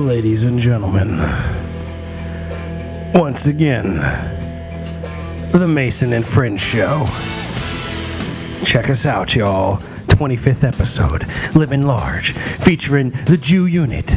Ladies 0.00 0.44
and 0.44 0.58
gentlemen, 0.58 1.18
once 3.12 3.48
again, 3.48 3.96
the 5.52 5.68
Mason 5.68 6.14
and 6.14 6.24
Friends 6.24 6.62
Show. 6.62 7.06
Check 8.64 8.88
us 8.88 9.04
out, 9.04 9.36
y'all. 9.36 9.76
25th 10.06 10.66
episode, 10.66 11.26
Living 11.54 11.82
Large, 11.86 12.32
featuring 12.32 13.10
the 13.10 13.36
Jew 13.36 13.66
Unit. 13.66 14.16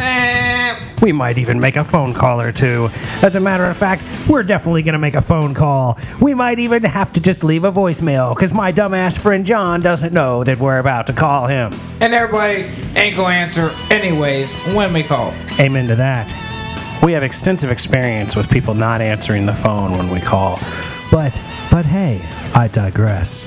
We 1.01 1.11
might 1.11 1.37
even 1.37 1.59
make 1.59 1.75
a 1.75 1.83
phone 1.83 2.13
call 2.13 2.39
or 2.39 2.53
two. 2.53 2.89
As 3.21 3.35
a 3.35 3.39
matter 3.39 3.65
of 3.65 3.75
fact, 3.75 4.03
we're 4.27 4.43
definitely 4.43 4.83
gonna 4.83 4.99
make 4.99 5.15
a 5.15 5.21
phone 5.21 5.53
call. 5.53 5.99
We 6.21 6.33
might 6.33 6.59
even 6.59 6.83
have 6.83 7.11
to 7.13 7.21
just 7.21 7.43
leave 7.43 7.65
a 7.65 7.71
voicemail, 7.71 8.33
because 8.33 8.53
my 8.53 8.71
dumbass 8.71 9.19
friend 9.19 9.45
John 9.45 9.81
doesn't 9.81 10.13
know 10.13 10.43
that 10.45 10.59
we're 10.59 10.79
about 10.79 11.07
to 11.07 11.13
call 11.13 11.47
him. 11.47 11.73
And 11.99 12.13
everybody 12.13 12.71
ain't 12.95 13.17
gonna 13.17 13.33
answer 13.33 13.71
anyways 13.89 14.51
when 14.73 14.93
we 14.93 15.03
call. 15.03 15.33
Amen 15.59 15.87
to 15.87 15.95
that. 15.95 16.33
We 17.03 17.11
have 17.13 17.23
extensive 17.23 17.69
experience 17.69 18.35
with 18.35 18.49
people 18.49 18.73
not 18.73 19.01
answering 19.01 19.45
the 19.45 19.53
phone 19.53 19.97
when 19.97 20.09
we 20.09 20.19
call. 20.19 20.59
But, 21.11 21.39
but 21.69 21.85
hey, 21.85 22.21
I 22.55 22.67
digress. 22.71 23.45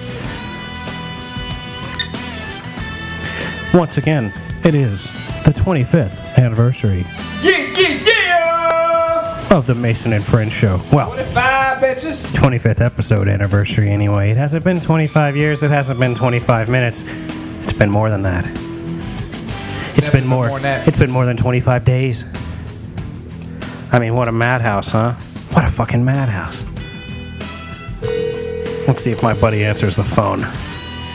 Once 3.75 3.99
again, 3.99 4.33
it 4.65 4.75
is 4.75 5.07
the 5.45 5.51
25th 5.53 6.39
anniversary 6.39 7.05
Yeah, 7.43 7.59
yeah, 7.77 7.89
yeah! 8.05 9.49
of 9.57 9.67
the 9.67 9.75
Mason 9.75 10.13
and 10.13 10.25
Friends 10.25 10.53
show. 10.53 10.81
Well, 10.93 11.13
25 11.13 11.83
bitches. 11.83 12.27
25th 12.35 12.81
episode 12.81 13.29
anniversary 13.29 13.91
anyway. 13.91 14.31
It 14.31 14.37
hasn't 14.37 14.65
been 14.65 14.81
25 14.81 15.37
years, 15.37 15.63
it 15.63 15.71
hasn't 15.71 15.99
been 16.01 16.15
25 16.15 16.69
minutes. 16.69 17.05
It's 17.63 17.73
been 17.73 17.91
more 17.91 18.11
than 18.11 18.23
that. 18.23 18.47
It's 20.27 20.31
been 20.31 20.39
more. 20.39 20.49
more 20.49 20.59
than 20.59 20.63
that. 20.63 20.89
It's 20.89 20.99
been 20.99 21.11
more 21.11 21.25
than 21.25 21.37
25 21.37 21.85
days. 21.85 22.25
I 23.93 24.01
mean, 24.01 24.15
what 24.15 24.27
a 24.27 24.33
madhouse, 24.33 24.91
huh? 24.91 25.13
What 25.53 25.65
a 25.65 25.69
fucking 25.69 26.05
madhouse. 26.05 26.67
Let's 28.89 29.03
see 29.03 29.13
if 29.13 29.23
my 29.23 29.35
buddy 29.35 29.65
answers 29.65 29.95
the 29.95 30.05
phone. 30.05 30.41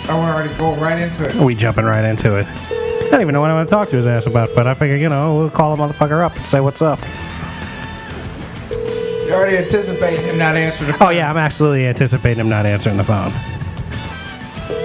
Oh, 0.08 0.18
we're 0.18 0.34
already 0.34 0.54
going 0.56 0.80
right 0.80 1.00
into 1.00 1.28
it. 1.28 1.36
We 1.36 1.56
jumping 1.56 1.86
right 1.86 2.06
into 2.06 2.38
it. 2.38 2.48
I 2.48 3.10
don't 3.12 3.22
even 3.22 3.34
know 3.34 3.42
what 3.42 3.50
I'm 3.50 3.58
going 3.58 3.66
to 3.66 3.70
talk 3.70 3.90
to 3.90 3.98
his 3.98 4.08
ass 4.08 4.26
about, 4.26 4.50
but 4.56 4.66
I 4.66 4.74
figure, 4.74 4.96
you 4.96 5.10
know, 5.10 5.36
we'll 5.36 5.50
call 5.50 5.76
the 5.76 5.84
motherfucker 5.84 6.24
up 6.24 6.36
and 6.36 6.48
say 6.48 6.62
what's 6.62 6.82
up. 6.82 7.00
You 8.70 9.34
already 9.34 9.58
anticipate 9.58 10.20
him 10.20 10.38
not 10.38 10.56
answering 10.56 10.92
the 10.92 11.04
Oh 11.06 11.10
yeah, 11.10 11.30
I'm 11.30 11.38
absolutely 11.38 11.86
anticipating 11.86 12.40
him 12.40 12.50
not 12.50 12.66
answering 12.66 12.98
the 12.98 13.04
phone. 13.04 13.32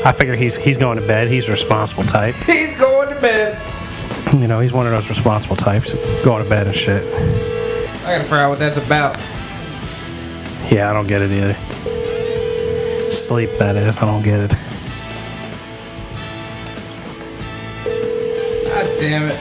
I 0.05 0.13
figure 0.13 0.35
he's 0.35 0.57
he's 0.57 0.77
going 0.77 1.01
to 1.01 1.07
bed. 1.07 1.29
He's 1.29 1.49
a 1.49 1.51
responsible 1.53 2.05
type. 2.05 2.35
He's 2.47 2.79
going 2.79 3.13
to 3.15 3.21
bed. 3.21 3.61
You 4.47 4.51
know, 4.51 4.61
he's 4.61 4.73
one 4.73 4.87
of 4.87 4.93
those 4.93 5.09
responsible 5.09 5.57
types. 5.57 5.93
Going 6.25 6.41
to 6.45 6.49
bed 6.49 6.69
and 6.69 6.77
shit. 6.77 7.03
I 7.03 8.13
gotta 8.13 8.23
figure 8.23 8.37
out 8.37 8.51
what 8.51 8.61
that's 8.61 8.77
about. 8.77 9.19
Yeah, 10.71 10.89
I 10.89 10.93
don't 10.93 11.09
get 11.09 11.21
it 11.21 11.33
either. 11.33 13.11
Sleep, 13.11 13.51
that 13.59 13.75
is. 13.75 13.99
I 13.99 14.03
don't 14.03 14.23
get 14.23 14.39
it. 14.39 14.51
God 18.67 19.01
damn 19.01 19.31
it. 19.31 19.41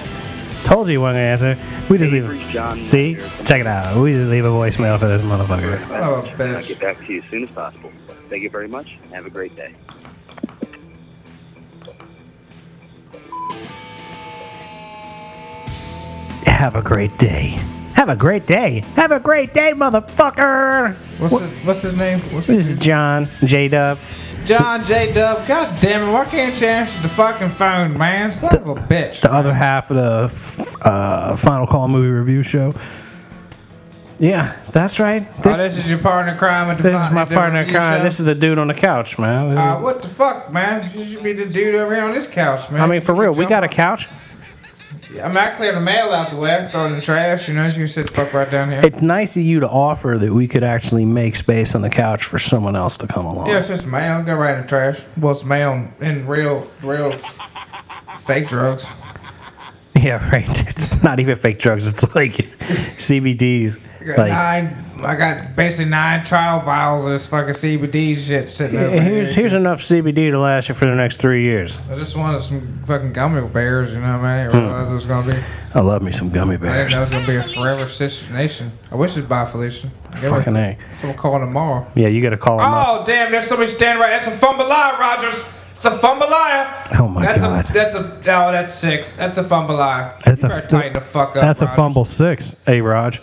Told 0.64 0.88
you 0.88 0.94
he 0.94 0.98
wasn't 0.98 1.18
gonna 1.18 1.54
answer. 1.54 1.58
We 1.88 2.00
just 2.00 2.12
leave 2.12 2.26
Bruce 2.26 2.48
John. 2.48 2.84
See? 2.84 3.14
here. 3.14 3.30
Check 3.46 3.62
it 3.62 3.68
out. 3.68 4.02
We 4.02 4.14
just 4.14 4.32
leave 4.32 4.46
a 4.46 4.48
voicemail 4.48 4.98
for 4.98 5.08
this 5.08 5.22
motherfucker. 5.22 5.78
Son 5.82 6.02
of 6.02 6.26
a 6.26 6.30
I'll 6.30 6.36
bitch. 6.36 6.68
get 6.68 6.80
back 6.80 6.98
to 7.06 7.14
you 7.14 7.22
as 7.22 7.30
soon 7.30 7.44
as 7.44 7.52
possible. 7.52 7.92
Thank 8.28 8.42
you 8.42 8.50
very 8.50 8.68
much. 8.68 8.98
Have 9.12 9.28
a 9.28 9.30
great 9.30 9.56
day. 9.56 9.76
Have 16.46 16.76
a 16.76 16.82
great 16.82 17.18
day. 17.18 17.58
Have 17.94 18.10
a 18.10 18.16
great 18.16 18.46
day. 18.46 18.82
Have 18.96 19.12
a 19.12 19.20
great 19.20 19.54
day, 19.54 19.72
motherfucker. 19.74 20.96
What's 21.20 21.40
his 21.40 21.50
What's 21.66 21.82
his 21.82 21.94
name? 21.96 22.20
What's 22.34 22.48
This 22.48 22.68
his 22.68 22.74
is 22.74 22.80
John 22.80 23.28
J 23.44 23.68
Dub. 23.68 23.98
John 24.46 24.86
J. 24.86 25.12
Dub. 25.12 25.48
God 25.48 25.82
damn 25.82 26.08
it! 26.08 26.12
Why 26.14 26.24
can't 26.26 26.60
you 26.62 26.68
answer 26.68 27.02
the 27.02 27.10
fucking 27.10 27.50
phone, 27.50 27.98
man? 27.98 28.32
Son 28.32 28.56
of 28.56 28.70
a 28.70 28.76
bitch. 28.76 29.22
the 29.22 29.34
other 29.34 29.52
half 29.54 29.90
of 29.90 29.98
the 29.98 30.78
uh, 30.88 31.36
Final 31.36 31.66
Call 31.66 31.88
movie 31.88 32.10
review 32.10 32.44
show. 32.44 32.72
Yeah, 34.20 34.56
that's 34.72 35.00
right. 35.00 35.28
oh, 35.40 35.42
This, 35.42 35.58
this 35.58 35.78
is 35.80 35.90
your 35.90 36.00
partner 36.00 36.34
in 36.34 36.38
crime 36.38 36.70
at 36.70 36.78
the 36.78 36.84
this 36.84 37.02
is 37.02 37.12
my 37.12 37.26
partner. 37.26 37.66
Show? 37.68 38.04
This 38.04 38.20
is 38.20 38.26
the 38.26 38.36
dude 38.36 38.58
on 38.60 38.68
the 38.68 38.74
couch, 38.74 39.18
man. 39.18 39.50
This 39.50 39.60
is- 39.60 39.66
Uh, 39.66 39.80
what 39.80 40.02
the 40.04 40.08
fuck, 40.10 40.54
man? 40.54 40.90
You 40.94 41.04
should 41.04 41.24
be 41.24 41.34
the 41.34 41.46
dude 41.48 41.76
over 41.76 41.94
here 41.96 42.06
on 42.06 42.14
this 42.14 42.28
couch, 42.28 42.70
man. 42.72 42.82
I 42.82 42.88
mean, 42.88 43.02
for 43.02 43.14
real, 43.16 43.34
we 43.34 43.46
got 43.46 43.64
a 43.64 43.68
couch. 43.68 44.08
I 45.22 45.28
mean, 45.28 45.38
I 45.38 45.52
cleared 45.52 45.76
the 45.76 45.82
mail 45.82 46.12
out 46.12 46.30
the 46.30 46.36
way. 46.38 46.56
I 46.56 46.66
throw 46.66 46.86
it 46.86 46.90
in 46.90 46.96
the 46.96 47.02
trash. 47.02 47.48
You 47.48 47.56
know, 47.56 47.66
you 47.68 47.74
can 47.74 47.88
sit 47.88 48.08
the 48.08 48.14
fuck 48.14 48.34
right 48.34 48.50
down 48.50 48.72
here. 48.72 48.82
It's 48.84 49.02
nice 49.02 49.38
of 49.38 49.44
you 49.44 49.60
to 49.60 49.70
offer 49.70 50.18
that 50.20 50.34
we 50.34 50.48
could 50.48 50.64
actually 50.64 51.06
make 51.06 51.36
space 51.36 51.76
on 51.76 51.82
the 51.82 51.90
couch 51.90 52.24
for 52.24 52.38
someone 52.40 52.76
else 52.76 52.98
to 52.98 53.08
come 53.08 53.26
along. 53.26 53.48
yeah, 53.48 53.58
it's 53.60 53.68
just 53.68 53.88
mail. 53.88 54.24
Go 54.24 54.36
right 54.36 54.56
in 54.56 54.62
the 54.64 54.68
trash. 54.68 55.02
Well, 55.18 55.32
it's 55.32 55.44
mail 55.46 55.88
and 56.02 56.28
real, 56.28 56.68
real 56.84 57.12
fake 57.12 58.48
drugs. 58.48 58.86
Yeah, 59.98 60.30
right. 60.30 60.68
It's 60.68 61.02
not 61.04 61.22
even 61.22 61.36
fake 61.38 61.58
drugs. 61.58 61.88
It's 61.88 62.14
like 62.16 62.34
CBDs. 62.98 63.80
Like, 64.06 64.30
nine. 64.30 64.85
I 65.06 65.16
got 65.16 65.56
basically 65.56 65.86
nine 65.90 66.26
trial 66.26 66.60
vials 66.62 67.06
of 67.06 67.12
this 67.12 67.26
fucking 67.28 67.54
CBD 67.54 68.18
shit 68.18 68.50
sitting 68.50 68.78
over 68.78 69.00
here's 69.00 69.34
here. 69.36 69.42
here's 69.50 69.54
enough 69.54 69.80
CBD 69.82 70.32
to 70.32 70.40
last 70.40 70.70
you 70.70 70.76
for 70.76 70.86
the 70.86 70.96
next 70.96 71.18
three 71.18 71.44
years. 71.44 71.78
I 71.92 71.96
just 71.96 72.16
wanted 72.18 72.42
some 72.42 72.84
fucking 72.86 73.14
gummy 73.14 73.48
bears. 73.48 73.94
You 73.94 74.02
know 74.02 74.18
what 74.18 74.26
I 74.26 74.38
mean? 74.48 74.48
I 74.50 74.52
didn't 74.52 74.62
realize 74.70 74.90
it 74.90 74.94
was 74.94 75.06
gonna 75.06 75.34
be. 75.34 75.40
I 75.74 75.82
love 75.82 76.02
me 76.02 76.12
some 76.12 76.30
gummy 76.30 76.56
I 76.56 76.58
didn't 76.58 76.72
bears. 76.72 76.92
know 76.96 76.98
it 76.98 77.02
was 77.02 77.10
gonna 77.12 77.28
be 77.28 77.36
a 77.36 77.42
forever 77.42 77.90
situation. 77.90 78.72
I 78.92 78.96
wish 78.96 79.16
it's 79.18 79.28
by 79.28 79.46
Felicia. 79.46 79.90
Fucking 80.16 80.56
a. 80.56 80.78
Someone 80.94 81.18
call 81.18 81.40
tomorrow. 81.40 81.86
Yeah, 81.96 82.08
you 82.08 82.22
got 82.22 82.30
to 82.30 82.38
call 82.38 82.60
him 82.60 82.66
up. 82.66 82.88
Oh 83.02 83.06
damn! 83.06 83.32
There's 83.32 83.46
somebody 83.48 83.70
standing 83.70 84.02
right. 84.02 84.10
That's 84.12 84.28
a 84.28 84.32
fumbleia, 84.46 84.98
Rogers. 84.98 85.42
It's 85.76 85.84
a 85.86 85.92
fumbleia. 85.92 86.88
Oh 87.00 87.08
my 87.10 87.26
that's 87.26 87.42
god. 87.42 87.70
A, 87.70 87.74
that's 87.74 87.96
a. 87.96 88.00
Oh, 88.00 88.52
that's 88.52 88.74
six. 88.74 89.14
That's 89.16 89.38
a 89.38 89.44
fumbleia. 89.44 90.18
That's 90.24 90.42
you 90.44 90.50
a- 90.50 90.62
tighten 90.68 90.94
the 90.94 91.02
fuck 91.02 91.30
up. 91.36 91.36
That's 91.36 91.62
a 91.62 91.68
fumble 91.68 92.06
six, 92.06 92.56
A 92.68 92.80
Raj. 92.80 93.22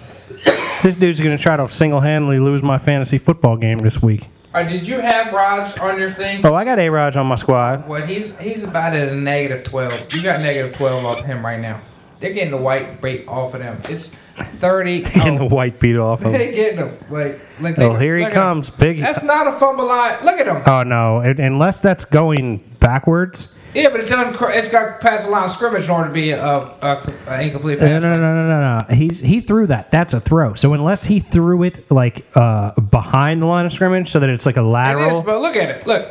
This 0.83 0.97
dude's 0.97 1.21
gonna 1.21 1.39
try 1.39 1.57
to 1.57 1.69
single-handedly 1.69 2.39
lose 2.41 2.63
my 2.63 2.79
fantasy 2.79 3.19
football 3.19 3.57
game 3.57 3.79
this 3.79 4.03
week. 4.03 4.29
Uh, 4.55 4.63
did 4.65 4.87
you 4.87 5.01
have 5.01 5.33
Raj 5.33 5.79
on 5.79 5.99
your 5.99 6.11
thing? 6.11 6.45
Oh, 6.45 6.53
I 6.53 6.65
got 6.65 6.79
A 6.79 6.91
Raj 6.91 7.17
on 7.17 7.27
my 7.27 7.37
squad. 7.37 7.89
Well, 7.89 8.07
he's 8.07 8.39
he's 8.39 8.65
about 8.65 8.95
at 8.95 9.09
a 9.09 9.15
negative 9.17 9.65
twelve. 9.65 10.07
You 10.13 10.23
got 10.23 10.41
negative 10.43 10.77
twelve 10.77 11.05
off 11.07 11.25
him 11.25 11.45
right 11.45 11.59
now. 11.59 11.81
They're 12.19 12.33
getting 12.35 12.51
the 12.51 12.59
white 12.59 13.01
bait 13.01 13.25
off 13.29 13.55
of 13.55 13.61
them. 13.61 13.81
It's 13.89 14.13
thirty. 14.39 15.03
Getting 15.03 15.37
the 15.37 15.43
oh, 15.45 15.49
white 15.49 15.79
beat 15.81 15.97
off 15.97 16.21
him. 16.23 16.33
they 16.33 16.55
getting 16.55 16.77
them 16.81 16.97
like. 17.11 17.41
like 17.61 17.79
Oh, 17.79 17.95
they- 17.97 18.05
here 18.05 18.17
he 18.17 18.25
him. 18.25 18.31
comes, 18.33 18.71
big. 18.71 19.01
That's 19.01 19.23
not 19.23 19.47
a 19.47 19.53
fumble 19.53 19.89
eye. 19.91 20.19
Look 20.25 20.39
at 20.41 20.47
him. 20.47 20.63
Oh 20.67 20.83
no! 20.83 21.21
It- 21.21 21.41
Unless 21.41 21.81
that's 21.81 22.05
going 22.05 22.59
backwards. 22.81 23.55
Yeah, 23.75 23.89
but 23.89 24.01
it 24.01 24.07
doesn't. 24.07 24.37
It's 24.55 24.69
got 24.69 24.85
to 24.87 24.99
pass 24.99 25.25
the 25.25 25.31
line 25.31 25.45
of 25.45 25.51
scrimmage 25.51 25.85
in 25.85 25.91
order 25.91 26.09
to 26.09 26.13
be 26.13 26.33
a, 26.33 26.45
a, 26.45 27.11
a 27.29 27.41
incomplete 27.43 27.81
No, 27.81 27.87
pass. 27.87 28.03
no, 28.03 28.13
no, 28.13 28.21
no, 28.21 28.47
no, 28.49 28.79
no. 28.89 28.95
He's 28.95 29.21
he 29.21 29.41
threw 29.41 29.67
that. 29.69 29.91
That's 29.91 30.13
a 30.13 30.21
throw. 30.21 30.53
So 30.53 30.75
unless 30.75 31.05
he 31.05 31.21
threw 31.21 31.63
it 31.63 31.91
like 31.91 32.27
uh, 32.35 32.73
behind 32.81 33.41
the 33.41 33.47
line 33.47 33.65
of 33.65 33.73
scrimmage, 33.73 34.11
so 34.11 34.21
that 34.21 34.29
it's 34.29 34.45
like 34.45 34.59
a 34.59 34.61
It 34.61 34.65
is, 34.65 34.69
lateral. 34.69 35.23
but 35.23 35.41
look 35.41 35.57
at 35.57 35.71
it. 35.71 35.87
Look. 35.87 36.07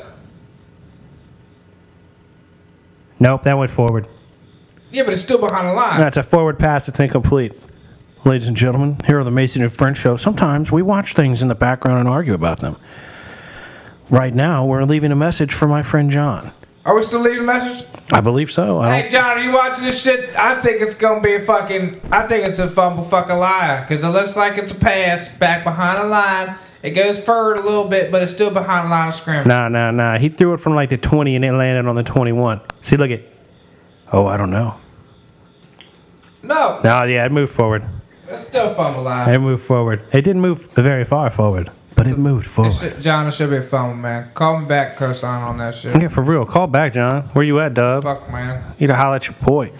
Nope, 3.20 3.44
that 3.44 3.58
went 3.58 3.70
forward. 3.70 4.08
Yeah, 4.92 5.04
but 5.04 5.14
it's 5.14 5.22
still 5.22 5.40
behind 5.40 5.68
the 5.68 5.74
line. 5.74 6.02
That's 6.02 6.18
a 6.18 6.24
forward 6.24 6.58
pass. 6.58 6.88
It's 6.90 7.00
incomplete. 7.00 7.54
Ladies 8.24 8.48
and 8.48 8.56
gentlemen, 8.56 8.98
here 9.06 9.20
are 9.20 9.24
the 9.24 9.32
Mason 9.32 9.64
and 9.64 9.72
Friends 9.72 9.98
show. 9.98 10.16
Sometimes 10.16 10.72
we 10.72 10.84
watch 10.84 11.14
things 11.14 11.42
in 11.42 11.48
the 11.48 11.56
background 11.56 12.00
and 12.00 12.08
argue 12.08 12.36
about 12.36 12.60
them. 12.60 12.78
Right 14.10 14.34
now, 14.34 14.66
we're 14.66 14.84
leaving 14.84 15.12
a 15.12 15.16
message 15.16 15.54
for 15.54 15.68
my 15.68 15.82
friend 15.82 16.12
John. 16.12 16.52
Are 16.86 16.96
we 16.96 17.02
still 17.02 17.22
leaving 17.22 17.40
a 17.42 17.44
message? 17.44 17.86
I 18.12 18.22
believe 18.22 18.52
so. 18.52 18.80
I 18.80 18.96
Hey, 18.96 19.02
don't, 19.04 19.12
John, 19.12 19.38
are 19.38 19.44
you 19.44 19.52
watching 19.52 19.86
this 19.86 20.02
shit? 20.02 20.36
I 20.38 20.60
think 20.60 20.82
it's 20.82 20.94
gonna 20.96 21.22
be 21.22 21.34
a 21.36 21.40
fucking. 21.40 22.00
I 22.12 22.28
think 22.28 22.46
it's 22.46 22.60
a 22.60 22.68
fumble 22.70 23.04
fucking 23.04 23.36
liar 23.36 23.82
because 23.82 24.04
it 24.04 24.08
looks 24.10 24.36
like 24.36 24.58
it's 24.58 24.72
a 24.72 24.76
pass 24.76 25.36
back 25.38 25.64
behind 25.64 26.04
the 26.04 26.08
line. 26.08 26.56
It 26.84 26.92
goes 26.92 27.20
forward 27.20 27.58
a 27.58 27.62
little 27.62 27.88
bit, 27.88 28.12
but 28.12 28.22
it's 28.24 28.32
still 28.32 28.52
behind 28.52 28.88
the 28.88 28.90
line 28.92 29.08
of 29.08 29.14
scrimmage. 29.16 29.46
nah, 29.48 29.68
nah, 29.68 29.92
nah. 29.92 30.18
He 30.18 30.30
threw 30.30 30.54
it 30.54 30.60
from 30.60 30.74
like 30.76 30.90
the 30.90 30.98
20 30.98 31.36
and 31.36 31.46
it 31.46 31.52
landed 31.54 31.88
on 31.88 31.96
the 31.96 32.04
21. 32.04 32.60
See, 32.82 32.98
look 32.98 33.12
at. 33.12 33.22
Oh, 34.12 34.26
I 34.28 34.36
don't 34.38 34.52
know. 34.52 34.76
No, 36.44 36.82
No, 36.84 37.04
yeah, 37.04 37.24
it 37.26 37.32
moved 37.32 37.54
forward. 37.54 37.84
It's 38.34 38.48
still 38.48 38.72
a 38.72 38.76
fumble 38.76 39.04
liar. 39.04 39.34
It 39.34 39.40
moved 39.40 39.64
forward. 39.64 40.04
It 40.12 40.24
didn't 40.24 40.42
move 40.42 40.70
very 40.74 41.04
far 41.06 41.30
forward, 41.30 41.70
but 41.96 42.08
it 42.08 42.18
moved 42.18 42.46
It 42.46 42.50
forward. 42.50 42.74
should- 42.74 43.02
John, 43.02 43.28
it 43.28 43.34
should 43.34 43.50
be 43.50 43.58
a 43.58 43.62
fumble, 43.62 43.96
man. 43.96 44.30
Call 44.34 44.60
me 44.60 44.66
back, 44.66 44.98
cosign 44.98 45.42
on 45.42 45.58
that 45.60 45.76
shit. 45.76 46.00
Yeah, 46.02 46.08
for 46.08 46.22
real. 46.24 46.46
Call 46.46 46.68
back, 46.68 46.94
John. 46.94 47.24
Where 47.34 47.44
you 47.46 47.60
at, 47.60 47.74
Dub? 47.74 48.04
Fuck, 48.04 48.32
man. 48.32 48.64
You 48.80 48.88
to 48.88 48.96
holler 48.96 49.16
at 49.18 49.28
your 49.28 49.36
boy. 49.44 49.72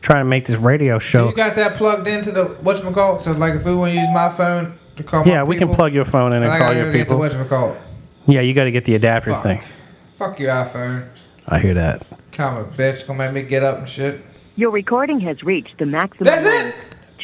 Trying 0.00 0.20
to 0.20 0.28
make 0.28 0.44
this 0.44 0.56
radio 0.58 0.98
show. 0.98 1.28
You 1.28 1.34
got 1.34 1.54
that 1.56 1.76
plugged 1.76 2.06
into 2.06 2.30
the 2.30 2.44
whatchamacallit? 2.62 3.22
So, 3.22 3.32
like, 3.32 3.54
if 3.54 3.64
we 3.64 3.74
want 3.74 3.92
to 3.94 3.98
use 3.98 4.08
my 4.12 4.28
phone 4.28 4.78
to 4.96 5.02
call 5.02 5.24
my 5.24 5.30
Yeah, 5.32 5.42
we 5.44 5.56
can 5.56 5.68
plug 5.70 5.94
your 5.94 6.04
phone 6.04 6.34
in 6.34 6.42
and 6.42 6.52
I 6.52 6.58
call 6.58 6.68
gotta 6.68 6.78
your 6.80 6.86
go 6.92 6.98
get 6.98 7.08
the 7.08 7.14
people. 7.16 7.20
whatchamacallit. 7.46 7.76
Yeah, 8.26 8.40
you 8.42 8.52
got 8.52 8.64
to 8.64 8.70
get 8.70 8.84
the 8.84 8.94
adapter 8.96 9.30
Fuck. 9.32 9.42
thing. 9.42 9.60
Fuck 10.12 10.38
your 10.40 10.50
iPhone. 10.50 11.04
I 11.48 11.58
hear 11.58 11.74
that. 11.74 12.04
Come 12.32 12.56
a 12.58 12.64
bitch. 12.64 13.06
Gonna 13.06 13.18
make 13.18 13.32
me 13.32 13.42
get 13.48 13.62
up 13.62 13.78
and 13.78 13.88
shit. 13.88 14.20
Your 14.56 14.70
recording 14.70 15.20
has 15.20 15.42
reached 15.42 15.78
the 15.78 15.86
maximum. 15.86 16.24
That's 16.24 16.44
it? 16.44 16.74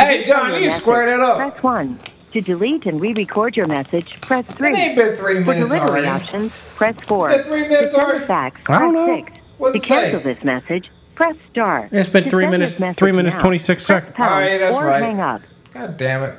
Hey, 0.07 0.23
John, 0.25 0.51
your 0.51 0.59
you 0.59 0.67
message, 0.67 0.81
square 0.83 1.07
that 1.07 1.21
up. 1.21 1.37
Press 1.39 1.63
1. 1.63 2.01
To 2.33 2.41
delete 2.41 2.87
and 2.87 3.01
re-record 3.01 3.57
your 3.57 3.67
message, 3.67 4.21
press 4.21 4.45
3. 4.47 4.69
It 4.73 4.77
ain't 4.79 4.97
been 4.97 5.17
three 5.17 5.35
For 5.43 5.51
minutes 5.51 5.71
delivery 5.71 5.91
already. 5.91 6.07
options, 6.07 6.53
press 6.77 6.95
4. 7.03 7.29
been 7.31 7.43
three 7.45 7.63
minutes 7.63 7.81
to 7.93 7.97
send 7.97 8.03
already? 8.09 8.27
fax, 8.27 8.61
I 8.69 8.79
don't 8.79 8.93
press 8.95 9.07
know. 9.09 9.17
6. 9.27 9.39
What's 9.59 9.73
to 9.73 9.79
it 9.79 9.83
say? 9.83 10.11
cancel 10.13 10.21
this 10.35 10.45
message, 10.45 10.91
press 11.17 11.37
star. 11.51 11.89
It's 11.91 12.09
been 12.09 12.25
To 12.25 12.31
three 12.31 12.45
send 12.45 12.53
minutes- 12.53 12.73
this 12.73 12.81
message 12.81 12.99
three 12.99 13.13
minutes, 13.13 13.35
now, 13.35 13.41
26 13.41 13.67
press 13.67 13.87
seconds. 13.87 14.17
pound 14.17 14.45
Oh, 14.45 14.47
yeah, 14.49 14.59
that's 14.59 14.77
or 14.77 14.85
right. 14.87 15.03
hang 15.03 15.21
up. 15.21 15.43
God 15.75 15.97
damn 15.97 16.23
it. 16.23 16.35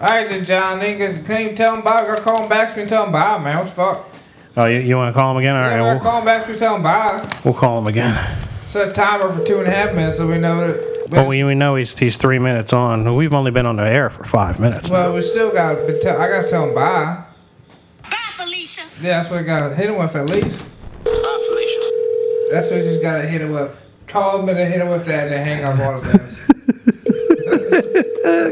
All 0.00 0.08
right, 0.08 0.28
then, 0.28 0.44
John. 0.44 0.80
Niggas, 0.80 1.24
can 1.24 1.50
you 1.50 1.56
tell 1.56 1.74
him 1.76 1.82
bye? 1.82 2.04
Go 2.04 2.20
call 2.20 2.42
him 2.42 2.48
back. 2.50 2.68
So 2.68 2.74
we 2.76 2.82
can 2.82 2.88
tell 2.88 3.06
him 3.06 3.12
bye, 3.12 3.38
man. 3.38 3.56
What's 3.58 3.70
the 3.70 3.76
fuck? 3.76 4.08
Oh, 4.58 4.66
you, 4.66 4.78
you 4.80 4.96
want 4.96 5.14
to 5.14 5.18
call 5.18 5.30
him 5.30 5.36
again? 5.38 5.54
All 5.56 5.62
Yeah, 5.62 5.68
right, 5.76 5.80
we'll 5.82 5.90
we'll, 5.94 6.00
call 6.00 6.18
him 6.18 6.24
back. 6.26 6.42
So 6.42 6.50
we 6.52 6.58
tell 6.58 6.76
him 6.76 6.82
bye. 6.82 7.26
we'll 7.44 7.54
call 7.54 7.78
him 7.78 7.86
again. 7.86 8.14
Set 8.66 8.88
a 8.88 8.92
timer 8.92 9.32
for 9.32 9.42
two 9.44 9.58
and 9.60 9.68
a 9.68 9.70
half 9.70 9.94
minutes 9.94 10.16
so 10.18 10.26
we 10.26 10.36
know 10.36 10.66
that. 10.66 10.95
Well, 11.08 11.26
we, 11.26 11.44
we 11.44 11.54
know 11.54 11.76
he's 11.76 11.96
he's 11.96 12.18
three 12.18 12.38
minutes 12.38 12.72
on. 12.72 13.14
We've 13.14 13.34
only 13.34 13.50
been 13.50 13.66
on 13.66 13.76
the 13.76 13.88
air 13.88 14.10
for 14.10 14.24
five 14.24 14.58
minutes. 14.58 14.90
Well, 14.90 15.14
we 15.14 15.20
still 15.20 15.52
got 15.52 15.74
to 15.86 16.00
tell. 16.00 16.20
I 16.20 16.28
got 16.28 16.42
to 16.42 16.48
tell 16.48 16.68
him 16.68 16.74
bye. 16.74 17.22
Bye, 18.02 18.10
Felicia. 18.10 18.92
Yeah, 19.00 19.18
that's 19.18 19.30
what 19.30 19.40
I 19.40 19.42
got 19.42 19.68
to 19.68 19.74
hit 19.74 19.90
him 19.90 19.98
with 19.98 20.16
at 20.16 20.26
least. 20.26 20.68
Bye, 21.04 21.38
Felicia. 21.48 21.90
That's 22.50 22.70
what 22.70 22.78
you 22.78 22.84
just 22.84 23.02
got 23.02 23.22
to 23.22 23.28
hit 23.28 23.40
him 23.40 23.52
with. 23.52 23.76
Call 24.06 24.40
him 24.40 24.48
and 24.48 24.58
then 24.58 24.70
hit 24.70 24.80
him 24.80 24.88
with 24.88 25.04
that 25.06 25.28
and 25.28 25.32
then 25.32 25.46
hang 25.46 25.64
up 25.64 25.78
on 25.78 26.02
his 26.02 26.14
ass. 26.14 26.48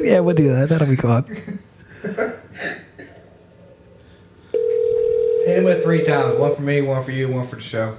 yeah, 0.05 0.21
we'll 0.21 0.35
do 0.35 0.49
that. 0.49 0.69
That'll 0.69 0.87
be 0.87 0.97
fun. 0.97 1.25
hit 5.47 5.59
him 5.59 5.65
with 5.65 5.83
three 5.83 6.05
times. 6.05 6.39
One 6.39 6.55
for 6.55 6.63
me, 6.63 6.83
one 6.83 7.03
for 7.03 7.11
you, 7.13 7.29
one 7.29 7.47
for 7.47 7.57
the 7.57 7.63
show. 7.63 7.97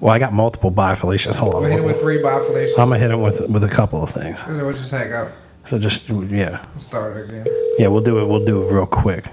Well, 0.00 0.12
I 0.14 0.18
got 0.18 0.32
multiple 0.32 0.70
bye 0.70 0.94
Felicia's. 0.94 1.36
Hold 1.36 1.54
on. 1.54 1.62
We'll 1.62 1.70
hit 1.70 1.78
him 1.80 1.86
with 1.86 2.00
three 2.00 2.22
by 2.22 2.38
Felicia. 2.44 2.80
I'm 2.80 2.88
gonna 2.88 2.98
hit 3.00 3.10
him 3.10 3.22
with 3.22 3.40
with 3.48 3.64
a 3.64 3.68
couple 3.68 4.02
of 4.02 4.10
things. 4.10 4.42
And 4.46 4.58
then 4.58 4.66
we'll 4.66 4.76
just 4.76 4.90
hang 4.90 5.12
up 5.12 5.32
So 5.64 5.78
just 5.78 6.08
yeah, 6.08 6.64
start 6.78 7.16
again. 7.28 7.46
yeah, 7.78 7.88
we'll 7.88 8.02
do 8.02 8.18
it. 8.20 8.26
We'll 8.28 8.44
do 8.44 8.62
it 8.66 8.72
real 8.72 8.86
quick. 8.86 9.26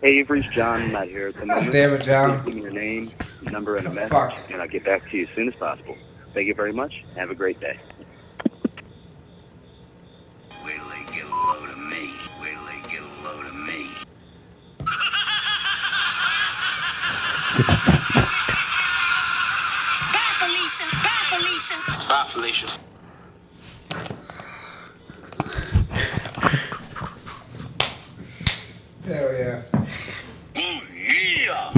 Hey, 0.00 0.16
you've 0.16 0.30
reached 0.30 0.50
John. 0.52 0.80
I'm 0.82 0.90
not 0.92 1.06
here 1.06 1.28
at 1.28 1.36
the 1.36 1.46
moment. 1.46 1.70
damn 1.70 1.94
it, 1.94 2.02
John. 2.02 2.40
Please 2.42 2.46
Give 2.46 2.54
me 2.56 2.62
your 2.62 2.72
name, 2.72 3.12
number, 3.52 3.76
and 3.76 3.86
a 3.86 3.90
message, 3.92 4.10
Fuck. 4.10 4.50
and 4.50 4.60
I'll 4.60 4.66
get 4.66 4.84
back 4.84 5.08
to 5.10 5.16
you 5.16 5.24
as 5.28 5.34
soon 5.36 5.46
as 5.46 5.54
possible. 5.54 5.96
Thank 6.34 6.48
you 6.48 6.54
very 6.54 6.72
much. 6.72 7.04
Have 7.14 7.30
a 7.30 7.36
great 7.36 7.60
day. 7.60 7.78
Wait 10.64 10.80
till 10.80 10.88
they 10.88 11.04
get 11.12 11.24
a 11.24 11.30
load 11.30 11.68
of 11.70 11.78
me. 11.78 12.04
Wait 12.40 12.56
till 12.56 12.66
they 12.66 12.80
get 12.88 13.02
a 13.04 13.12
load 13.22 13.46
of 13.46 13.54
me. 13.54 13.92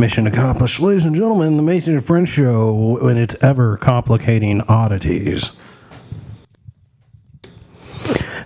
Mission 0.04 0.26
accomplished, 0.26 0.80
ladies 0.80 1.06
and 1.06 1.16
gentlemen. 1.16 1.56
The 1.56 1.62
Mason 1.62 1.94
and 1.94 2.04
Friends 2.04 2.28
show 2.28 2.98
when 3.00 3.16
it's 3.16 3.34
ever 3.42 3.78
complicating 3.78 4.60
oddities. 4.60 5.52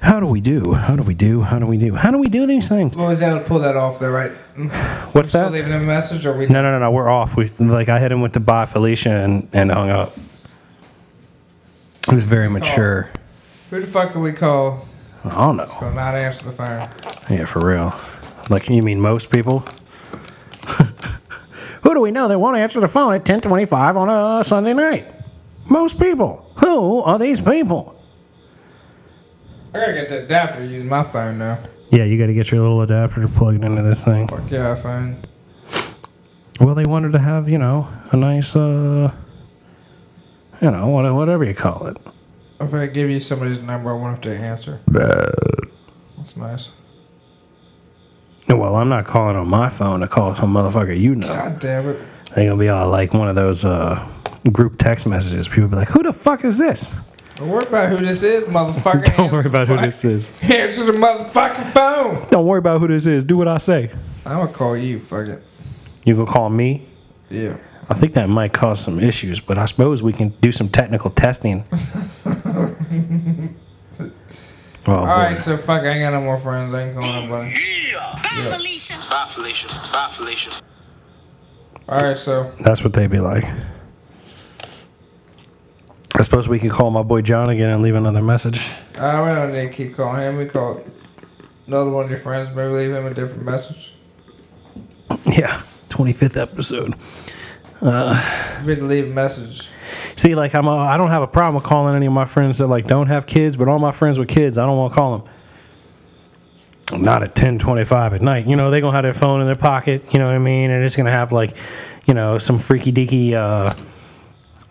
How 0.01 0.21
do 0.21 0.27
we 0.27 0.41
do? 0.41 0.75
How 0.75 0.95
do 0.95 1.03
we 1.03 1.15
do? 1.15 1.41
How 1.41 1.59
do 1.59 1.67
we 1.67 1.77
do? 1.77 1.97
How 1.97 2.13
do 2.13 2.19
we 2.19 2.29
do 2.29 2.47
these 2.47 2.69
things? 2.69 2.97
Well, 2.97 3.11
able 3.11 3.41
to 3.41 3.45
pull 3.45 3.59
that 3.59 3.75
off 3.75 3.99
there, 3.99 4.13
right? 4.13 4.31
What's 5.15 5.31
Still 5.31 5.41
that? 5.43 5.51
leaving 5.53 5.73
him 5.73 5.83
a 5.83 5.85
message, 5.85 6.25
or 6.27 6.37
we? 6.37 6.47
No, 6.47 6.63
no, 6.63 6.71
no, 6.71 6.79
no. 6.79 6.93
We're 6.93 7.09
off. 7.09 7.35
We 7.35 7.49
like 7.49 7.89
I 7.89 7.99
hit 7.99 8.13
him 8.13 8.21
with 8.21 8.35
the 8.35 8.41
bye 8.41 8.65
Felicia 8.65 9.11
and 9.11 9.49
and 9.53 9.73
hung 9.73 9.91
up. 9.91 10.17
He 12.09 12.15
was 12.15 12.25
very 12.25 12.49
mature. 12.49 13.11
Who 13.71 13.81
the 13.81 13.87
fuck 13.89 14.13
can 14.13 14.21
we 14.21 14.33
call? 14.33 14.87
I 15.25 15.31
don't 15.31 15.57
know. 15.57 15.67
Will 15.81 15.91
not 15.91 16.15
answer 16.15 16.45
the 16.45 16.53
phone. 16.53 16.89
Yeah, 17.29 17.47
for 17.47 17.67
real. 17.67 17.93
Like 18.49 18.71
you 18.71 18.81
mean 18.81 19.01
most 19.01 19.29
people? 19.29 19.65
Who 21.99 22.03
do 22.03 22.05
we 22.05 22.11
know 22.13 22.29
that 22.29 22.39
won't 22.39 22.57
answer 22.57 22.79
the 22.79 22.87
phone 22.87 23.13
at 23.15 23.25
10:25 23.25 23.97
on 23.97 24.09
a 24.09 24.45
Sunday 24.45 24.73
night? 24.73 25.11
Most 25.69 25.99
people. 25.99 26.49
Who 26.61 27.01
are 27.01 27.19
these 27.19 27.41
people? 27.41 28.01
I 29.75 29.81
gotta 29.81 29.95
get 29.95 30.09
the 30.09 30.23
adapter 30.23 30.61
to 30.61 30.65
use 30.65 30.85
my 30.85 31.03
phone 31.03 31.39
now. 31.39 31.59
Yeah, 31.91 32.05
you 32.05 32.17
got 32.17 32.27
to 32.27 32.35
get 32.35 32.53
your 32.53 32.61
little 32.61 32.83
adapter 32.83 33.27
plugged 33.27 33.65
into 33.65 33.83
this 33.83 34.05
thing. 34.05 34.29
Fuck 34.29 34.49
yeah, 34.49 34.77
phone. 34.77 35.17
Well, 36.61 36.77
they 36.77 36.85
wanted 36.85 37.11
to 37.15 37.19
have, 37.19 37.49
you 37.49 37.59
know, 37.59 37.89
a 38.13 38.17
nice, 38.17 38.55
uh, 38.55 39.11
you 40.61 40.71
know, 40.71 40.87
whatever 40.87 41.43
you 41.43 41.55
call 41.55 41.89
it. 41.89 41.99
If 42.61 42.73
I 42.75 42.87
give 42.87 43.11
you 43.11 43.19
somebody's 43.19 43.59
number, 43.59 43.91
I 43.91 43.95
wonder 43.95 44.11
have 44.11 44.21
to 44.21 44.37
answer. 44.37 44.81
That's 46.17 46.37
nice. 46.37 46.69
Well, 48.49 48.77
I'm 48.77 48.89
not 48.89 49.05
calling 49.05 49.37
on 49.37 49.49
my 49.49 49.69
phone 49.69 50.01
to 50.01 50.09
call 50.09 50.35
some 50.35 50.53
motherfucker 50.53 50.99
you 50.99 51.15
know. 51.15 51.29
God 51.29 51.61
damn 51.61 51.89
it. 51.89 51.99
They're 52.35 52.49
gonna 52.49 52.57
be 52.59 52.69
all 52.69 52.89
like 52.89 53.13
one 53.15 53.29
of 53.29 53.37
those 53.37 53.65
uh, 53.65 54.07
group 54.53 54.79
text 54.79 55.07
messages. 55.07 55.49
People 55.49 55.69
be 55.69 55.77
like, 55.77 55.89
"Who 55.89 56.03
the 56.03 56.13
fuck 56.13 56.45
is 56.45 56.59
this?" 56.59 56.99
Don't 57.37 57.51
worry 57.51 57.67
about 57.67 57.91
who 57.91 57.99
this 57.99 58.23
is, 58.23 58.45
motherfucker. 58.45 59.17
Don't 59.17 59.31
worry 59.31 59.47
about 59.47 59.69
who 59.69 59.77
this 59.77 60.05
is. 60.05 60.33
Answer 60.43 60.85
the 60.85 60.93
motherfucking 60.93 61.73
phone. 61.73 62.27
Don't 62.31 62.47
worry 62.47 62.59
about 62.59 62.81
who 62.81 62.89
this 62.89 63.07
is. 63.07 63.25
Do 63.25 63.37
what 63.37 63.47
I 63.47 63.59
say. 63.59 63.91
I'm 64.27 64.39
gonna 64.39 64.53
call 64.53 64.77
you. 64.77 64.99
Fuck 64.99 65.29
it. 65.29 65.43
You 66.09 66.15
going 66.15 66.27
to 66.27 66.33
call 66.33 66.49
me. 66.49 66.87
Yeah. 67.29 67.59
I 67.91 67.95
think 67.95 68.15
that 68.15 68.31
might 68.31 68.55
cause 68.55 68.81
some 68.81 68.99
issues, 68.99 69.41
but 69.41 69.59
I 69.59 69.67
suppose 69.67 70.03
we 70.03 70.15
can 70.15 70.31
do 70.41 70.51
some 70.51 70.71
technical 70.71 71.11
testing. 71.11 71.65
oh, 74.89 74.95
All 75.01 75.07
right, 75.07 75.35
boy. 75.35 75.41
so 75.41 75.57
fuck. 75.57 75.83
I 75.83 75.89
ain't 75.89 76.01
got 76.01 76.13
no 76.19 76.21
more 76.25 76.39
friends. 76.39 76.73
I 76.75 76.85
ain't 76.85 76.95
calling 76.95 77.09
nobody. 77.27 77.49
Yeah. 77.93 78.01
Bye, 78.01 78.53
Felicia. 78.53 78.95
Bye, 79.11 79.25
Felicia. 79.29 79.69
Bye, 79.93 80.07
Felicia. 80.11 80.63
All 81.89 81.99
right, 81.99 82.17
so 82.17 82.53
That's 82.61 82.85
what 82.85 82.93
they'd 82.93 83.11
be 83.11 83.19
like. 83.19 83.45
I 86.17 86.23
suppose 86.23 86.49
we 86.49 86.59
could 86.59 86.71
call 86.71 86.91
my 86.91 87.03
boy 87.03 87.23
John 87.23 87.49
again 87.49 87.71
and 87.71 87.83
leave 87.83 87.95
another 87.95 88.23
message. 88.23 88.69
uh, 88.97 89.23
we 89.25 89.35
don't 89.35 89.53
need 89.53 89.71
to 89.71 89.73
keep 89.73 89.95
calling 89.95 90.21
him. 90.21 90.37
We 90.37 90.47
call 90.47 90.83
another 91.67 91.91
one 91.91 92.05
of 92.07 92.11
your 92.11 92.19
friends. 92.19 92.49
Maybe 92.55 92.71
leave 92.73 92.93
him 92.93 93.07
a 93.07 93.15
different 93.15 93.45
message. 93.45 93.95
Yeah, 95.27 95.63
25th 95.91 96.41
episode. 96.41 96.95
Uh, 97.81 98.21
we 98.67 98.75
to 98.75 98.83
leave 98.85 99.05
a 99.07 99.09
message. 99.11 99.69
See, 100.19 100.35
like 100.35 100.57
I'm, 100.57 100.67
a, 100.67 100.75
I 100.77 100.97
don't 100.97 101.11
have 101.11 101.23
a 101.23 101.29
problem 101.29 101.55
with 101.55 101.63
calling 101.63 101.95
any 101.95 102.07
of 102.07 102.13
my 102.13 102.25
friends 102.25 102.59
that 102.59 102.67
like 102.67 102.89
don't 102.89 103.07
have 103.07 103.25
kids, 103.25 103.57
but 103.57 103.69
all 103.69 103.79
my 103.79 103.93
friends 103.93 104.19
with 104.19 104.27
kids, 104.29 104.59
I 104.59 104.67
don't 104.67 104.77
want 104.77 104.93
to 104.93 104.95
call 104.97 105.19
them. 105.19 105.29
Not 107.01 107.23
at 107.23 107.37
10:25 107.37 108.15
at 108.15 108.21
night. 108.21 108.49
You 108.49 108.57
know, 108.57 108.69
they 108.69 108.81
gonna 108.81 108.97
have 108.97 109.05
their 109.05 109.13
phone 109.13 109.41
in 109.41 109.47
their 109.47 109.55
pocket. 109.55 110.13
You 110.13 110.19
know 110.19 110.27
what 110.27 110.35
I 110.35 110.39
mean? 110.39 110.73
And 110.73 110.85
it's 110.85 110.97
gonna 110.97 111.13
have 111.13 111.31
like, 111.31 111.57
you 112.07 112.15
know, 112.15 112.37
some 112.37 112.59
freaky 112.59 112.91
deaky, 112.91 113.35
uh, 113.35 113.73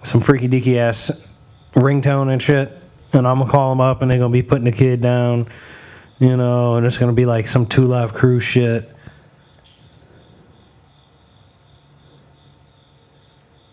some 0.04 0.20
freaky 0.20 0.50
deaky 0.50 0.76
ass 0.76 1.26
ringtone 1.76 2.30
and 2.30 2.42
shit. 2.42 2.78
And 3.14 3.26
I'm 3.26 3.40
gonna 3.40 3.50
call 3.50 3.70
them 3.70 3.80
up, 3.80 4.02
and 4.02 4.12
they're 4.12 4.20
gonna 4.20 4.34
be 4.34 4.44
putting 4.44 4.66
the 4.66 4.74
kid 4.74 5.00
down. 5.00 5.48
You 6.20 6.36
know, 6.36 6.76
and 6.76 6.86
it's 6.86 6.98
gonna 6.98 7.14
be 7.14 7.26
like 7.26 7.48
some 7.48 7.66
two 7.66 7.86
live 7.86 8.14
crew 8.14 8.42
shit. 8.42 8.92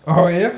Oh 0.07 0.29
yeah. 0.29 0.57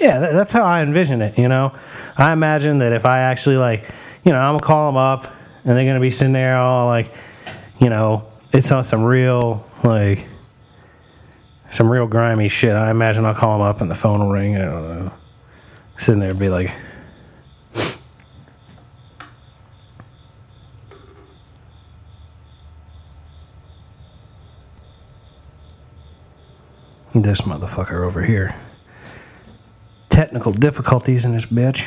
Yeah, 0.00 0.18
that's 0.18 0.52
how 0.52 0.62
I 0.62 0.82
envision 0.82 1.20
it. 1.22 1.36
You 1.38 1.48
know, 1.48 1.72
I 2.16 2.32
imagine 2.32 2.78
that 2.78 2.92
if 2.92 3.04
I 3.04 3.20
actually 3.20 3.56
like, 3.56 3.88
you 4.24 4.32
know, 4.32 4.38
I'm 4.38 4.54
gonna 4.54 4.64
call 4.64 4.88
them 4.88 4.96
up, 4.96 5.24
and 5.64 5.76
they're 5.76 5.84
gonna 5.84 6.00
be 6.00 6.10
sitting 6.10 6.32
there 6.32 6.56
all 6.56 6.86
like, 6.86 7.12
you 7.80 7.90
know, 7.90 8.24
it's 8.52 8.70
on 8.70 8.82
some 8.82 9.02
real 9.02 9.66
like, 9.82 10.26
some 11.70 11.90
real 11.90 12.06
grimy 12.06 12.48
shit. 12.48 12.74
I 12.74 12.90
imagine 12.90 13.24
I'll 13.24 13.34
call 13.34 13.58
them 13.58 13.66
up, 13.66 13.80
and 13.80 13.90
the 13.90 13.94
phone 13.94 14.20
will 14.20 14.30
ring. 14.30 14.56
I 14.56 14.64
don't 14.64 15.04
know, 15.04 15.12
sitting 15.96 16.20
there 16.20 16.30
and 16.30 16.38
be 16.38 16.48
like. 16.48 16.74
This 27.14 27.40
motherfucker 27.40 28.06
over 28.06 28.22
here 28.22 28.54
technical 30.18 30.50
difficulties 30.50 31.24
in 31.24 31.32
this 31.32 31.46
bitch. 31.46 31.86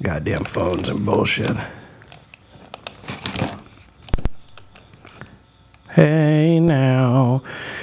Goddamn 0.00 0.44
phones 0.44 0.88
and 0.88 1.04
bullshit. 1.04 1.56
Hey 5.90 6.60
now. 6.60 7.42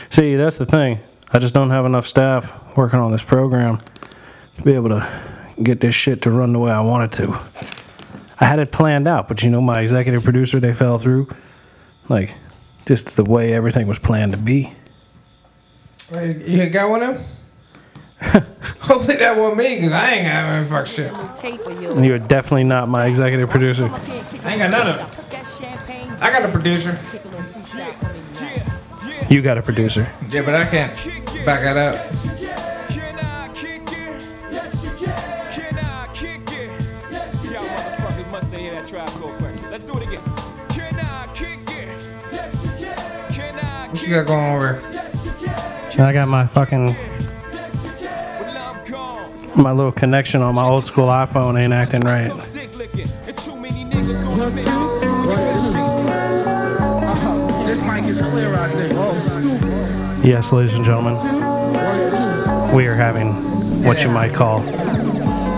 See, 0.10 0.38
that's 0.38 0.58
the 0.58 0.66
thing. 0.66 1.00
I 1.34 1.40
just 1.40 1.54
don't 1.54 1.70
have 1.70 1.84
enough 1.84 2.08
staff 2.08 2.54
working 2.78 3.00
on 3.00 3.12
this 3.12 3.22
program 3.22 3.82
to 4.56 4.64
be 4.64 4.72
able 4.72 4.88
to 4.88 5.06
get 5.62 5.82
this 5.82 5.96
shit 5.96 6.22
to 6.22 6.32
run 6.32 6.54
the 6.54 6.60
way 6.60 6.72
I 6.72 6.80
want 6.80 7.14
it 7.14 7.18
to. 7.26 7.38
I 8.40 8.46
had 8.46 8.60
it 8.60 8.72
planned 8.72 9.10
out, 9.10 9.28
but 9.28 9.44
you 9.44 9.50
know, 9.50 9.60
my 9.60 9.82
executive 9.82 10.24
producer, 10.24 10.62
they 10.62 10.72
fell 10.72 10.98
through. 10.98 11.28
Like, 12.08 12.34
just 12.86 13.18
the 13.18 13.26
way 13.26 13.52
everything 13.52 13.86
was 13.86 14.00
planned 14.00 14.32
to 14.32 14.38
be. 14.38 14.74
You 16.22 16.70
got 16.70 16.90
one 16.90 17.02
of 17.02 17.16
them? 17.16 17.26
Hopefully 18.82 19.18
that 19.18 19.36
wasn't 19.36 19.58
me, 19.58 19.82
cause 19.82 19.92
I 19.92 20.12
ain't 20.12 20.28
got 20.28 20.46
any 20.46 20.66
fuck 20.66 20.86
shit. 20.86 21.12
You 22.04 22.14
are 22.14 22.20
definitely 22.20 22.66
not 22.66 22.88
my 22.88 23.08
executive 23.08 23.50
producer. 23.50 23.86
I 23.86 24.54
ain't 24.54 24.60
got 24.60 24.70
none 24.70 24.88
of 24.88 25.00
it. 25.00 26.22
I 26.22 26.30
got 26.32 26.48
a 26.48 26.52
producer. 26.52 27.00
You 29.30 29.42
got 29.42 29.58
a 29.58 29.62
producer. 29.64 30.12
Yeah, 30.30 30.44
but 30.44 30.54
I 30.54 30.66
can't 30.68 30.94
back 31.46 31.62
that 31.62 31.78
up. 31.78 31.96
Can 32.90 33.20
I 33.20 33.48
kick 33.54 33.82
it? 33.92 34.28
Yes, 34.52 34.84
you 34.84 34.90
can. 34.92 35.52
Can 35.52 35.78
I 35.80 36.08
kick 36.14 36.42
it? 36.52 36.70
Y'all 37.52 37.64
motherfuckers 37.66 38.32
must 38.32 38.48
hear 38.54 38.72
that 38.74 38.88
Tribe 38.88 39.10
Called 39.10 39.36
Quest. 39.38 39.64
Let's 39.72 39.84
do 39.84 39.98
it 39.98 40.04
again. 40.08 40.22
Can 40.70 41.00
I 41.00 41.28
kick 41.34 41.60
it? 41.72 42.08
Yes, 42.32 42.54
you 42.64 42.86
can. 42.86 43.32
Can 43.34 43.60
I 43.66 43.88
What 43.90 44.04
you 44.04 44.10
got 44.10 44.28
going 44.28 44.56
over? 44.56 44.80
here? 44.80 44.93
I 46.00 46.12
got 46.12 46.28
my 46.28 46.46
fucking 46.48 46.88
Well, 46.88 48.58
I'm 48.58 48.92
gone. 48.92 49.62
my 49.62 49.72
little 49.72 49.92
connection 49.92 50.42
on 50.42 50.56
my 50.56 50.64
old 50.66 50.86
school 50.86 51.08
iPhone 51.08 51.62
ain't 51.62 51.74
acting 51.74 52.02
right. 52.02 52.32
Dick 52.54 52.76
licking. 52.78 53.08
And 53.28 53.38
too 53.38 53.56
many 53.56 53.86
niggas 53.86 54.26
on 54.28 54.40
the 54.40 54.50
mission. 54.52 54.74
This 57.68 57.82
mic 57.82 58.04
is 58.06 58.20
clear 58.22 58.54
out 58.56 58.74
there. 58.74 60.28
Yes, 60.28 60.52
ladies 60.52 60.76
and 60.76 60.84
gentlemen, 60.84 61.16
we 62.76 62.88
are 62.88 62.96
having 62.96 63.84
what 63.84 64.04
you 64.04 64.10
might 64.10 64.34
call 64.34 64.64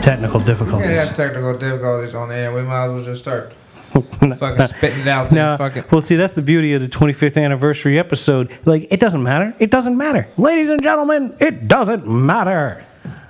technical 0.01 0.39
difficulties. 0.39 0.87
have 0.89 1.15
technical 1.15 1.57
difficulties 1.57 2.13
on 2.13 2.29
the 2.29 2.35
air. 2.35 2.53
We 2.53 2.61
might 2.63 2.85
as 2.85 2.91
well 2.91 3.03
just 3.03 3.21
start 3.21 3.53
fucking 4.37 4.67
spitting 4.67 5.01
it 5.01 5.07
out 5.07 5.29
there. 5.29 5.57
No, 5.57 5.83
well, 5.91 6.01
see, 6.01 6.15
that's 6.15 6.33
the 6.33 6.41
beauty 6.41 6.73
of 6.73 6.81
the 6.81 6.87
25th 6.87 7.41
anniversary 7.41 7.97
episode. 7.97 8.57
Like, 8.65 8.91
it 8.91 8.99
doesn't 8.99 9.23
matter. 9.23 9.55
It 9.59 9.71
doesn't 9.71 9.95
matter. 9.95 10.27
Ladies 10.37 10.69
and 10.69 10.83
gentlemen, 10.83 11.35
it 11.39 11.67
doesn't 11.67 12.05
matter. 12.07 12.83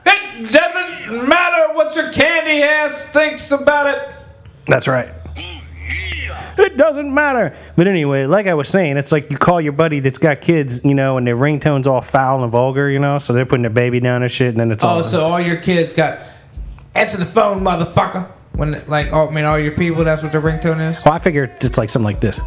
It 0.05 0.51
doesn't 0.51 1.29
matter 1.29 1.73
what 1.73 1.95
your 1.95 2.11
candy 2.11 2.63
ass 2.63 3.11
thinks 3.11 3.51
about 3.51 3.87
it. 3.87 4.09
That's 4.65 4.87
right. 4.87 5.09
It 6.57 6.77
doesn't 6.77 7.13
matter. 7.13 7.55
But 7.75 7.87
anyway, 7.87 8.25
like 8.25 8.47
I 8.47 8.53
was 8.53 8.69
saying, 8.69 8.97
it's 8.97 9.11
like 9.11 9.29
you 9.29 9.37
call 9.37 9.61
your 9.61 9.73
buddy 9.73 9.99
that's 9.99 10.17
got 10.17 10.41
kids, 10.41 10.83
you 10.83 10.95
know, 10.95 11.17
and 11.17 11.27
their 11.27 11.35
ringtone's 11.35 11.85
all 11.85 12.01
foul 12.01 12.43
and 12.43 12.51
vulgar, 12.51 12.89
you 12.89 12.99
know, 12.99 13.19
so 13.19 13.33
they're 13.33 13.45
putting 13.45 13.63
their 13.63 13.69
baby 13.69 13.99
down 13.99 14.23
and 14.23 14.31
shit, 14.31 14.49
and 14.49 14.57
then 14.57 14.71
it's 14.71 14.83
oh, 14.83 14.87
all. 14.87 14.99
Oh, 14.99 15.01
so 15.01 15.27
all 15.27 15.39
your 15.39 15.57
kids 15.57 15.93
got 15.93 16.19
answer 16.95 17.17
the 17.17 17.25
phone, 17.25 17.61
motherfucker. 17.61 18.31
When 18.55 18.81
like, 18.87 19.11
oh, 19.11 19.27
I 19.27 19.31
mean, 19.31 19.45
all 19.45 19.59
your 19.59 19.73
people. 19.73 20.03
That's 20.03 20.23
what 20.23 20.31
the 20.31 20.37
ringtone 20.39 20.89
is. 20.89 21.03
Well, 21.03 21.13
I 21.13 21.19
figure 21.19 21.43
it's 21.43 21.77
like 21.77 21.89
something 21.89 22.05
like 22.05 22.21
this. 22.21 22.39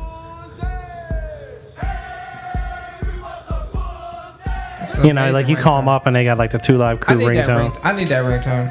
You 5.04 5.12
know, 5.12 5.30
like 5.30 5.48
you 5.48 5.56
call 5.56 5.76
them 5.76 5.88
up 5.88 6.06
and 6.06 6.16
they 6.16 6.24
got 6.24 6.38
like 6.38 6.50
the 6.50 6.58
two 6.58 6.76
live 6.76 6.98
crew 7.00 7.16
that 7.18 7.24
ringtone. 7.24 7.58
ring. 7.58 7.72
I 7.84 7.92
need 7.92 8.08
that 8.08 8.24
ringtone. 8.24 8.66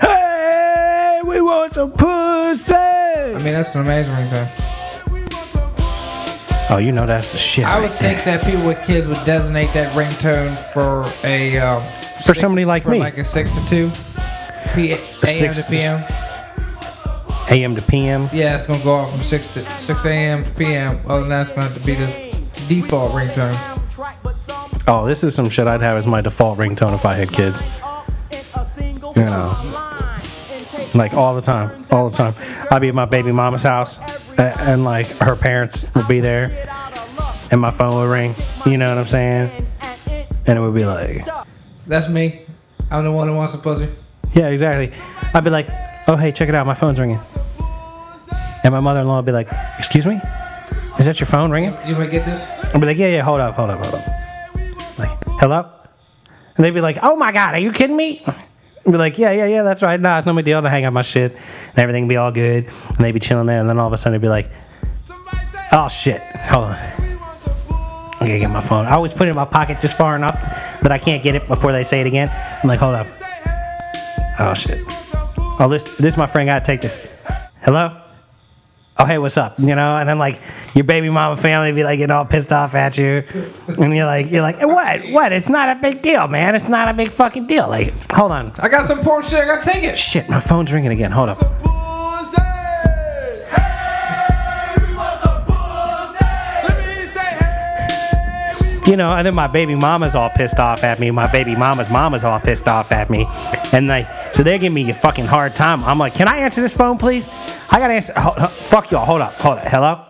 Hey, 0.00 1.20
we 1.24 1.40
want 1.42 1.74
some 1.74 1.90
pussy. 1.92 2.74
I 2.74 3.32
mean, 3.34 3.52
that's 3.52 3.74
an 3.74 3.82
amazing 3.82 4.14
ringtone. 4.14 4.48
Oh, 6.70 6.78
you 6.78 6.90
know 6.92 7.06
that's 7.06 7.32
the 7.32 7.38
shit. 7.38 7.66
I 7.66 7.80
right 7.80 7.90
would 7.90 7.98
think 7.98 8.24
that 8.24 8.44
people 8.46 8.66
with 8.66 8.82
kids 8.82 9.06
would 9.06 9.22
designate 9.26 9.74
that 9.74 9.92
ringtone 9.94 10.58
for 10.72 11.04
a 11.26 11.58
um, 11.58 11.82
For 12.24 12.34
somebody 12.34 12.64
like 12.64 12.84
for 12.84 12.90
me. 12.92 13.00
like 13.00 13.18
a 13.18 13.24
six 13.24 13.50
to 13.52 13.66
two, 13.66 13.90
P- 14.74 14.92
AM 14.92 14.98
six- 15.24 15.64
to 15.64 15.70
PM. 15.70 16.21
AM 17.52 17.76
to 17.76 17.82
PM. 17.82 18.28
Yeah, 18.32 18.56
it's 18.56 18.66
gonna 18.66 18.82
go 18.82 18.94
off 18.94 19.10
from 19.10 19.20
six 19.22 19.46
to 19.48 19.68
six 19.78 20.04
a.m. 20.04 20.44
to 20.44 20.50
p.m. 20.52 21.00
Other 21.06 21.20
than 21.20 21.28
that, 21.30 21.42
it's 21.42 21.52
gonna 21.52 21.68
have 21.68 21.74
to 21.78 21.84
be 21.84 21.94
this 21.94 22.18
default 22.68 23.12
ringtone. 23.12 23.56
Oh, 24.88 25.06
this 25.06 25.22
is 25.22 25.34
some 25.34 25.48
shit 25.48 25.66
I'd 25.66 25.80
have 25.80 25.96
as 25.96 26.06
my 26.06 26.20
default 26.20 26.58
ringtone 26.58 26.94
if 26.94 27.04
I 27.04 27.14
had 27.14 27.32
kids. 27.32 27.62
You 29.14 29.24
know, 29.24 30.20
like 30.94 31.12
all 31.12 31.34
the 31.34 31.42
time, 31.42 31.84
all 31.90 32.08
the 32.08 32.16
time. 32.16 32.34
I'd 32.70 32.80
be 32.80 32.88
at 32.88 32.94
my 32.94 33.04
baby 33.04 33.30
mama's 33.32 33.62
house, 33.62 33.98
and, 34.38 34.58
and 34.60 34.84
like 34.84 35.06
her 35.18 35.36
parents 35.36 35.92
would 35.94 36.08
be 36.08 36.20
there, 36.20 36.66
and 37.50 37.60
my 37.60 37.70
phone 37.70 37.94
would 37.96 38.10
ring. 38.10 38.34
You 38.64 38.78
know 38.78 38.88
what 38.88 38.98
I'm 38.98 39.06
saying? 39.06 39.66
And 40.46 40.58
it 40.58 40.60
would 40.60 40.74
be 40.74 40.84
like, 40.86 41.26
That's 41.86 42.08
me. 42.08 42.46
I'm 42.90 43.04
the 43.04 43.12
one 43.12 43.28
who 43.28 43.36
wants 43.36 43.54
a 43.54 43.58
pussy. 43.58 43.88
yeah, 44.34 44.48
exactly. 44.48 44.98
I'd 45.34 45.44
be 45.44 45.50
like, 45.50 45.66
oh 46.08 46.16
hey, 46.16 46.30
check 46.32 46.48
it 46.48 46.54
out, 46.54 46.66
my 46.66 46.74
phone's 46.74 46.98
ringing. 46.98 47.20
And 48.64 48.72
my 48.72 48.80
mother-in-law 48.80 49.16
would 49.16 49.26
be 49.26 49.32
like, 49.32 49.48
excuse 49.78 50.06
me, 50.06 50.20
is 50.98 51.06
that 51.06 51.18
your 51.18 51.26
phone 51.26 51.50
ringing? 51.50 51.76
You 51.86 51.96
might 51.96 52.10
get 52.10 52.24
this. 52.24 52.48
I'd 52.48 52.80
be 52.80 52.86
like, 52.86 52.98
yeah, 52.98 53.08
yeah, 53.08 53.22
hold 53.22 53.40
up, 53.40 53.54
hold 53.54 53.70
up, 53.70 53.84
hold 53.84 53.94
up. 53.94 54.98
Like, 54.98 55.10
hello? 55.40 55.68
And 56.56 56.64
they'd 56.64 56.70
be 56.70 56.80
like, 56.80 56.98
oh 57.02 57.16
my 57.16 57.32
God, 57.32 57.54
are 57.54 57.58
you 57.58 57.72
kidding 57.72 57.96
me? 57.96 58.22
I'd 58.26 58.90
be 58.92 58.98
like, 58.98 59.18
yeah, 59.18 59.32
yeah, 59.32 59.46
yeah, 59.46 59.62
that's 59.62 59.82
right. 59.82 59.98
Nah, 59.98 60.18
it's 60.18 60.26
no 60.26 60.34
big 60.34 60.44
deal. 60.44 60.60
To 60.60 60.68
hang 60.68 60.84
up 60.84 60.92
my 60.92 61.02
shit 61.02 61.32
and 61.32 61.78
everything 61.78 62.08
be 62.08 62.16
all 62.16 62.30
good. 62.30 62.64
And 62.66 62.98
they'd 62.98 63.12
be 63.12 63.20
chilling 63.20 63.46
there. 63.46 63.60
And 63.60 63.68
then 63.68 63.78
all 63.78 63.86
of 63.86 63.92
a 63.92 63.96
sudden, 63.96 64.20
they'd 64.20 64.24
be 64.24 64.28
like, 64.28 64.50
oh 65.72 65.88
shit, 65.88 66.20
hold 66.20 66.66
on. 66.66 66.76
I 66.76 68.26
gotta 68.26 68.38
get 68.38 68.50
my 68.50 68.60
phone. 68.60 68.86
I 68.86 68.92
always 68.92 69.12
put 69.12 69.26
it 69.26 69.30
in 69.30 69.36
my 69.36 69.44
pocket 69.44 69.80
just 69.80 69.96
far 69.96 70.14
enough 70.14 70.40
that 70.82 70.92
I 70.92 70.98
can't 70.98 71.22
get 71.22 71.34
it 71.34 71.48
before 71.48 71.72
they 71.72 71.82
say 71.82 72.00
it 72.00 72.06
again. 72.06 72.30
I'm 72.62 72.68
like, 72.68 72.78
hold 72.78 72.94
up. 72.94 73.06
Oh 74.38 74.54
shit. 74.54 74.84
Oh, 75.58 75.68
this, 75.68 75.84
this, 75.96 76.16
my 76.16 76.26
friend, 76.26 76.48
gotta 76.48 76.64
take 76.64 76.80
this. 76.80 77.26
Hello? 77.62 78.01
Oh 79.02 79.04
hey 79.04 79.18
what's 79.18 79.36
up? 79.36 79.58
You 79.58 79.74
know 79.74 79.96
and 79.96 80.08
then 80.08 80.18
like 80.18 80.40
your 80.74 80.84
baby 80.84 81.10
mama 81.10 81.36
family 81.36 81.72
be 81.72 81.84
like 81.84 81.98
getting 81.98 82.14
all 82.14 82.24
pissed 82.24 82.52
off 82.52 82.74
at 82.74 82.96
you. 82.96 83.24
And 83.78 83.94
you're 83.94 84.06
like 84.06 84.30
you're 84.30 84.42
like 84.42 84.60
what? 84.60 85.10
What? 85.10 85.32
It's 85.32 85.48
not 85.48 85.76
a 85.76 85.80
big 85.80 86.02
deal 86.02 86.28
man. 86.28 86.54
It's 86.54 86.68
not 86.68 86.88
a 86.88 86.94
big 86.94 87.10
fucking 87.10 87.46
deal. 87.46 87.68
Like 87.68 87.92
hold 88.12 88.32
on. 88.32 88.52
I 88.58 88.68
got 88.68 88.86
some 88.86 89.00
poor 89.00 89.22
shit. 89.22 89.40
I 89.40 89.46
gotta 89.46 89.62
take 89.62 89.84
it. 89.84 89.98
shit 89.98 90.28
my 90.28 90.40
phone's 90.40 90.72
ringing 90.72 90.92
again. 90.92 91.10
Hold 91.10 91.30
up 91.30 91.71
you 98.86 98.96
know, 98.96 99.14
and 99.14 99.26
then 99.26 99.34
my 99.34 99.46
baby 99.46 99.74
mama's 99.74 100.14
all 100.14 100.30
pissed 100.30 100.58
off 100.58 100.82
at 100.82 100.98
me. 100.98 101.10
My 101.10 101.30
baby 101.30 101.54
mama's 101.54 101.88
mama's 101.90 102.24
all 102.24 102.40
pissed 102.40 102.66
off 102.68 102.90
at 102.92 103.10
me, 103.10 103.26
and 103.72 103.86
like, 103.88 104.08
so 104.34 104.42
they're 104.42 104.58
giving 104.58 104.74
me 104.74 104.90
a 104.90 104.94
fucking 104.94 105.26
hard 105.26 105.54
time. 105.54 105.84
I'm 105.84 105.98
like, 105.98 106.14
can 106.14 106.28
I 106.28 106.38
answer 106.38 106.60
this 106.60 106.76
phone, 106.76 106.98
please? 106.98 107.28
I 107.70 107.78
gotta 107.78 107.94
answer. 107.94 108.12
Hold, 108.16 108.38
hold- 108.38 108.50
fuck 108.52 108.90
y'all. 108.90 109.04
Hold 109.04 109.20
up. 109.22 109.40
Hold 109.40 109.58
up. 109.58 109.68
Hello. 109.68 110.04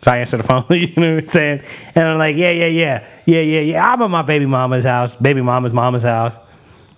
So 0.00 0.10
I 0.10 0.18
answer 0.18 0.36
the 0.36 0.42
phone. 0.42 0.64
You 0.70 0.88
know 0.96 1.14
what 1.14 1.22
I'm 1.22 1.26
saying? 1.28 1.62
And 1.94 2.08
I'm 2.08 2.18
like, 2.18 2.36
yeah, 2.36 2.50
yeah, 2.50 2.66
yeah, 2.66 3.06
yeah, 3.24 3.40
yeah, 3.40 3.60
yeah. 3.60 3.86
I'm 3.88 4.02
at 4.02 4.10
my 4.10 4.22
baby 4.22 4.46
mama's 4.46 4.84
house. 4.84 5.14
Baby 5.14 5.42
mama's 5.42 5.72
mama's 5.72 6.02
house. 6.02 6.38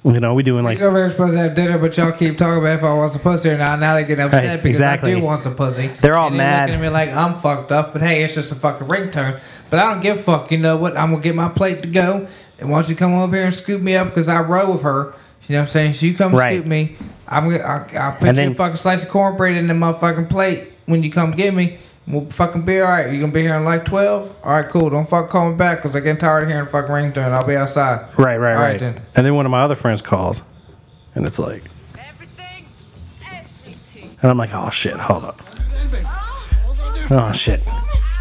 You 0.05 0.21
know, 0.21 0.35
we 0.35 0.43
doing 0.43 0.65
like. 0.65 0.81
Over 0.83 0.99
there 0.99 1.09
supposed 1.11 1.33
to 1.33 1.39
have 1.39 1.55
dinner, 1.55 1.79
but 1.79 1.97
y'all 1.97 2.13
keep 2.13 2.37
talking 2.37 2.59
about 2.59 2.77
if 2.79 2.85
I 2.85 2.93
want 2.93 3.13
some 3.13 3.23
pussy 3.23 3.49
or 3.49 3.57
not. 3.57 3.79
Now 3.81 3.95
they 3.95 4.05
get 4.05 4.21
upset 4.21 4.45
Right, 4.45 4.57
because 4.63 4.77
exactly. 4.77 5.13
I 5.13 5.15
do 5.19 5.23
want 5.25 5.41
some 5.41 5.55
pussy. 5.55 5.87
They're 5.87 6.17
all 6.17 6.27
and 6.29 6.37
mad. 6.37 6.69
looking 6.69 6.75
at 6.85 6.87
me 6.87 6.89
like 6.93 7.09
I'm 7.09 7.39
fucked 7.41 7.73
up, 7.73 7.95
but 7.95 8.03
hey, 8.03 8.23
it's 8.23 8.35
just 8.35 8.53
a 8.53 8.55
fucking 8.55 8.87
ringtone. 8.89 9.41
But 9.71 9.79
I 9.79 9.91
don't 9.93 10.03
give 10.03 10.19
a 10.19 10.23
fuck. 10.23 10.53
You 10.53 10.59
know 10.59 10.77
what? 10.77 10.95
I'm 10.99 11.11
gonna 11.13 11.23
get 11.23 11.35
my 11.35 11.49
plate 11.49 11.83
to 11.85 11.89
go, 11.89 12.27
and 12.59 12.69
why 12.69 12.81
don't 12.83 12.91
you 12.91 12.97
come 12.97 13.15
over 13.15 13.35
here 13.35 13.47
and 13.47 13.55
scoop 13.55 13.81
me 13.81 13.97
up 13.97 14.09
because 14.09 14.29
I 14.29 14.43
row 14.43 14.73
with 14.73 14.83
her. 14.83 15.15
You 15.49 15.55
know 15.55 15.61
what 15.61 15.63
I'm 15.63 15.67
saying? 15.69 15.95
So 15.95 16.05
you 16.05 16.15
come 16.15 16.35
Right. 16.35 16.55
scoop 16.57 16.67
me. 16.67 16.97
I'm 17.27 17.49
gonna. 17.51 17.63
I'll, 17.65 17.87
I'll 17.99 18.13
put 18.13 18.29
And 18.29 18.37
you 18.37 18.43
then- 18.43 18.53
a 18.53 18.55
fucking 18.55 18.77
slice 18.77 19.05
of 19.05 19.09
cornbread 19.09 19.55
in 19.57 19.69
the 19.69 19.75
motherfucking 19.75 20.29
plate 20.29 20.71
when 20.85 21.03
you 21.03 21.11
come 21.11 21.31
get 21.31 21.55
me. 21.55 21.79
And 22.07 22.15
We'll 22.15 22.27
fucking 22.31 22.63
be 22.63 22.81
alright. 22.81 23.13
You 23.13 23.21
gonna 23.21 23.33
be 23.33 23.43
here 23.43 23.55
in 23.57 23.65
like 23.65 23.85
twelve? 23.85 24.35
All 24.43 24.53
right, 24.53 24.69
cool. 24.69 24.91
Don't 24.91 25.09
fuck 25.09 25.29
call 25.31 25.51
me 25.51 25.57
back 25.57 25.79
because 25.79 25.97
I 25.97 26.01
get 26.01 26.21
tired 26.21 26.45
of 26.45 26.49
hearing 26.51 26.67
fucking 26.67 26.91
ringtone. 26.91 27.31
I'll 27.33 27.47
be 27.47 27.57
outside. 27.57 28.07
Right, 28.19 28.37
right, 28.37 28.55
All 28.55 28.61
right, 28.61 28.71
right. 28.73 28.79
then. 28.81 29.01
And 29.17 29.25
then 29.27 29.35
one 29.35 29.47
of 29.47 29.51
my 29.51 29.63
other 29.63 29.75
friends 29.75 30.03
calls, 30.03 30.43
and 31.15 31.27
it's 31.27 31.39
like, 31.39 31.65
Everything, 31.99 32.67
and 34.23 34.31
I'm 34.31 34.39
like, 34.39 34.51
oh 34.53 34.71
shit, 34.71 34.95
hold 34.95 35.25
up. 35.25 35.41
Oh 37.11 37.33
shit, 37.33 37.61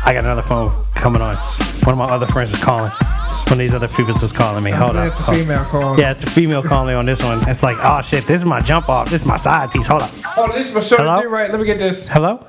I 0.05 0.13
got 0.13 0.23
another 0.25 0.41
phone 0.41 0.71
coming 0.95 1.21
on. 1.21 1.35
One 1.83 1.93
of 1.93 1.97
my 1.97 2.05
other 2.09 2.27
friends 2.27 2.53
is 2.53 2.63
calling. 2.63 2.91
One 2.91 3.51
of 3.53 3.57
these 3.59 3.73
other 3.75 3.87
people 3.89 4.09
is 4.09 4.31
calling 4.31 4.63
me. 4.63 4.71
Hold 4.71 4.95
up. 4.95 5.11
It's 5.11 5.19
a 5.19 5.25
female 5.25 5.65
call. 5.65 5.99
Yeah, 5.99 6.11
it's 6.11 6.23
a 6.23 6.29
female 6.29 6.63
calling 6.63 6.87
me 6.87 6.93
on 6.93 7.05
this 7.05 7.21
one. 7.21 7.47
It's 7.47 7.61
like, 7.61 7.77
oh 7.81 8.01
shit, 8.01 8.25
this 8.25 8.39
is 8.39 8.45
my 8.45 8.61
jump 8.61 8.89
off. 8.89 9.09
This 9.09 9.21
is 9.21 9.27
my 9.27 9.35
side 9.37 9.69
piece. 9.71 9.87
Hold 9.87 10.01
up. 10.03 10.11
Oh, 10.37 10.51
this 10.51 10.69
is 10.69 10.73
my 10.73 10.79
show 10.79 10.97
Hello? 10.97 11.23
right. 11.25 11.51
Let 11.51 11.59
me 11.59 11.65
get 11.65 11.77
this. 11.77 12.07
Hello? 12.07 12.47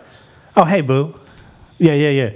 Oh, 0.56 0.64
hey, 0.64 0.80
boo. 0.80 1.14
Yeah, 1.78 1.94
yeah, 1.94 2.10
yeah. 2.10 2.30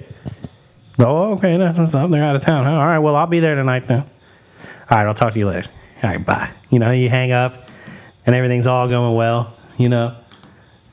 Oh, 1.00 1.34
okay, 1.34 1.56
that's 1.56 1.78
what's 1.78 1.94
up. 1.94 2.10
They're 2.10 2.24
out 2.24 2.34
of 2.34 2.42
town. 2.42 2.64
Huh? 2.64 2.72
All 2.72 2.86
right, 2.86 2.98
well, 2.98 3.14
I'll 3.14 3.26
be 3.26 3.40
there 3.40 3.54
tonight 3.54 3.86
then. 3.86 4.00
All 4.00 4.98
right, 4.98 5.06
I'll 5.06 5.14
talk 5.14 5.32
to 5.32 5.38
you 5.38 5.46
later. 5.46 5.70
All 6.02 6.10
right, 6.10 6.24
bye. 6.24 6.50
You 6.70 6.78
know, 6.80 6.90
you 6.90 7.08
hang 7.08 7.30
up, 7.30 7.68
and 8.26 8.34
everything's 8.34 8.66
all 8.66 8.88
going 8.88 9.14
well, 9.14 9.54
you 9.76 9.88
know, 9.88 10.16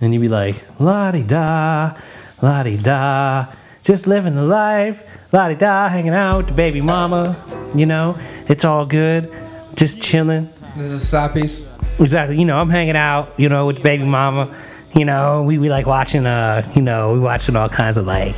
and 0.02 0.14
you 0.14 0.20
be 0.20 0.30
like, 0.30 0.64
la 0.80 1.12
di 1.12 1.24
da, 1.24 1.98
la 2.42 2.64
di 2.64 2.78
da, 2.78 3.48
just 3.82 4.06
living 4.06 4.36
the 4.36 4.44
life, 4.44 5.04
la 5.32 5.48
di 5.48 5.56
da, 5.56 5.90
hanging 5.90 6.14
out 6.14 6.38
with 6.38 6.48
the 6.48 6.54
baby 6.54 6.82
mama, 6.82 7.36
you 7.74 7.86
know, 7.86 8.18
it's 8.48 8.64
all 8.64 8.86
good, 8.86 9.32
just 9.75 10.02
chilling. 10.02 10.48
This 10.75 10.88
is 10.88 10.94
a 10.94 11.00
side 11.00 11.34
piece. 11.34 11.68
Exactly. 12.00 12.38
You 12.38 12.46
know, 12.46 12.60
I'm 12.60 12.70
hanging 12.70 12.96
out, 12.96 13.34
you 13.40 13.50
know, 13.50 13.66
with 13.66 13.82
baby 13.82 14.06
mama. 14.06 14.56
You 14.96 15.06
know, 15.06 15.44
we, 15.44 15.58
we 15.58 15.70
like 15.70 15.86
watching 15.86 16.25
uh, 16.25 16.72
you 16.75 16.82
know, 16.82 17.14
we 17.14 17.20
watching 17.20 17.56
all 17.56 17.70
kinds 17.70 17.98
of 17.98 18.06
like 18.06 18.36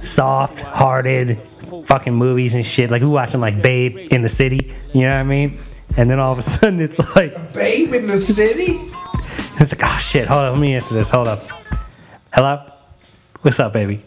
soft 0.00 0.62
hearted 0.62 1.38
fucking 1.86 2.14
movies 2.14 2.54
and 2.54 2.66
shit. 2.66 2.90
Like 2.90 3.02
we 3.02 3.08
watching 3.08 3.40
like 3.40 3.62
Babe 3.62 3.96
in 4.12 4.22
the 4.22 4.28
City, 4.28 4.74
you 4.92 5.02
know 5.02 5.10
what 5.10 5.16
I 5.16 5.22
mean? 5.22 5.58
and 5.96 6.08
then 6.08 6.18
all 6.18 6.32
of 6.32 6.38
a 6.38 6.42
sudden 6.54 6.80
it's 6.80 6.98
like 7.16 7.52
Babe 7.52 7.92
in 7.92 8.06
the 8.06 8.18
city? 8.18 8.80
it's 9.60 9.72
like 9.72 9.82
oh 9.84 9.98
shit. 9.98 10.28
Hold 10.28 10.44
on, 10.44 10.52
let 10.52 10.60
me 10.60 10.74
answer 10.74 10.94
this. 10.94 11.10
Hold 11.10 11.28
up. 11.28 11.42
Hello, 12.32 12.72
what's 13.42 13.60
up, 13.60 13.72
baby? 13.72 14.02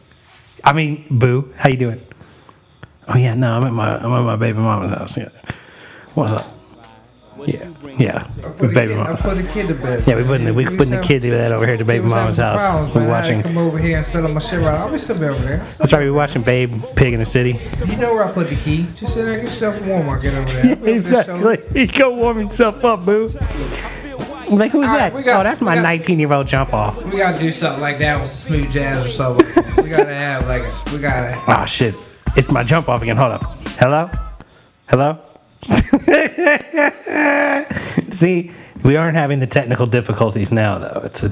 I 0.64 0.74
mean, 0.74 1.06
boo, 1.12 1.54
how 1.56 1.70
you 1.70 1.78
doing? 1.78 2.02
Oh 3.08 3.18
yeah, 3.18 3.36
no, 3.36 3.54
I'm 3.54 3.64
at 3.64 3.74
my 3.74 3.98
I'm 3.98 4.12
at 4.12 4.24
my 4.24 4.36
baby 4.36 4.58
mama's 4.58 4.92
house. 4.92 5.18
Yeah, 5.18 5.30
what's 6.16 6.34
up? 6.34 6.55
Yeah, 7.46 7.70
yeah, 7.98 8.24
Put 8.42 8.58
the 8.60 8.68
baby 8.70 8.88
kid, 8.94 9.00
I 9.00 9.04
mama's 9.04 9.22
put 9.22 9.38
the 9.38 9.44
kid 9.44 9.68
to 9.68 9.76
bed. 9.76 10.04
Yeah, 10.08 10.16
we 10.18 10.24
putting 10.24 10.46
the, 10.46 10.54
we 10.54 10.66
putting 10.66 10.92
the 10.92 11.00
kid 11.02 11.22
to 11.22 11.30
bed 11.30 11.52
over 11.52 11.66
here 11.66 11.74
at 11.76 11.80
the 11.80 11.86
baby 11.86 12.06
mama's 12.06 12.38
house. 12.38 12.94
We're 12.96 13.08
watching. 13.08 13.42
come 13.42 13.58
over 13.58 13.78
here 13.78 13.98
and 13.98 14.06
settle 14.06 14.30
my 14.32 14.40
shit 14.40 14.60
right. 14.60 14.74
I'll 14.74 14.92
be 14.92 14.98
still 14.98 15.20
be 15.20 15.26
over 15.26 15.44
there. 15.46 15.58
That's 15.58 15.94
right. 15.94 16.00
We're 16.02 16.14
watching 16.14 16.42
Babe 16.42 16.72
Pig 16.96 17.14
in 17.14 17.20
the 17.20 17.26
City. 17.26 17.60
You 17.86 17.98
know 17.98 18.14
where 18.14 18.26
I 18.26 18.32
put 18.32 18.50
the 18.50 18.56
key. 18.56 18.88
Just 18.96 19.14
sit 19.14 19.24
there 19.26 19.34
and 19.34 19.38
get 19.44 19.44
yourself 19.46 19.86
warm. 19.88 20.10
I'll 20.10 20.20
get 20.22 20.38
over 20.38 20.46
there. 20.52 20.72
I'll 20.72 20.76
be 20.76 20.92
over 20.92 21.02
there 21.02 21.24
showing- 21.24 21.46
exactly. 21.46 21.80
He 21.82 21.88
go 21.88 22.14
warm 22.14 22.38
himself 22.38 22.84
up, 22.84 23.06
boo. 23.06 23.30
Like 24.50 24.72
who's 24.72 24.90
All 24.90 24.96
right, 24.98 25.12
that? 25.14 25.26
got- 25.26 25.40
oh, 25.42 25.44
that's 25.44 25.62
my 25.62 25.76
19 25.76 26.20
year 26.20 26.32
old 26.32 26.46
jump 26.48 26.74
off. 26.74 27.04
We 27.06 27.18
gotta 27.18 27.40
do 27.40 27.52
something 27.52 27.82
like 27.82 27.98
that 28.00 28.20
with 28.22 28.30
smooth 28.30 28.72
jazz 28.72 29.04
or 29.06 29.10
something. 29.10 29.46
we 29.84 29.90
gotta 29.90 30.14
have 30.14 30.48
like 30.48 30.62
a, 30.62 30.84
we 30.92 31.00
gotta. 31.00 31.42
Oh 31.48 31.66
shit! 31.66 31.96
It's 32.38 32.52
my 32.52 32.64
jump 32.64 32.88
off 32.88 33.02
again. 33.02 33.18
Hold 33.18 33.32
up. 33.34 33.68
Hello, 33.80 34.10
hello. 34.88 35.20
See, 38.12 38.52
we 38.84 38.96
aren't 38.96 39.18
having 39.18 39.40
the 39.40 39.48
technical 39.48 39.88
difficulties 39.88 40.52
now, 40.52 40.78
though. 40.78 41.02
It's 41.06 41.24
a, 41.24 41.30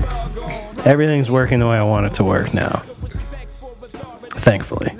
everything's 0.86 1.30
working 1.30 1.60
the 1.60 1.68
way 1.68 1.78
I 1.78 1.84
want 1.84 2.08
it 2.08 2.14
to 2.14 2.24
work 2.24 2.54
now. 2.54 2.82
Thankfully. 4.32 4.92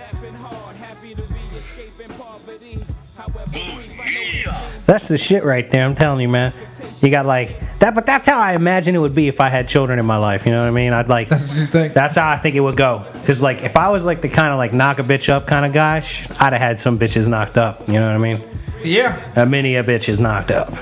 That's 4.86 5.08
the 5.08 5.18
shit 5.18 5.44
right 5.44 5.70
there. 5.72 5.86
I'm 5.86 5.96
telling 5.96 6.20
you, 6.20 6.30
man. 6.30 6.54
You 7.02 7.10
got 7.10 7.26
like 7.26 7.60
that, 7.80 7.96
but 7.96 8.06
that's 8.06 8.26
how 8.26 8.38
I 8.38 8.54
imagine 8.54 8.96
it 8.96 9.00
would 9.00 9.14
be 9.14 9.28
if 9.28 9.42
I 9.42 9.50
had 9.50 9.68
children 9.68 10.00
in 10.00 10.06
my 10.06 10.16
life. 10.16 10.46
You 10.46 10.54
know 10.54 10.62
what 10.62 10.70
I 10.70 10.72
mean? 10.72 10.94
I'd 10.94 11.10
like. 11.10 11.28
That's 11.28 11.50
what 11.50 11.60
you 11.60 11.66
think. 11.66 11.94
That's 11.94 12.16
how 12.16 12.30
I 12.30 12.38
think 12.38 12.56
it 12.56 12.62
would 12.62 12.78
go. 12.78 13.06
Cause 13.26 13.44
like 13.44 13.62
if 13.64 13.76
I 13.76 13.90
was 13.90 14.06
like 14.06 14.22
the 14.22 14.30
kind 14.30 14.54
of 14.54 14.58
like 14.58 14.72
knock 14.72 15.00
a 15.00 15.04
bitch 15.04 15.28
up 15.28 15.46
kind 15.46 15.66
of 15.66 15.74
guy, 15.74 16.00
sh- 16.00 16.30
I'd 16.40 16.54
have 16.54 16.62
had 16.62 16.80
some 16.80 16.98
bitches 16.98 17.28
knocked 17.28 17.58
up. 17.58 17.90
You 17.90 17.96
know 17.96 18.08
what 18.08 18.16
I 18.16 18.20
mean? 18.20 18.42
Yeah. 18.84 19.22
A 19.36 19.46
many 19.46 19.76
a 19.76 19.84
bitch 19.84 20.10
is 20.10 20.20
knocked 20.20 20.52
up. 20.52 20.74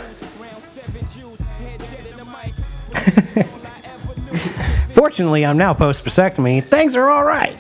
Fortunately, 4.92 5.46
I'm 5.46 5.58
now 5.58 5.74
post 5.74 6.06
vasectomy. 6.06 6.64
Things 6.64 6.96
are 6.96 7.10
all 7.10 7.24
right. 7.24 7.58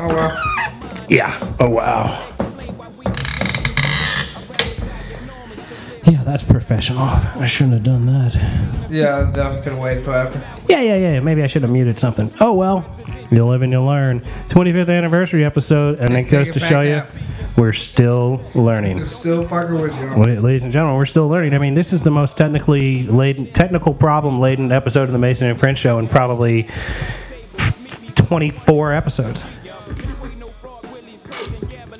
Oh 0.00 0.08
well. 0.08 1.06
Yeah. 1.08 1.54
Oh 1.58 1.70
wow. 1.70 2.24
Yeah, 6.04 6.22
that's 6.24 6.42
professional. 6.42 7.02
I 7.02 7.44
shouldn't 7.44 7.74
have 7.74 7.82
done 7.82 8.06
that. 8.06 8.34
Yeah, 8.88 9.28
I 9.28 9.32
definitely 9.32 9.62
could 9.62 9.72
have 9.72 9.82
waited 9.82 10.04
till 10.04 10.14
after. 10.14 10.38
Yeah, 10.68 10.80
yeah, 10.80 10.96
yeah. 10.96 11.20
Maybe 11.20 11.42
I 11.42 11.46
should 11.46 11.62
have 11.62 11.70
muted 11.70 11.98
something. 11.98 12.30
Oh 12.40 12.54
well. 12.54 12.84
You 13.30 13.44
live 13.44 13.60
and 13.60 13.72
you 13.72 13.82
learn. 13.82 14.20
25th 14.48 14.88
anniversary 14.88 15.44
episode, 15.44 15.98
and 15.98 16.14
it 16.14 16.22
Take 16.22 16.30
goes 16.30 16.48
it 16.48 16.52
to 16.52 16.60
back 16.60 16.68
show 16.68 16.80
you 16.80 16.96
now. 16.96 17.06
We're 17.58 17.72
still 17.72 18.40
learning. 18.54 19.04
Still 19.08 19.44
fucking 19.48 19.74
with 19.74 20.00
you. 20.00 20.14
Well, 20.16 20.40
ladies 20.40 20.62
and 20.62 20.72
gentlemen, 20.72 20.96
we're 20.96 21.06
still 21.06 21.28
learning. 21.28 21.54
I 21.54 21.58
mean, 21.58 21.74
this 21.74 21.92
is 21.92 22.04
the 22.04 22.10
most 22.10 22.36
technically 22.36 23.02
laden, 23.08 23.46
technical 23.46 23.92
problem 23.92 24.38
laden 24.38 24.70
episode 24.70 25.02
of 25.02 25.10
the 25.10 25.18
Mason 25.18 25.48
and 25.48 25.58
Friends 25.58 25.80
show 25.80 25.98
in 25.98 26.06
probably 26.06 26.68
24 28.14 28.92
episodes. 28.92 29.44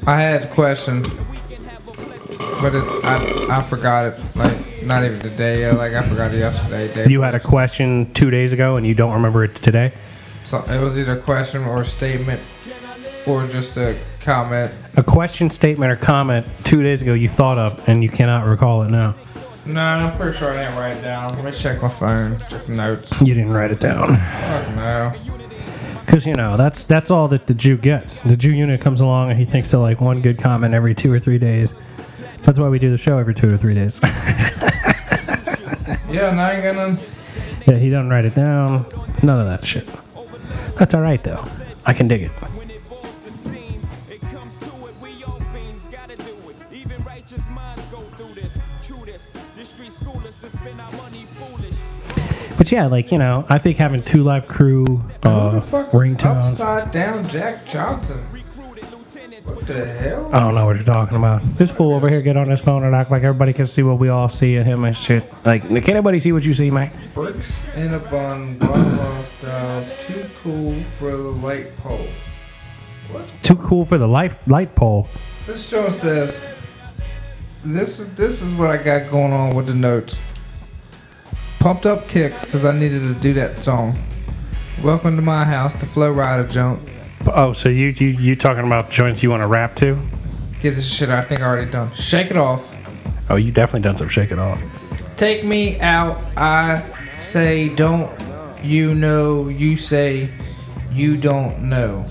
I 0.07 0.21
had 0.21 0.45
a 0.45 0.47
question, 0.47 1.03
but 1.03 2.77
it, 2.77 2.85
I 3.05 3.47
I 3.51 3.63
forgot 3.65 4.07
it. 4.07 4.37
Like 4.37 4.85
not 4.85 5.05
even 5.05 5.19
today. 5.19 5.65
Uh, 5.65 5.77
like 5.77 5.93
I 5.93 6.03
forgot 6.03 6.33
it 6.33 6.39
yesterday. 6.39 6.93
Day 6.93 7.09
You 7.09 7.23
had 7.23 7.35
a 7.35 7.41
question 7.41 8.13
two 8.15 8.31
days 8.31 8.53
ago 8.53 8.77
and 8.77 8.87
you 8.87 8.95
don't 8.95 9.13
remember 9.13 9.43
it 9.43 9.57
today? 9.57 9.93
So 10.45 10.65
it 10.69 10.81
was 10.81 10.97
either 10.97 11.19
a 11.19 11.21
question 11.21 11.65
or 11.65 11.81
a 11.81 11.85
statement, 11.85 12.41
or 13.27 13.47
just 13.47 13.77
a 13.77 13.99
comment. 14.21 14.73
A 14.97 15.03
question, 15.03 15.51
statement, 15.51 15.93
or 15.93 15.97
comment 15.97 16.47
two 16.65 16.83
days 16.83 17.03
ago 17.03 17.15
you 17.15 17.29
thought 17.29 17.59
of 17.59 17.89
and 17.89 18.03
you 18.03 18.09
cannot 18.09 18.47
recall 18.47 18.83
it 18.83 18.91
now. 18.91 19.15
No, 19.67 19.81
I'm 19.83 20.17
pretty 20.17 20.37
sure 20.39 20.51
I 20.53 20.65
didn't 20.65 20.79
write 20.79 20.97
it 20.97 21.03
down. 21.03 21.35
Let 21.37 21.45
me 21.45 21.51
check 21.53 21.83
my 21.83 21.89
phone. 21.89 22.39
Check 22.49 22.69
notes. 22.69 23.21
You 23.21 23.35
didn't 23.35 23.53
write 23.53 23.71
it 23.71 23.81
down. 23.81 24.09
Fuck 24.17 24.75
no. 24.77 25.13
Because, 26.07 26.27
you 26.27 26.35
know, 26.35 26.57
that's 26.57 26.85
that's 26.85 27.11
all 27.11 27.29
that 27.29 27.47
the 27.47 27.53
Jew 27.53 27.77
gets. 27.77 28.21
The 28.21 28.37
Jew 28.37 28.53
unit 28.53 28.81
comes 28.81 29.03
along 29.03 29.29
and 29.31 29.39
he 29.39 29.45
thinks 29.45 29.75
of 29.75 29.81
like 29.81 30.01
one 30.01 30.23
good 30.23 30.39
comment 30.39 30.73
every 30.73 30.95
two 30.95 31.13
or 31.13 31.21
three 31.21 31.39
days. 31.39 31.75
That's 32.45 32.59
why 32.59 32.69
we 32.71 32.79
do 32.79 32.91
the 32.91 32.97
show 32.97 33.19
every 33.19 33.35
two 33.35 33.53
or 33.53 33.59
three 33.59 33.75
days. 33.75 34.01
Yeah, 36.11 36.31
now 36.31 36.59
got 36.63 36.75
none. 36.75 36.99
yeah, 37.67 37.77
he 37.77 37.91
doesn't 37.91 38.09
write 38.09 38.25
it 38.25 38.35
down. 38.35 38.87
None 39.23 39.41
of 39.41 39.47
that 39.47 39.67
shit. 39.67 39.87
That's 40.77 40.95
all 40.95 41.03
right, 41.03 41.23
though. 41.23 41.45
I 41.85 41.93
can 41.93 42.09
dig. 42.09 42.23
It 42.23 42.31
But 52.59 52.73
yeah, 52.73 52.87
like, 52.87 53.13
you 53.13 53.19
know, 53.19 53.47
I 53.49 53.57
think 53.57 53.77
having 53.77 54.03
two 54.03 54.25
live 54.25 54.49
crew 54.49 54.85
uh, 55.23 55.61
ringtones. 55.93 56.51
upside 56.51 56.91
down 56.91 57.27
Jack 57.29 57.65
Johnson? 57.65 58.19
What 59.45 59.67
the 59.67 59.87
hell? 59.87 60.29
I 60.35 60.41
don't 60.41 60.57
know 60.57 60.67
what 60.67 60.75
you're 60.75 60.85
talking 60.85 61.17
about. 61.17 61.41
This 61.57 61.75
fool 61.75 61.95
over 61.95 62.09
here 62.09 62.21
get 62.21 62.37
on 62.37 62.51
his 62.51 62.61
phone 62.61 62.83
and 62.83 62.95
act 62.95 63.13
like 63.13 63.23
everybody 63.23 63.53
can 63.53 63.67
see 63.67 63.85
what 63.85 63.99
we 63.99 64.09
all 64.09 64.29
see 64.29 64.57
of 64.57 64.67
him 64.67 64.85
and 64.85 64.95
shit. 64.95 65.25
Like, 65.47 65.63
can 65.63 65.79
anybody 65.91 66.19
see 66.19 66.33
what 66.33 66.45
you 66.45 66.53
see, 66.53 66.71
man? 66.71 66.91
Bricks 67.15 67.63
in 67.77 67.95
a 67.95 67.99
bun, 67.99 68.59
Wawa 68.59 69.23
style, 69.23 69.87
too 70.01 70.29
cool 70.43 70.75
for 70.83 71.13
the 71.13 71.17
light 71.17 71.75
pole. 71.79 72.09
What? 73.13 73.25
Too 73.43 73.57
cool 73.57 73.85
for 73.85 73.97
the 73.99 74.09
light 74.09 74.37
light 74.49 74.75
pole. 74.75 75.09
This 75.47 75.71
Joe 75.71 75.89
says, 75.89 76.39
"This 77.65 78.01
is 78.01 78.13
this 78.15 78.43
is 78.43 78.53
what 78.55 78.69
I 78.71 78.77
got 78.83 79.11
going 79.11 79.33
on 79.33 79.55
with 79.55 79.67
the 79.69 79.75
notes. 79.75 80.19
Pumped 81.59 81.87
up 81.87 82.07
kicks 82.07 82.45
because 82.45 82.65
I 82.65 82.71
needed 82.71 83.01
to 83.01 83.15
do 83.15 83.35
that 83.35 83.65
song. 83.65 83.99
Welcome 84.81 85.17
to 85.17 85.23
my 85.23 85.45
house, 85.45 85.75
the 85.75 85.87
Flo 85.87 86.15
Rida 86.15 86.49
joint. 86.49 86.81
Oh, 87.27 87.53
so 87.53 87.69
you 87.69 87.93
you 87.97 88.11
you 88.11 88.37
talking 88.37 88.65
about 88.65 88.91
joints 88.91 89.25
you 89.25 89.31
want 89.31 89.43
to 89.43 89.49
rap 89.49 89.75
to? 89.77 89.99
Get 90.61 90.77
this 90.77 90.89
shit. 90.89 91.09
I 91.09 91.23
think 91.23 91.41
I 91.41 91.47
already 91.47 91.69
done. 91.69 91.93
Shake 91.95 92.31
it 92.31 92.37
off. 92.37 92.77
Oh, 93.29 93.35
you 93.35 93.51
definitely 93.51 93.83
done 93.83 93.97
some 93.97 94.09
shake 94.09 94.31
it 94.31 94.39
off. 94.39 94.63
Take 95.17 95.45
me 95.45 95.81
out. 95.81 96.21
I 96.37 96.85
say 97.23 97.75
don't. 97.75 98.09
You 98.63 98.95
know. 98.95 99.49
You 99.49 99.77
say 99.77 100.31
you 100.93 101.17
don't 101.17 101.69
know. 101.69 102.07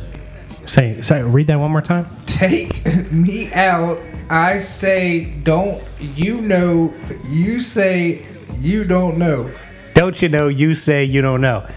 Say 0.66 1.02
say 1.02 1.22
read 1.24 1.48
that 1.48 1.58
one 1.58 1.72
more 1.72 1.82
time. 1.82 2.06
Take 2.26 2.86
me 3.14 3.50
out. 3.54 3.98
I 4.30 4.60
say 4.60 5.40
don't. 5.44 5.82
You 6.00 6.42
know. 6.42 6.94
You 7.30 7.62
say 7.62 8.26
you 8.60 8.84
don't 8.84 9.18
know. 9.18 9.52
Don't 9.94 10.22
you 10.22 10.30
know? 10.30 10.48
You 10.48 10.74
say 10.74 11.04
you 11.04 11.22
don't 11.22 11.42
know. 11.42 11.68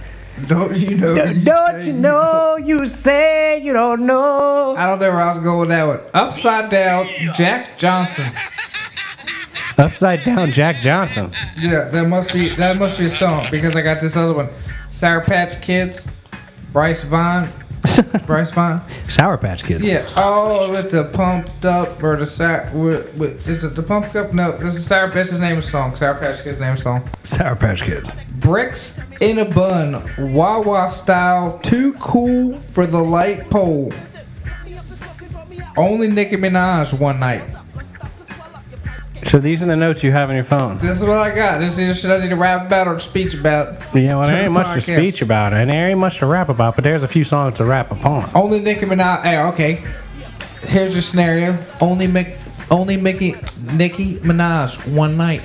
Don't 0.46 0.76
you 0.76 0.96
know? 0.96 1.14
Don't 1.42 1.80
say 1.80 1.92
you 1.92 1.98
know? 1.98 2.56
You 2.56 2.86
say 2.86 3.58
you 3.58 3.72
don't 3.72 4.06
know. 4.06 4.74
I 4.76 4.86
don't 4.86 5.00
know 5.00 5.10
where 5.10 5.20
I 5.20 5.28
was 5.34 5.42
going 5.42 5.60
with 5.60 5.68
that 5.70 5.84
one. 5.84 6.00
Upside 6.14 6.70
down, 6.70 7.04
Jack 7.36 7.78
Johnson. 7.78 8.24
Upside 9.78 10.24
down, 10.24 10.50
Jack 10.50 10.76
Johnson. 10.76 11.30
Yeah, 11.60 11.88
that 11.88 12.08
must 12.08 12.32
be 12.32 12.48
that 12.50 12.78
must 12.78 12.98
be 12.98 13.06
a 13.06 13.10
song 13.10 13.44
because 13.50 13.76
I 13.76 13.82
got 13.82 14.00
this 14.00 14.16
other 14.16 14.34
one. 14.34 14.48
Sour 14.90 15.22
Patch 15.22 15.62
Kids, 15.62 16.06
Bryce 16.72 17.02
Vine, 17.04 17.50
Bryce 18.26 18.52
Vine. 18.52 18.80
Sour 19.08 19.38
Patch 19.38 19.64
Kids. 19.64 19.86
Yeah. 19.86 20.04
Oh, 20.16 20.70
with 20.70 20.90
the 20.90 21.04
pumped 21.12 21.64
up 21.64 22.02
or 22.02 22.16
the 22.16 22.26
sour. 22.26 22.70
With, 22.74 23.14
with, 23.14 23.48
is 23.48 23.64
it 23.64 23.74
the 23.74 23.82
pumped 23.82 24.16
up? 24.16 24.32
No, 24.32 24.52
this 24.52 24.76
is 24.76 24.86
Sour 24.86 25.10
Patch. 25.10 25.28
His 25.28 25.40
name 25.40 25.58
of 25.58 25.64
song. 25.64 25.96
Sour 25.96 26.14
Patch 26.14 26.42
Kids 26.42 26.60
name 26.60 26.74
of 26.74 26.78
song. 26.78 27.08
Sour 27.22 27.56
Patch 27.56 27.82
Kids. 27.82 28.16
Bricks 28.36 29.00
in 29.20 29.38
a 29.38 29.44
bun, 29.44 30.02
Wawa 30.32 30.90
style, 30.90 31.58
too 31.60 31.92
cool 31.94 32.58
for 32.60 32.86
the 32.86 33.02
light 33.02 33.50
pole. 33.50 33.92
Only 35.76 36.08
Nicki 36.08 36.36
Minaj 36.36 36.98
one 36.98 37.20
night. 37.20 37.44
So 39.24 39.38
these 39.38 39.62
are 39.62 39.66
the 39.66 39.76
notes 39.76 40.02
you 40.02 40.12
have 40.12 40.30
on 40.30 40.34
your 40.34 40.44
phone. 40.44 40.78
This 40.78 41.00
is 41.00 41.04
what 41.04 41.18
I 41.18 41.34
got. 41.34 41.58
This 41.60 41.78
is 41.78 42.00
shit 42.00 42.10
I 42.10 42.18
need 42.18 42.30
to 42.30 42.36
rap 42.36 42.66
about 42.66 42.86
or 42.88 42.98
speech 42.98 43.34
about. 43.34 43.78
Yeah, 43.94 44.16
well, 44.16 44.26
there 44.26 44.42
ain't 44.44 44.52
much 44.52 44.72
to 44.74 44.80
speech 44.80 45.22
about, 45.22 45.52
and 45.52 45.70
there 45.70 45.90
ain't 45.90 45.98
much 45.98 46.18
to 46.18 46.26
rap 46.26 46.48
about, 46.48 46.74
but 46.74 46.84
there's 46.84 47.02
a 47.02 47.08
few 47.08 47.24
songs 47.24 47.54
to 47.58 47.64
rap 47.64 47.90
upon. 47.90 48.30
Only 48.34 48.60
Nicki 48.60 48.86
Minaj. 48.86 49.22
Hey, 49.22 49.38
okay. 49.44 49.84
Here's 50.62 50.94
your 50.94 51.02
scenario. 51.02 51.58
Only 51.80 52.06
Mick, 52.06 52.36
only 52.70 52.96
Mickey, 52.96 53.34
Nicki 53.72 54.16
Minaj 54.20 54.86
one 54.92 55.16
night. 55.16 55.42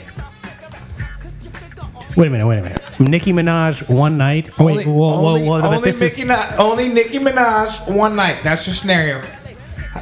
Wait 2.16 2.28
a 2.28 2.30
minute, 2.30 2.48
wait 2.48 2.60
a 2.60 2.62
minute. 2.62 2.82
Nicki 3.00 3.34
Minaj, 3.34 3.90
one 3.90 4.18
night. 4.18 4.58
Wait, 4.58 4.72
Only, 4.72 4.86
whoa, 4.86 5.22
whoa, 5.22 5.40
whoa, 5.40 5.62
but 5.62 5.68
only 5.68 5.82
this 5.82 6.00
Nicki, 6.00 6.22
is. 6.22 6.28
Na- 6.30 6.56
only 6.58 6.88
Nicki 6.88 7.20
Minaj 7.20 7.94
one 7.94 8.16
night. 8.16 8.42
That's 8.44 8.66
your 8.66 8.74
scenario. 8.74 9.22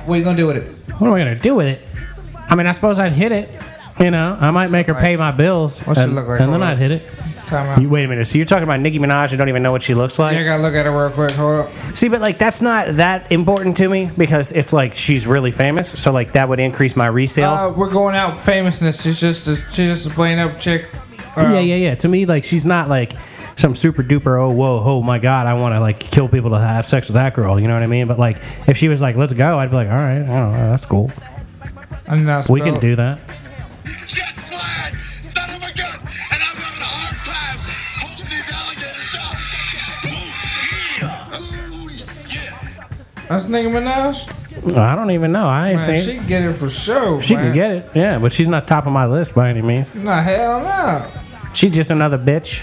What 0.06 0.16
are 0.16 0.18
you 0.18 0.24
gonna 0.24 0.38
do 0.38 0.48
with 0.48 0.58
it? 0.58 0.64
What 1.00 1.08
am 1.08 1.14
I 1.16 1.20
gonna 1.20 1.40
do 1.40 1.56
with 1.56 1.68
it? 1.68 1.82
I 2.54 2.56
mean, 2.56 2.68
I 2.68 2.72
suppose 2.72 3.00
I'd 3.00 3.14
hit 3.14 3.32
it. 3.32 3.50
You 4.00 4.12
know, 4.12 4.38
I 4.40 4.52
might 4.52 4.68
make 4.68 4.86
her 4.86 4.94
pay 4.94 5.16
my 5.16 5.32
bills, 5.32 5.80
What's 5.82 6.00
she 6.00 6.04
and, 6.04 6.14
look 6.14 6.28
like? 6.28 6.40
and 6.40 6.54
then 6.54 6.60
Hold 6.60 6.72
I'd 6.72 6.78
hit 6.78 6.92
it. 6.92 7.10
Time 7.48 7.68
out. 7.68 7.82
You, 7.82 7.90
wait 7.90 8.06
a 8.06 8.08
minute. 8.08 8.28
So 8.28 8.38
you're 8.38 8.46
talking 8.46 8.64
about 8.64 8.80
Nicki 8.80 9.00
Minaj 9.00 9.30
and 9.30 9.40
don't 9.40 9.50
even 9.50 9.64
know 9.64 9.72
what 9.72 9.82
she 9.82 9.96
looks 9.96 10.20
like? 10.20 10.36
Yeah, 10.36 10.42
I 10.42 10.44
gotta 10.44 10.62
look 10.62 10.76
at 10.76 10.86
her 10.86 10.92
real 10.92 11.10
quick. 11.10 11.32
Hold 11.32 11.66
up. 11.66 11.98
See, 11.98 12.10
but 12.10 12.22
like 12.22 12.38
that's 12.38 12.62
not 12.62 12.96
that 12.98 13.32
important 13.32 13.76
to 13.78 13.90
me 13.90 14.12
because 14.16 14.52
it's 14.52 14.72
like 14.72 14.94
she's 14.94 15.26
really 15.26 15.50
famous. 15.50 15.90
So 16.00 16.12
like 16.12 16.34
that 16.34 16.48
would 16.48 16.60
increase 16.60 16.96
my 16.96 17.08
resale. 17.08 17.50
Uh, 17.50 17.72
we're 17.72 17.90
going 17.90 18.16
out 18.16 18.44
famousness. 18.44 19.02
She's 19.02 19.20
just 19.20 19.48
a, 19.48 19.56
she's 19.72 19.98
just 19.98 20.06
a 20.06 20.12
plain 20.12 20.38
up 20.38 20.60
chick. 20.60 20.86
Uh, 21.36 21.54
yeah, 21.54 21.60
yeah, 21.60 21.76
yeah. 21.76 21.96
To 21.96 22.08
me, 22.08 22.28
like 22.28 22.44
she's 22.44 22.68
not 22.68 22.88
like 22.88 23.14
some 23.56 23.74
super 23.74 24.04
duper. 24.04 24.40
Oh, 24.40 24.52
whoa, 24.52 24.80
oh 24.84 25.02
my 25.02 25.18
god, 25.18 25.48
I 25.48 25.56
want 25.56 25.74
to 25.74 25.80
like 25.80 26.00
kill 26.00 26.30
people 26.30 26.52
to 26.52 26.60
have 26.60 26.86
sex 26.86 27.08
with 27.08 27.16
that 27.16 27.34
girl. 27.34 27.60
You 27.60 27.68
know 27.68 27.74
what 27.74 27.84
I 27.84 27.88
mean? 27.88 28.06
But 28.06 28.20
like 28.20 28.38
if 28.68 28.78
she 28.78 28.90
was 28.90 29.02
like, 29.02 29.16
let's 29.16 29.34
go, 29.34 29.58
I'd 29.58 29.72
be 29.72 29.76
like, 29.76 29.90
all 29.90 29.96
right, 29.96 30.22
oh, 30.22 30.52
that's 30.70 30.86
cool. 30.86 31.12
I 32.08 32.16
know 32.18 32.32
how 32.34 32.42
to 32.42 32.52
We 32.52 32.62
can 32.62 32.80
do 32.80 32.96
that. 32.96 33.20
Jet 34.06 34.34
flying, 34.36 34.96
son 35.24 35.50
of 35.50 35.56
a 35.58 35.74
gun, 35.78 36.00
and 36.00 36.42
I'm 36.42 36.58
having 36.60 36.82
a 36.82 36.92
hard 36.92 37.18
time 37.24 37.58
holding 38.02 38.26
these 38.26 38.52
alligators 38.52 39.14
down. 39.16 39.34
Ooh, 40.12 40.30
yeah. 41.00 41.38
Ooh, 41.40 41.90
yeah. 43.24 43.28
That's 43.30 43.46
Nicki 43.46 43.70
Minaj. 43.70 44.78
I 44.78 44.96
don't 44.96 45.12
even 45.12 45.32
know. 45.32 45.48
I 45.48 45.72
ain't 45.72 45.88
Man, 45.88 45.96
seen. 45.96 46.06
she 46.06 46.18
can 46.18 46.28
get 46.28 46.42
it 46.44 46.54
for 46.54 46.70
sure. 46.70 47.20
She 47.22 47.36
man. 47.36 47.46
can 47.46 47.54
get 47.54 47.72
it, 47.72 47.90
yeah, 47.96 48.20
but 48.20 48.32
she's 48.32 48.48
not 48.48 48.68
top 48.68 48.86
of 48.86 48.94
my 48.94 49.06
list 49.06 49.34
by 49.36 49.50
any 49.50 49.62
means. 49.62 49.94
Nah, 49.96 50.22
hell 50.22 50.62
no. 50.62 51.06
She's 51.54 51.72
just 51.72 51.92
another 51.92 52.18
bitch. 52.18 52.62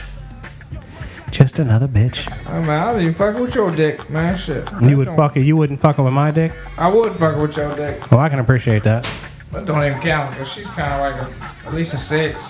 Just 1.31 1.59
another 1.61 1.87
bitch. 1.87 2.26
I 2.50 2.61
mean, 2.61 2.70
I 2.70 2.92
don't 2.92 3.03
even 3.03 3.14
fuck 3.14 3.38
with 3.38 3.55
your 3.55 3.70
dick, 3.74 4.11
man. 4.11 4.37
Shit. 4.37 4.68
You 4.83 4.96
would 4.96 5.07
Don't- 5.07 5.16
fuck 5.16 5.37
it. 5.37 5.42
You 5.42 5.57
wouldn't 5.57 5.79
fuck 5.79 5.98
with 5.98 6.12
my 6.12 6.31
dick. 6.33 6.53
I 6.76 6.88
would 6.92 7.12
fuck 7.12 7.40
with 7.40 7.57
your 7.57 7.74
dick. 7.76 8.11
Well, 8.11 8.18
I 8.20 8.29
can 8.29 8.40
appreciate 8.40 8.83
that. 8.85 9.09
That 9.52 9.66
don't 9.66 9.84
even 9.84 10.00
count 10.00 10.30
because 10.30 10.48
she's 10.52 10.66
kind 10.68 10.92
of 10.92 11.00
like 11.00 11.16
a, 11.40 11.66
at 11.66 11.74
least 11.74 11.92
a 11.94 11.98
six. 11.98 12.48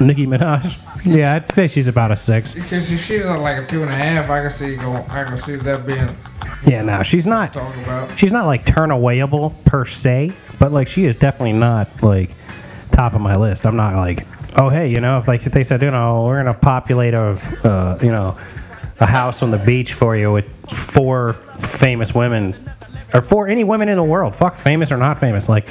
Nicki 0.00 0.26
Minaj. 0.26 0.78
Yeah, 1.04 1.34
I'd 1.34 1.44
say 1.44 1.66
she's 1.66 1.88
about 1.88 2.10
a 2.10 2.16
six. 2.16 2.54
Because 2.54 2.90
if 2.92 3.04
she's 3.04 3.24
at 3.24 3.36
like 3.40 3.62
a 3.62 3.66
two 3.66 3.82
and 3.82 3.90
a 3.90 3.94
half, 3.94 4.28
I 4.30 4.42
can 4.42 4.50
see 4.50 4.76
go. 4.76 4.92
I 5.10 5.24
can 5.24 5.38
see 5.38 5.56
that 5.56 5.86
being 5.86 6.08
Yeah, 6.72 6.82
no, 6.82 7.02
she's 7.02 7.26
not. 7.26 7.54
talked 7.54 7.76
about. 7.78 8.18
She's 8.18 8.32
not 8.32 8.46
like 8.46 8.64
turn 8.66 8.90
awayable 8.90 9.54
per 9.64 9.84
se, 9.84 10.32
but 10.58 10.72
like 10.72 10.86
she 10.86 11.04
is 11.04 11.16
definitely 11.16 11.52
not 11.54 12.02
like 12.02 12.30
top 12.92 13.14
of 13.14 13.20
my 13.20 13.36
list. 13.36 13.64
I'm 13.64 13.76
not 13.76 13.94
like, 13.96 14.26
oh 14.56 14.68
hey, 14.68 14.88
you 14.90 15.00
know, 15.00 15.16
if 15.18 15.28
like 15.28 15.44
if 15.46 15.52
they 15.52 15.62
said, 15.64 15.82
you 15.82 15.90
know, 15.90 16.24
we're 16.26 16.42
gonna 16.42 16.58
populate 16.58 17.14
a, 17.14 17.38
uh, 17.64 17.98
you 18.02 18.10
know, 18.12 18.36
a 19.00 19.06
house 19.06 19.42
on 19.42 19.50
the 19.50 19.58
beach 19.58 19.94
for 19.94 20.16
you 20.16 20.30
with 20.32 20.46
four 20.76 21.34
famous 21.62 22.14
women, 22.14 22.70
or 23.14 23.20
four 23.22 23.48
any 23.48 23.64
women 23.64 23.88
in 23.88 23.96
the 23.96 24.04
world, 24.04 24.34
fuck 24.34 24.56
famous 24.56 24.92
or 24.92 24.96
not 24.96 25.16
famous, 25.18 25.48
like 25.48 25.68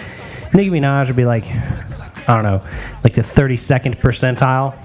Nicki 0.54 0.70
Minaj 0.70 1.08
would 1.08 1.16
be 1.16 1.26
like, 1.26 1.46
I 1.50 2.36
don't 2.36 2.44
know, 2.44 2.64
like 3.04 3.14
the 3.14 3.22
32nd 3.22 4.00
percentile. 4.02 4.76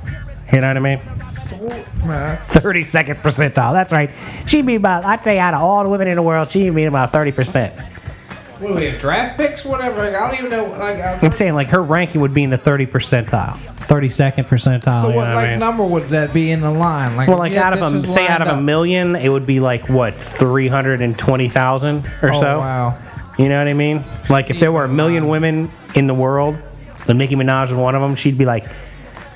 You 0.53 0.61
know 0.61 0.68
what 0.68 0.77
I 0.77 0.81
mean? 0.81 0.98
32nd 0.98 3.22
percentile. 3.22 3.72
That's 3.72 3.92
right. 3.92 4.11
She'd 4.46 4.66
be 4.66 4.75
about, 4.75 5.05
I'd 5.05 5.25
say, 5.25 5.38
out 5.38 5.55
of 5.55 5.62
all 5.62 5.83
the 5.83 5.88
women 5.88 6.09
in 6.09 6.16
the 6.16 6.22
world, 6.22 6.51
she'd 6.51 6.75
be 6.75 6.85
about 6.85 7.12
30%. 7.12 7.72
what 8.61 8.70
are 8.70 8.75
we? 8.75 8.85
Have? 8.87 9.01
Draft 9.01 9.38
picks, 9.38 9.64
whatever. 9.64 9.96
Like, 10.05 10.14
I 10.14 10.29
don't 10.31 10.38
even 10.38 10.51
know. 10.51 10.66
Like, 10.79 10.96
I, 11.01 11.18
I'm 11.22 11.33
saying, 11.33 11.55
like, 11.55 11.68
her 11.68 11.83
ranking 11.83 12.20
would 12.20 12.35
be 12.35 12.42
in 12.42 12.51
the 12.51 12.59
30 12.59 12.87
percentile. 12.87 13.57
32nd 13.87 14.46
percentile. 14.46 15.03
so 15.03 15.09
you 15.09 15.14
what 15.16 15.29
know 15.29 15.35
like 15.35 15.46
I 15.46 15.51
mean? 15.51 15.59
number 15.59 15.85
would 15.85 16.09
that 16.11 16.33
be 16.35 16.51
in 16.53 16.61
the 16.61 16.70
line? 16.70 17.16
Like, 17.16 17.29
Well, 17.29 17.38
like, 17.38 17.53
you 17.53 17.59
had 17.59 17.72
out 17.72 17.83
of 17.83 17.94
a, 17.94 17.96
bitches 17.96 18.09
say, 18.09 18.27
out 18.27 18.42
of 18.42 18.48
lined 18.48 18.59
a 18.59 18.61
up- 18.61 18.64
million, 18.64 19.16
it 19.16 19.29
would 19.29 19.46
be 19.46 19.61
like, 19.61 19.88
what, 19.88 20.20
320,000 20.20 22.07
or 22.22 22.29
Oh, 22.29 22.33
so? 22.40 22.59
wow. 22.59 22.98
You 23.38 23.49
know 23.49 23.59
what 23.59 23.68
I 23.68 23.75
mean? 23.75 24.05
Like, 24.29 24.51
if 24.51 24.61
there 24.61 24.73
were 24.73 24.85
a 24.85 24.88
million 24.88 25.29
women 25.29 25.71
in 25.95 26.07
the 26.07 26.14
world, 26.14 26.61
and 27.09 27.18
Nicki 27.18 27.35
Minaj 27.35 27.62
was 27.62 27.73
one 27.75 27.95
of 27.95 28.03
them, 28.03 28.14
she'd 28.14 28.37
be 28.38 28.45
like 28.45 28.64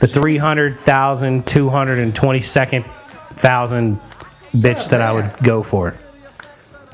the 0.00 0.06
300,000, 0.06 1.44
222nd 1.46 2.84
thousand 3.36 4.00
bitch 4.54 4.88
that 4.90 5.00
I 5.02 5.12
would 5.12 5.32
go 5.42 5.62
for. 5.62 5.94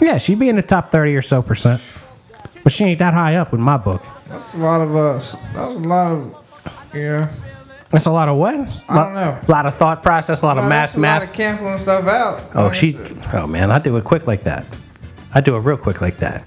Yeah, 0.00 0.18
she'd 0.18 0.38
be 0.38 0.48
in 0.48 0.56
the 0.56 0.62
top 0.62 0.90
30 0.90 1.14
or 1.14 1.22
so 1.22 1.42
percent. 1.42 1.80
But 2.62 2.72
she 2.72 2.84
ain't 2.84 2.98
that 3.00 3.14
high 3.14 3.36
up 3.36 3.52
in 3.52 3.60
my 3.60 3.76
book. 3.76 4.02
That's 4.28 4.54
a 4.54 4.58
lot 4.58 4.80
of 4.80 4.94
uh, 4.94 5.10
us. 5.10 5.36
That's 5.52 5.74
a 5.74 5.78
lot 5.78 6.12
of. 6.12 6.44
Yeah. 6.94 7.32
That's 7.90 8.06
a 8.06 8.10
lot 8.10 8.28
of 8.28 8.36
what? 8.36 8.54
I 8.88 8.96
don't 8.96 9.14
know. 9.14 9.38
A 9.46 9.50
lot 9.50 9.66
of 9.66 9.74
thought 9.74 10.02
process, 10.02 10.42
a 10.42 10.46
lot 10.46 10.56
of 10.58 10.64
math, 10.68 10.92
that's 10.92 10.94
a 10.94 10.98
lot 10.98 11.02
math. 11.20 11.22
of 11.28 11.32
canceling 11.34 11.76
stuff 11.76 12.06
out. 12.06 12.40
Oh, 12.54 12.62
Like 12.62 12.70
I 12.70 12.74
she. 12.74 12.92
said. 12.92 13.28
Oh 13.34 13.46
man, 13.46 13.70
I 13.70 13.78
do 13.78 13.96
it 13.96 14.04
quick 14.04 14.26
like 14.26 14.44
that. 14.44 14.64
I 15.34 15.40
do 15.40 15.56
it 15.56 15.60
real 15.60 15.76
quick 15.76 16.00
like 16.00 16.18
that. 16.18 16.46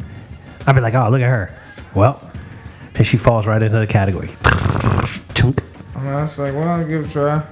I'd 0.67 0.75
be 0.75 0.81
like, 0.81 0.93
oh, 0.95 1.09
look 1.09 1.21
at 1.21 1.29
her. 1.29 1.51
Well, 1.93 2.21
and 2.95 3.05
she 3.05 3.17
falls 3.17 3.47
right 3.47 3.61
into 3.61 3.77
the 3.77 3.87
category. 3.87 4.29
I 4.35 5.99
mean, 5.99 6.07
I 6.07 6.21
was 6.23 6.37
like, 6.39 6.53
well, 6.53 6.67
I'll 6.67 6.87
give 6.87 7.05
it 7.05 7.09
a 7.09 7.11
try. 7.11 7.43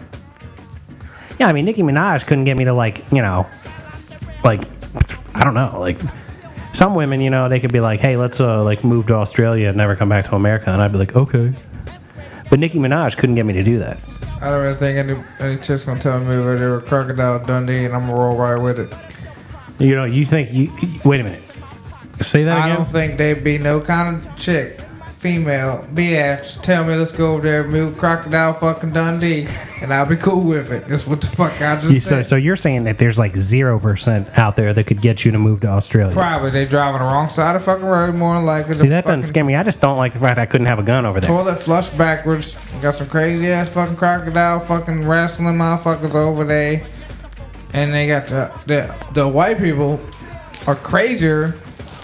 Yeah, 1.40 1.48
I 1.48 1.54
mean, 1.54 1.66
Nicki 1.66 1.82
Minaj 1.82 2.26
couldn't 2.26 2.44
get 2.44 2.58
me 2.58 2.66
to 2.66 2.74
like, 2.74 3.10
you 3.12 3.22
know, 3.22 3.48
like, 4.44 4.62
I 5.36 5.44
don't 5.44 5.54
know, 5.54 5.78
like. 5.80 5.98
Some 6.74 6.96
women, 6.96 7.22
you 7.22 7.30
know, 7.30 7.50
they 7.50 7.60
could 7.60 7.72
be 7.72 7.82
like, 7.82 8.00
"Hey, 8.00 8.18
let's 8.18 8.42
uh 8.42 8.64
like 8.64 8.84
move 8.84 9.06
to 9.06 9.14
Australia 9.14 9.68
and 9.68 9.78
never 9.78 9.96
come 9.96 10.10
back 10.10 10.26
to 10.26 10.36
America," 10.36 10.72
and 10.72 10.82
I'd 10.82 10.92
be 10.92 10.98
like, 10.98 11.16
"Okay." 11.16 11.54
But 12.50 12.58
Nicki 12.60 12.80
Minaj 12.80 13.16
couldn't 13.16 13.36
get 13.36 13.46
me 13.46 13.54
to 13.54 13.62
do 13.62 13.78
that. 13.78 14.00
I 14.42 14.50
don't 14.50 14.60
really 14.60 14.74
think 14.74 14.98
any 14.98 15.16
any 15.40 15.62
chick's 15.62 15.86
gonna 15.86 16.00
tell 16.00 16.20
me 16.20 16.36
over 16.36 16.58
there 16.58 16.74
with 16.74 16.88
Crocodile 16.88 17.46
Dundee, 17.46 17.86
and 17.86 17.94
I'm 17.94 18.02
gonna 18.08 18.16
roll 18.16 18.36
right 18.36 18.56
with 18.60 18.80
it. 18.80 18.92
You 19.78 19.96
know, 19.96 20.06
you 20.06 20.26
think 20.26 20.52
you 20.52 20.72
you- 20.82 21.00
wait 21.06 21.22
a 21.22 21.24
minute. 21.24 21.44
Say 22.22 22.44
that 22.44 22.58
I 22.58 22.66
again. 22.68 22.78
don't 22.78 22.92
think 22.92 23.18
they'd 23.18 23.44
be 23.44 23.58
no 23.58 23.82
kind 23.82 24.16
of 24.16 24.36
chick, 24.38 24.80
female, 25.12 25.86
bitch, 25.94 26.62
tell 26.62 26.84
me 26.84 26.96
let's 26.96 27.12
go 27.12 27.34
over 27.34 27.42
there 27.42 27.64
move 27.66 27.98
Crocodile 27.98 28.54
fucking 28.54 28.92
Dundee, 28.92 29.48
and 29.82 29.94
I'll 29.94 30.06
be 30.06 30.16
cool 30.18 30.42
with 30.42 30.72
it. 30.72 30.86
That's 30.88 31.08
what 31.08 31.22
the 31.22 31.28
fuck 31.28 31.54
I 31.62 31.76
just 31.76 31.92
You, 31.92 32.00
so, 32.00 32.10
said. 32.18 32.26
so 32.26 32.36
you're 32.36 32.56
saying 32.56 32.84
that 32.86 32.98
there's 32.98 33.18
like 33.18 33.36
zero 33.36 33.80
percent 33.80 34.30
out 34.38 34.56
there 34.56 34.74
that 34.74 34.84
could 34.86 35.02
get 35.02 35.26
you 35.26 35.32
to 35.32 35.40
move 35.40 35.62
to 35.62 35.68
Australia? 35.68 36.14
Probably 36.14 36.52
they 36.52 36.66
driving 36.66 37.00
the 37.00 37.06
wrong 37.06 37.30
side 37.30 37.56
of 37.56 37.64
fucking 37.64 37.86
road 37.86 38.16
more 38.16 38.36
than 38.36 38.46
likely. 38.46 38.74
See, 38.76 38.84
The 38.88 38.90
that 38.96 39.06
doesn't 39.06 39.22
fucking 39.22 39.24
scare 39.28 39.44
me. 39.44 39.56
I 39.56 39.64
just 39.64 39.82
don't 39.82 39.98
like 39.98 40.14
the 40.14 40.20
fact 40.20 40.38
I 40.40 40.46
couldn't 40.46 40.68
have 40.68 40.80
a 40.80 40.84
gun 40.84 41.06
over 41.06 41.20
there. 41.20 41.30
Toilet 41.30 41.64
flushed 41.64 41.98
backwards. 41.98 42.58
Got 42.82 42.96
some 42.96 43.08
crazy 43.08 43.48
ass 43.48 43.70
fucking 43.70 43.96
crocodile 43.96 44.60
fucking 44.60 45.08
wrestling 45.08 45.56
motherfuckers 45.56 46.16
over 46.16 46.44
there. 46.44 46.86
And 47.74 47.92
they 47.94 48.08
got 48.08 48.28
the, 48.28 48.54
the 48.68 48.96
the 49.14 49.28
white 49.28 49.58
people 49.58 50.00
are 50.68 50.76
crazier 50.76 51.56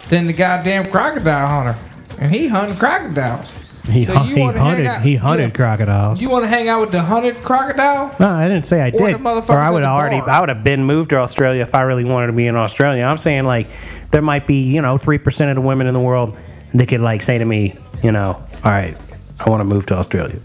than 0.10 0.28
the 0.28 0.34
goddamn 0.34 0.86
crocodile 0.92 1.48
hunter. 1.48 1.78
And 2.20 2.34
he 2.34 2.48
hunting 2.48 2.78
crocodiles. 2.78 3.56
He, 3.86 4.06
So 4.06 4.20
he 4.20 4.42
hunted. 4.42 4.86
out- 4.86 5.02
He 5.02 5.16
hunted 5.16 5.46
yeah. 5.50 5.56
crocodiles. 5.56 6.22
You 6.22 6.30
want 6.30 6.44
to 6.44 6.48
hang 6.48 6.68
out 6.68 6.82
with 6.82 6.92
the 6.92 7.02
hunted 7.02 7.38
crocodile? 7.38 8.14
No, 8.20 8.30
I 8.30 8.48
didn't 8.48 8.66
say 8.68 8.82
I 8.82 8.88
Or 8.90 8.92
did. 9.12 9.18
motherfuckers 9.18 9.50
Or 9.50 9.60
I 9.60 9.70
would 9.72 9.84
already. 9.84 10.18
I 10.18 10.40
would 10.40 10.50
have 10.50 10.64
been 10.64 10.84
moved 10.84 11.10
to 11.12 11.18
Australia 11.18 11.62
if 11.64 11.74
I 11.74 11.82
really 11.82 12.04
wanted 12.04 12.28
to 12.28 12.34
be 12.34 12.46
in 12.46 12.56
Australia. 12.56 13.04
I'm 13.04 13.18
saying 13.18 13.46
like 13.46 13.70
there 14.12 14.22
might 14.22 14.46
be 14.46 14.62
you 14.72 14.82
know 14.82 14.98
three 14.98 15.18
percent 15.18 15.50
of 15.50 15.56
the 15.56 15.62
women 15.62 15.88
in 15.88 15.94
the 15.94 16.00
world 16.00 16.38
that 16.76 16.88
could 16.88 17.02
like 17.02 17.24
say 17.24 17.38
to 17.40 17.46
me, 17.46 17.76
you 18.04 18.12
know, 18.12 18.34
all 18.64 18.72
right, 18.72 18.96
I 19.40 19.50
want 19.50 19.62
to 19.62 19.66
move 19.66 19.88
to 19.88 19.96
Australia, 19.96 20.36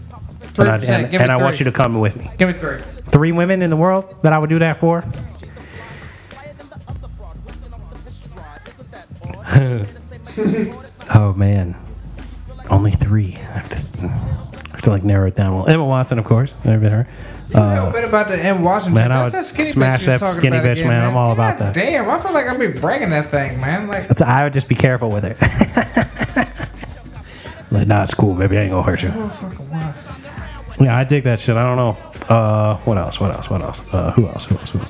and, 0.57 0.69
I, 0.69 0.77
3%, 0.79 0.89
and, 0.89 1.13
and 1.13 1.31
I 1.31 1.35
want 1.39 1.59
you 1.59 1.65
to 1.65 1.71
come 1.71 1.99
with 1.99 2.15
me. 2.17 2.31
Give 2.37 2.47
me 2.47 2.55
three. 2.55 2.79
Three 3.11 3.31
women 3.31 3.61
in 3.61 3.69
the 3.69 3.75
world 3.75 4.15
that 4.23 4.33
I 4.33 4.39
would 4.39 4.49
do 4.49 4.57
that 4.59 4.77
for. 4.79 5.03
oh 11.13 11.33
man, 11.37 11.75
only 12.69 12.91
three. 12.91 13.35
I 13.35 13.59
have 13.59 13.69
to, 13.69 13.77
I 14.03 14.07
have 14.71 14.81
to 14.83 14.89
like 14.89 15.03
narrow 15.03 15.27
it 15.27 15.35
down. 15.35 15.55
Well, 15.55 15.67
Emma 15.67 15.85
Watson, 15.85 16.17
of 16.19 16.25
course. 16.25 16.55
I've 16.65 16.81
been 16.81 16.91
her. 16.91 17.07
You 17.47 17.53
feel 17.53 17.91
bad 17.91 18.03
about 18.05 18.27
the 18.27 18.43
M. 18.43 18.63
Washington. 18.63 18.95
man, 18.95 19.11
I 19.11 19.29
That's 19.29 19.33
would 19.33 19.39
that 19.39 19.45
skinny 19.45 19.63
smash 19.65 20.01
bitch 20.01 20.19
that 20.19 20.31
skinny 20.31 20.57
bitch, 20.57 20.71
again, 20.79 20.87
man. 20.87 21.07
I'm 21.07 21.15
all 21.15 21.31
about 21.31 21.59
that. 21.59 21.75
Damn, 21.75 22.09
I 22.09 22.17
feel 22.17 22.33
like 22.33 22.47
I'll 22.47 22.57
be 22.57 22.67
breaking 22.67 23.11
that 23.11 23.29
thing, 23.29 23.59
man. 23.59 23.87
Like, 23.87 24.07
That's, 24.07 24.23
I 24.23 24.43
would 24.43 24.53
just 24.53 24.67
be 24.67 24.73
careful 24.73 25.11
with 25.11 25.25
it. 25.25 25.39
like, 27.71 27.87
nah, 27.87 28.01
it's 28.01 28.15
cool, 28.15 28.33
baby. 28.33 28.57
I 28.57 28.61
ain't 28.63 28.71
gonna 28.71 28.81
hurt 28.81 29.03
you. 29.03 29.09
Watson. 29.71 30.15
Yeah, 30.79 30.97
I 30.97 31.03
dig 31.03 31.23
that 31.25 31.39
shit. 31.39 31.55
I 31.55 31.63
don't 31.63 31.77
know. 31.77 31.95
Uh, 32.35 32.77
what 32.77 32.97
else? 32.97 33.19
What 33.19 33.29
else? 33.31 33.47
What 33.49 33.61
else? 33.61 33.81
Uh, 33.91 34.11
who 34.11 34.27
else? 34.27 34.45
Who 34.45 34.57
else? 34.57 34.71
Who 34.71 34.79
else? 34.79 34.89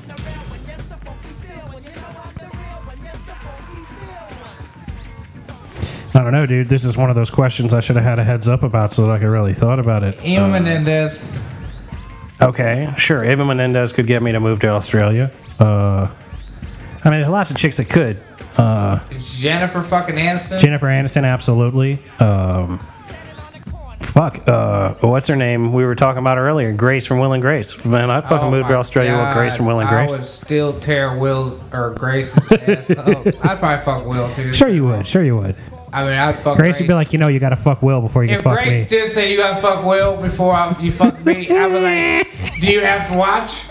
I 6.16 6.22
don't 6.22 6.32
know, 6.32 6.46
dude. 6.46 6.70
This 6.70 6.84
is 6.84 6.96
one 6.96 7.10
of 7.10 7.16
those 7.16 7.28
questions 7.28 7.74
I 7.74 7.80
should 7.80 7.96
have 7.96 8.04
had 8.06 8.18
a 8.18 8.24
heads 8.24 8.48
up 8.48 8.62
about 8.62 8.90
so 8.90 9.04
that 9.04 9.12
I 9.12 9.18
could 9.18 9.28
really 9.28 9.52
thought 9.52 9.78
about 9.78 10.02
it. 10.02 10.24
Ema 10.24 10.48
Menendez. 10.48 11.20
Okay, 12.40 12.90
sure. 12.96 13.22
Eva 13.22 13.44
Menendez 13.44 13.92
could 13.92 14.06
get 14.06 14.22
me 14.22 14.32
to 14.32 14.40
move 14.40 14.58
to 14.60 14.68
Australia. 14.68 15.30
Uh, 15.60 16.08
I 17.04 17.10
mean, 17.10 17.20
there's 17.20 17.28
lots 17.28 17.50
of 17.50 17.58
chicks 17.58 17.76
that 17.76 17.90
could. 17.90 18.18
Uh, 18.56 18.98
Jennifer 19.18 19.82
fucking 19.82 20.14
Aniston. 20.14 20.58
Jennifer 20.58 20.86
Aniston, 20.86 21.24
absolutely. 21.24 22.02
Um, 22.18 22.78
fuck. 24.00 24.48
Uh, 24.48 24.94
what's 25.02 25.28
her 25.28 25.36
name? 25.36 25.74
We 25.74 25.84
were 25.84 25.94
talking 25.94 26.20
about 26.20 26.38
her 26.38 26.48
earlier. 26.48 26.72
Grace 26.72 27.04
from 27.06 27.18
Will 27.18 27.34
and 27.34 27.42
Grace. 27.42 27.84
Man, 27.84 28.10
I'd 28.10 28.26
fucking 28.26 28.48
Oh 28.48 28.50
move 28.50 28.64
to 28.68 28.72
my 28.72 28.78
Australia 28.78 29.12
with 29.22 29.34
Grace 29.34 29.54
from 29.54 29.66
Will 29.66 29.80
and 29.80 29.88
Grace. 29.90 30.08
I 30.08 30.12
would 30.12 30.24
still 30.24 30.80
tear 30.80 31.14
Will's 31.18 31.60
or 31.74 31.90
Grace's 31.90 32.38
ass 32.52 32.90
up. 32.90 33.26
I'd 33.44 33.58
probably 33.58 33.84
fuck 33.84 34.06
Will 34.06 34.32
too. 34.34 34.54
Sure, 34.54 34.68
you 34.70 34.86
would. 34.86 35.06
Sure, 35.06 35.22
you 35.22 35.36
would. 35.36 35.54
I 35.96 36.04
mean, 36.04 36.12
I'd 36.12 36.38
fuck 36.40 36.56
Grace 36.58 36.78
would 36.78 36.88
be 36.88 36.92
like, 36.94 37.12
you 37.14 37.18
know, 37.18 37.28
you 37.28 37.40
gotta 37.40 37.56
fuck 37.56 37.82
Will 37.82 38.02
before 38.02 38.22
you 38.22 38.34
if 38.34 38.42
fuck 38.42 38.52
Grace 38.54 38.82
me. 38.82 38.88
did 38.88 39.10
say 39.10 39.30
you 39.32 39.38
gotta 39.38 39.60
fuck 39.62 39.82
Will 39.84 40.20
before 40.20 40.52
I, 40.52 40.78
you 40.78 40.92
fuck 40.92 41.24
me, 41.24 41.48
I'd 41.48 41.68
be 41.68 41.80
like, 42.28 42.52
do 42.60 42.66
you 42.70 42.82
have 42.82 43.08
to 43.10 43.16
watch? 43.16 43.68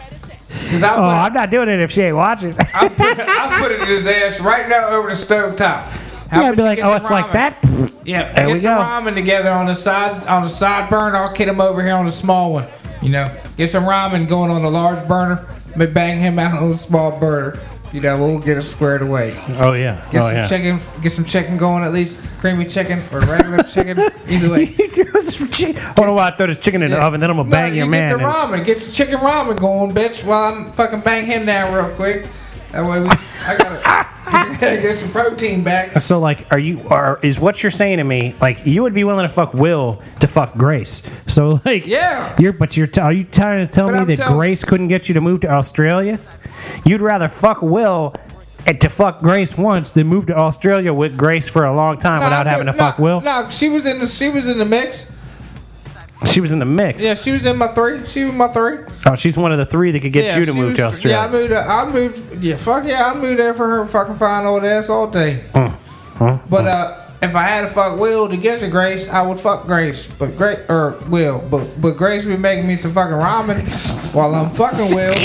Cause 0.71 0.81
I 0.81 0.95
Oh, 0.95 1.01
I'm 1.03 1.33
not 1.33 1.51
doing 1.51 1.69
it 1.69 1.79
if 1.81 1.91
she 1.91 2.01
ain't 2.01 2.15
watching. 2.15 2.55
I 2.73 2.87
put, 2.89 3.19
I 3.19 3.59
put 3.61 3.71
it 3.71 3.81
in 3.81 3.87
his 3.87 4.07
ass 4.07 4.39
right 4.39 4.67
now 4.67 4.87
over 4.89 5.09
the 5.09 5.15
stove 5.15 5.55
top. 5.55 5.85
How 6.31 6.41
yeah, 6.41 6.49
I'd 6.49 6.57
be 6.57 6.63
like, 6.63 6.79
oh, 6.81 6.95
it's 6.95 7.11
like 7.11 7.31
that. 7.33 7.63
Yeah, 8.03 8.33
There 8.33 8.47
get 8.47 8.61
some 8.61 8.77
go. 8.77 8.83
ramen 8.83 9.13
together 9.13 9.51
on 9.51 9.67
the 9.67 9.75
side 9.75 10.25
on 10.25 10.41
the 10.41 10.49
side 10.49 10.89
burner. 10.89 11.17
I'll 11.17 11.31
get 11.33 11.47
him 11.47 11.61
over 11.61 11.83
here 11.83 11.93
on 11.93 12.05
the 12.05 12.11
small 12.11 12.51
one. 12.53 12.67
You 13.03 13.09
know, 13.09 13.27
get 13.57 13.69
some 13.69 13.83
ramen 13.83 14.27
going 14.27 14.49
on 14.49 14.63
the 14.63 14.71
large 14.71 15.07
burner. 15.07 15.45
But 15.77 15.93
bang 15.93 16.19
him 16.19 16.39
out 16.39 16.57
on 16.57 16.69
the 16.69 16.77
small 16.77 17.19
burner. 17.19 17.59
You 17.95 18.01
know, 18.01 18.17
we'll 18.17 18.39
get 18.39 18.57
it 18.57 18.63
squared 18.63 19.03
away. 19.03 19.31
Oh 19.61 19.71
yeah. 19.71 20.05
Get 20.11 20.21
oh 20.21 20.27
some 20.27 20.35
yeah. 20.35 20.47
chicken, 20.47 21.01
get 21.01 21.13
some 21.13 21.23
chicken 21.23 21.55
going 21.55 21.81
at 21.81 21.93
least, 21.93 22.17
creamy 22.39 22.65
chicken 22.65 23.05
or 23.09 23.21
regular 23.21 23.63
chicken. 23.69 23.97
Either 24.27 24.51
way. 24.51 24.65
Hold 24.75 26.09
on, 26.09 26.15
while 26.15 26.19
I 26.19 26.35
throw 26.35 26.47
this 26.47 26.57
chicken 26.57 26.83
in 26.83 26.91
the 26.91 27.01
oven, 27.01 27.21
then 27.21 27.29
I'm 27.29 27.37
gonna 27.37 27.49
bang 27.49 27.69
no, 27.69 27.75
your 27.77 27.85
you 27.85 27.91
man. 27.91 28.09
Get 28.09 28.17
the 28.17 28.25
and- 28.25 28.51
ramen. 28.53 28.65
Get 28.65 28.81
your 28.81 28.91
chicken 28.91 29.19
ramen 29.19 29.57
going, 29.57 29.93
bitch. 29.95 30.25
While 30.25 30.53
I'm 30.53 30.73
fucking 30.73 30.99
bang 30.99 31.25
him 31.25 31.45
down 31.45 31.73
real 31.73 31.95
quick. 31.95 32.27
That 32.73 32.83
way 32.83 32.99
we, 32.99 33.07
I 33.07 33.57
gotta 33.57 34.04
get 34.59 34.97
some 34.97 35.11
protein 35.11 35.63
back. 35.63 35.99
So 35.99 36.19
like, 36.19 36.47
are 36.51 36.59
you 36.59 36.81
are 36.89 37.19
is 37.21 37.39
what 37.39 37.61
you're 37.63 37.69
saying 37.71 37.97
to 37.97 38.03
me? 38.03 38.35
Like, 38.41 38.65
you 38.65 38.81
would 38.83 38.93
be 38.93 39.03
willing 39.03 39.27
to 39.27 39.33
fuck 39.33 39.53
Will 39.53 40.01
to 40.19 40.27
fuck 40.27 40.53
Grace? 40.57 41.03
So 41.27 41.61
like, 41.65 41.85
Yeah. 41.85 42.35
You're 42.39 42.53
but 42.53 42.75
you're 42.77 42.87
t- 42.87 43.01
are 43.01 43.13
you 43.13 43.23
trying 43.23 43.65
to 43.65 43.71
tell 43.71 43.87
But 43.87 43.93
me 43.93 43.99
I'm 43.99 44.07
that 44.07 44.17
tell- 44.17 44.35
Grace 44.35 44.63
couldn't 44.63 44.87
get 44.87 45.07
you 45.09 45.13
to 45.15 45.21
move 45.21 45.41
to 45.41 45.49
Australia? 45.51 46.19
You'd 46.85 47.01
rather 47.01 47.27
fuck 47.27 47.61
Will 47.61 48.13
and 48.65 48.81
to 48.81 48.89
fuck 48.89 49.21
Grace 49.21 49.57
once 49.57 49.91
than 49.91 50.07
move 50.07 50.25
to 50.27 50.35
Australia 50.35 50.91
with 50.93 51.15
Grace 51.17 51.47
for 51.47 51.65
a 51.65 51.75
long 51.75 51.99
time 51.99 52.21
No, 52.21 52.25
without 52.27 52.47
having 52.47 52.65
to 52.65 52.71
do- 52.71 52.77
fuck 52.77 52.97
Will? 52.99 53.21
No, 53.21 53.49
she 53.49 53.69
was 53.69 53.85
in 53.85 53.99
the 53.99 54.07
she 54.07 54.29
was 54.29 54.47
in 54.47 54.57
the 54.57 54.65
mix. 54.65 55.11
She 56.25 56.41
was 56.41 56.51
in 56.51 56.59
the 56.59 56.65
mix. 56.65 57.03
Yeah, 57.03 57.13
she 57.13 57.31
was 57.31 57.45
in 57.45 57.57
my 57.57 57.67
three. 57.67 58.05
She 58.05 58.23
was 58.25 58.33
my 58.33 58.47
three. 58.47 58.79
Oh, 59.05 59.15
she's 59.15 59.37
one 59.37 59.51
of 59.51 59.57
the 59.57 59.65
three 59.65 59.91
that 59.91 59.99
could 60.01 60.13
get 60.13 60.25
yeah, 60.25 60.37
you 60.37 60.45
to 60.45 60.53
move 60.53 60.69
was- 60.69 60.77
to 60.77 60.83
Australia. 60.85 61.17
Yeah, 61.19 61.25
I 61.25 61.31
moved. 61.31 61.53
I 61.53 61.89
moved. 61.91 62.43
Yeah, 62.43 62.55
fuck 62.57 62.85
yeah, 62.85 63.11
I 63.11 63.13
moved 63.13 63.39
there 63.39 63.53
for 63.53 63.67
her 63.69 63.85
fucking 63.85 64.15
fine 64.15 64.45
old 64.45 64.63
ass 64.65 64.89
all 64.89 65.07
day. 65.07 65.43
But 65.53 66.65
uh, 66.65 67.01
if 67.21 67.35
I 67.35 67.43
had 67.43 67.61
to 67.61 67.67
fuck 67.67 67.99
Will 67.99 68.27
to 68.29 68.37
get 68.37 68.59
to 68.61 68.67
Grace, 68.67 69.09
I 69.09 69.21
would 69.21 69.39
fuck 69.39 69.67
Grace. 69.67 70.07
But 70.07 70.37
Grace 70.37 70.59
or 70.69 70.97
Will, 71.09 71.39
but 71.49 71.79
but 71.81 71.91
Grace 71.97 72.25
be 72.25 72.37
making 72.37 72.67
me 72.67 72.75
some 72.75 72.93
fucking 72.93 73.13
ramen 73.15 74.13
while 74.15 74.33
I'm 74.35 74.49
fucking 74.49 74.95
Will. 74.95 75.15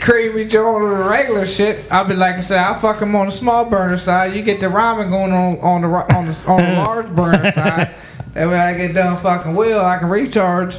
Creamy 0.00 0.44
Joe 0.44 0.76
on 0.76 0.82
the 0.82 1.04
regular 1.08 1.44
shit. 1.44 1.84
I'll 1.90 2.04
be 2.04 2.14
like 2.14 2.36
I 2.36 2.40
said, 2.40 2.58
I'll 2.58 2.74
fuck 2.76 3.02
him 3.02 3.16
on 3.16 3.26
the 3.26 3.32
small 3.32 3.64
burner 3.64 3.96
side. 3.96 4.34
You 4.36 4.42
get 4.42 4.60
the 4.60 4.66
ramen 4.66 5.10
going 5.10 5.32
on 5.32 5.58
on 5.58 5.80
the 5.82 5.88
on 5.88 6.26
the 6.26 6.44
on 6.46 6.58
the 6.62 6.72
large 6.82 7.08
burner 7.08 7.50
side. 7.52 7.94
That 8.36 8.50
way 8.50 8.58
I 8.58 8.76
get 8.76 8.94
done 8.94 9.18
fucking 9.22 9.54
Will, 9.54 9.80
I 9.80 9.96
can 9.98 10.10
recharge. 10.10 10.78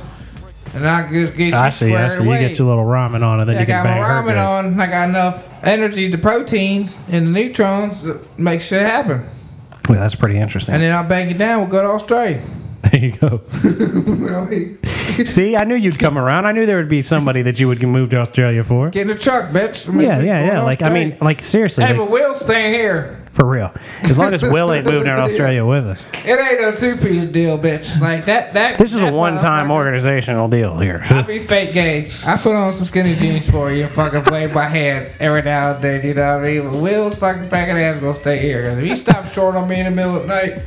And 0.75 0.87
I 0.87 1.11
get, 1.11 1.35
get 1.35 1.47
you 1.47 1.55
I 1.55 1.69
see. 1.71 1.95
I 1.95 2.07
see. 2.09 2.23
You 2.23 2.29
get 2.29 2.59
your 2.59 2.67
little 2.67 2.83
ramen 2.85 3.23
on, 3.23 3.39
and 3.39 3.49
then 3.49 3.55
Yeah, 3.55 3.57
I 3.57 3.61
you 3.61 3.65
can 3.65 3.83
got 3.83 3.85
my 3.85 3.97
ramen 3.97 4.25
good. 4.27 4.37
on. 4.37 4.79
I 4.79 4.85
got 4.85 5.09
enough 5.09 5.43
energy, 5.63 6.07
the 6.07 6.19
proteins, 6.19 6.99
and 7.09 7.25
the 7.27 7.31
neutrons 7.31 8.03
to 8.03 8.19
make 8.37 8.61
shit 8.61 8.83
happen. 8.83 9.25
Well, 9.89 9.99
that's 9.99 10.13
pretty 10.13 10.37
interesting. 10.37 10.75
And 10.75 10.83
then 10.83 10.93
I'll 10.93 11.03
bang 11.03 11.31
it 11.31 11.39
down. 11.39 11.61
We'll 11.61 11.69
go 11.69 11.81
to 11.81 11.87
Australia. 11.89 12.43
there 12.91 13.03
you 13.05 13.11
go. 13.13 13.41
See, 15.25 15.55
I 15.55 15.63
knew 15.63 15.73
you'd 15.73 15.97
come 15.97 16.15
around. 16.15 16.45
I 16.45 16.51
knew 16.51 16.67
there 16.67 16.77
would 16.77 16.89
be 16.89 17.01
somebody 17.01 17.41
that 17.41 17.59
you 17.59 17.67
would 17.69 17.81
move 17.81 18.11
to 18.11 18.17
Australia 18.17 18.63
for. 18.63 18.91
Get 18.91 19.01
in 19.01 19.07
the 19.07 19.15
truck, 19.15 19.49
bitch. 19.51 19.89
I 19.89 19.91
mean, 19.93 20.01
Yeah, 20.07 20.21
yeah, 20.21 20.45
yeah. 20.45 20.61
Like 20.61 20.83
I 20.83 20.89
mean, 20.89 21.17
like 21.21 21.39
seriously, 21.39 21.85
hey, 21.85 21.93
like, 21.93 22.01
but 22.01 22.11
Will's 22.11 22.39
staying 22.39 22.73
here. 22.73 23.23
For 23.37 23.45
real. 23.45 23.71
As 24.03 24.17
long 24.19 24.33
as 24.33 24.43
Will 24.57 24.73
ain't 24.73 24.85
moving 24.85 25.03
to 25.05 25.21
Australia 25.21 25.63
with 25.65 25.85
us. 25.87 26.05
It 26.25 26.37
ain't 26.39 26.59
no 26.59 26.71
two 26.75 26.97
piece 26.97 27.25
deal, 27.25 27.57
bitch. 27.57 27.99
Like 28.01 28.25
that. 28.25 28.53
That. 28.55 28.77
This 28.77 28.93
is 28.93 29.01
a 29.01 29.11
one-time 29.11 29.71
organizational 29.71 30.47
deal 30.49 30.77
here. 30.79 31.01
I 31.05 31.21
be 31.21 31.39
fake 31.39 31.73
gay. 31.73 32.09
I 32.25 32.35
put 32.35 32.55
on 32.55 32.73
some 32.73 32.85
skinny 32.85 33.15
jeans 33.15 33.49
for 33.49 33.71
you 33.71 33.83
and 33.83 33.91
fucking 33.91 34.23
play 34.23 34.47
my 34.47 34.65
hand 34.67 35.13
every 35.19 35.43
now 35.43 35.75
and 35.75 35.83
then. 35.83 36.05
You 36.05 36.13
know 36.15 36.37
what 36.37 36.45
I 36.45 36.47
mean? 36.53 36.63
But 36.71 36.79
Will's 36.81 37.15
fucking 37.15 37.43
faggot 37.43 37.81
ass 37.81 37.99
gonna 38.01 38.13
stay 38.13 38.39
here. 38.39 38.63
'Cause 38.63 38.77
if 38.79 38.83
he 38.83 38.95
stops 38.95 39.31
short 39.33 39.55
on 39.55 39.67
me 39.69 39.79
in 39.79 39.85
the 39.85 39.91
middle 39.91 40.15
of 40.15 40.23
the 40.23 40.27
night, 40.27 40.59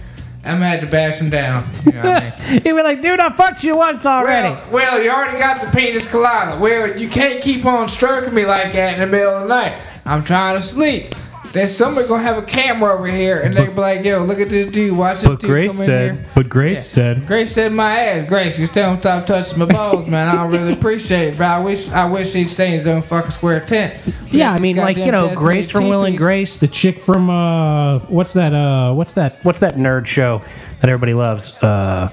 I'm 0.44 0.54
gonna 0.54 0.68
have 0.70 0.80
to 0.80 0.86
bash 0.86 1.18
him 1.18 1.28
down. 1.28 1.68
You 1.84 1.92
know 1.92 2.02
what 2.02 2.22
I 2.22 2.34
mean? 2.50 2.50
He'd 2.62 2.62
be 2.62 2.72
like, 2.82 3.02
dude, 3.02 3.20
I 3.20 3.30
fucked 3.30 3.62
you 3.64 3.76
once 3.76 4.06
already. 4.06 4.48
Well, 4.54 4.68
well, 4.72 5.02
you 5.02 5.10
already 5.10 5.38
got 5.38 5.60
the 5.60 5.66
penis 5.76 6.10
colada. 6.10 6.58
Well, 6.58 6.98
you 6.98 7.08
can't 7.08 7.42
keep 7.42 7.64
on 7.66 7.88
stroking 7.88 8.32
me 8.32 8.46
like 8.46 8.72
that 8.72 8.94
in 8.94 9.00
the 9.00 9.06
middle 9.06 9.34
of 9.34 9.42
the 9.42 9.48
night. 9.48 9.80
I'm 10.06 10.24
trying 10.24 10.56
to 10.56 10.62
sleep. 10.62 11.14
There's 11.52 11.76
somebody 11.76 12.06
gonna 12.06 12.22
have 12.22 12.38
a 12.38 12.42
camera 12.42 12.94
over 12.94 13.08
here, 13.08 13.40
and 13.40 13.52
they 13.52 13.66
be 13.66 13.72
like, 13.72 14.04
"Yo, 14.04 14.22
look 14.22 14.38
at 14.38 14.50
this 14.50 14.68
dude. 14.68 14.96
Watch 14.96 15.20
this 15.22 15.28
but 15.28 15.40
dude 15.40 15.50
Grace 15.50 15.72
come 15.72 15.80
in 15.80 15.84
said, 15.86 16.14
here." 16.14 16.24
but 16.36 16.48
Grace 16.48 16.78
Yeah. 16.96 17.14
said, 17.14 17.26
Grace 17.26 17.52
said 17.52 17.72
my 17.72 17.98
ass. 17.98 18.28
Grace, 18.28 18.56
you 18.56 18.68
still 18.68 18.90
don't 18.90 19.00
stop 19.00 19.26
touching 19.26 19.58
my 19.58 19.64
balls, 19.64 20.08
man. 20.08 20.28
I 20.28 20.36
don't 20.36 20.50
really 20.52 20.74
appreciate 20.74 21.28
it, 21.34 21.38
but 21.38 21.48
I 21.48 21.58
wish 21.58 21.90
I 21.90 22.04
wish 22.04 22.34
he'd 22.34 22.44
stay 22.48 22.66
in 22.68 22.72
his 22.74 22.86
own 22.86 23.02
fucking 23.02 23.32
square 23.32 23.58
tent. 23.58 23.94
yeah, 24.30 24.52
I 24.52 24.60
mean, 24.60 24.76
like 24.76 24.96
you 24.96 25.10
know, 25.10 25.34
Grace 25.34 25.70
from 25.72 25.88
Will 25.88 26.04
and. 26.04 26.16
Grace, 26.16 26.56
the 26.56 26.68
chick 26.68 27.00
from 27.00 27.28
uh, 27.28 27.98
what's 28.00 28.32
that? 28.34 28.54
Uh, 28.54 28.92
what's 28.94 29.14
that? 29.14 29.38
What's 29.44 29.58
that 29.58 29.74
nerd 29.74 30.06
show 30.06 30.42
that 30.80 30.88
everybody 30.88 31.14
loves? 31.14 31.56
Uh, 31.62 32.10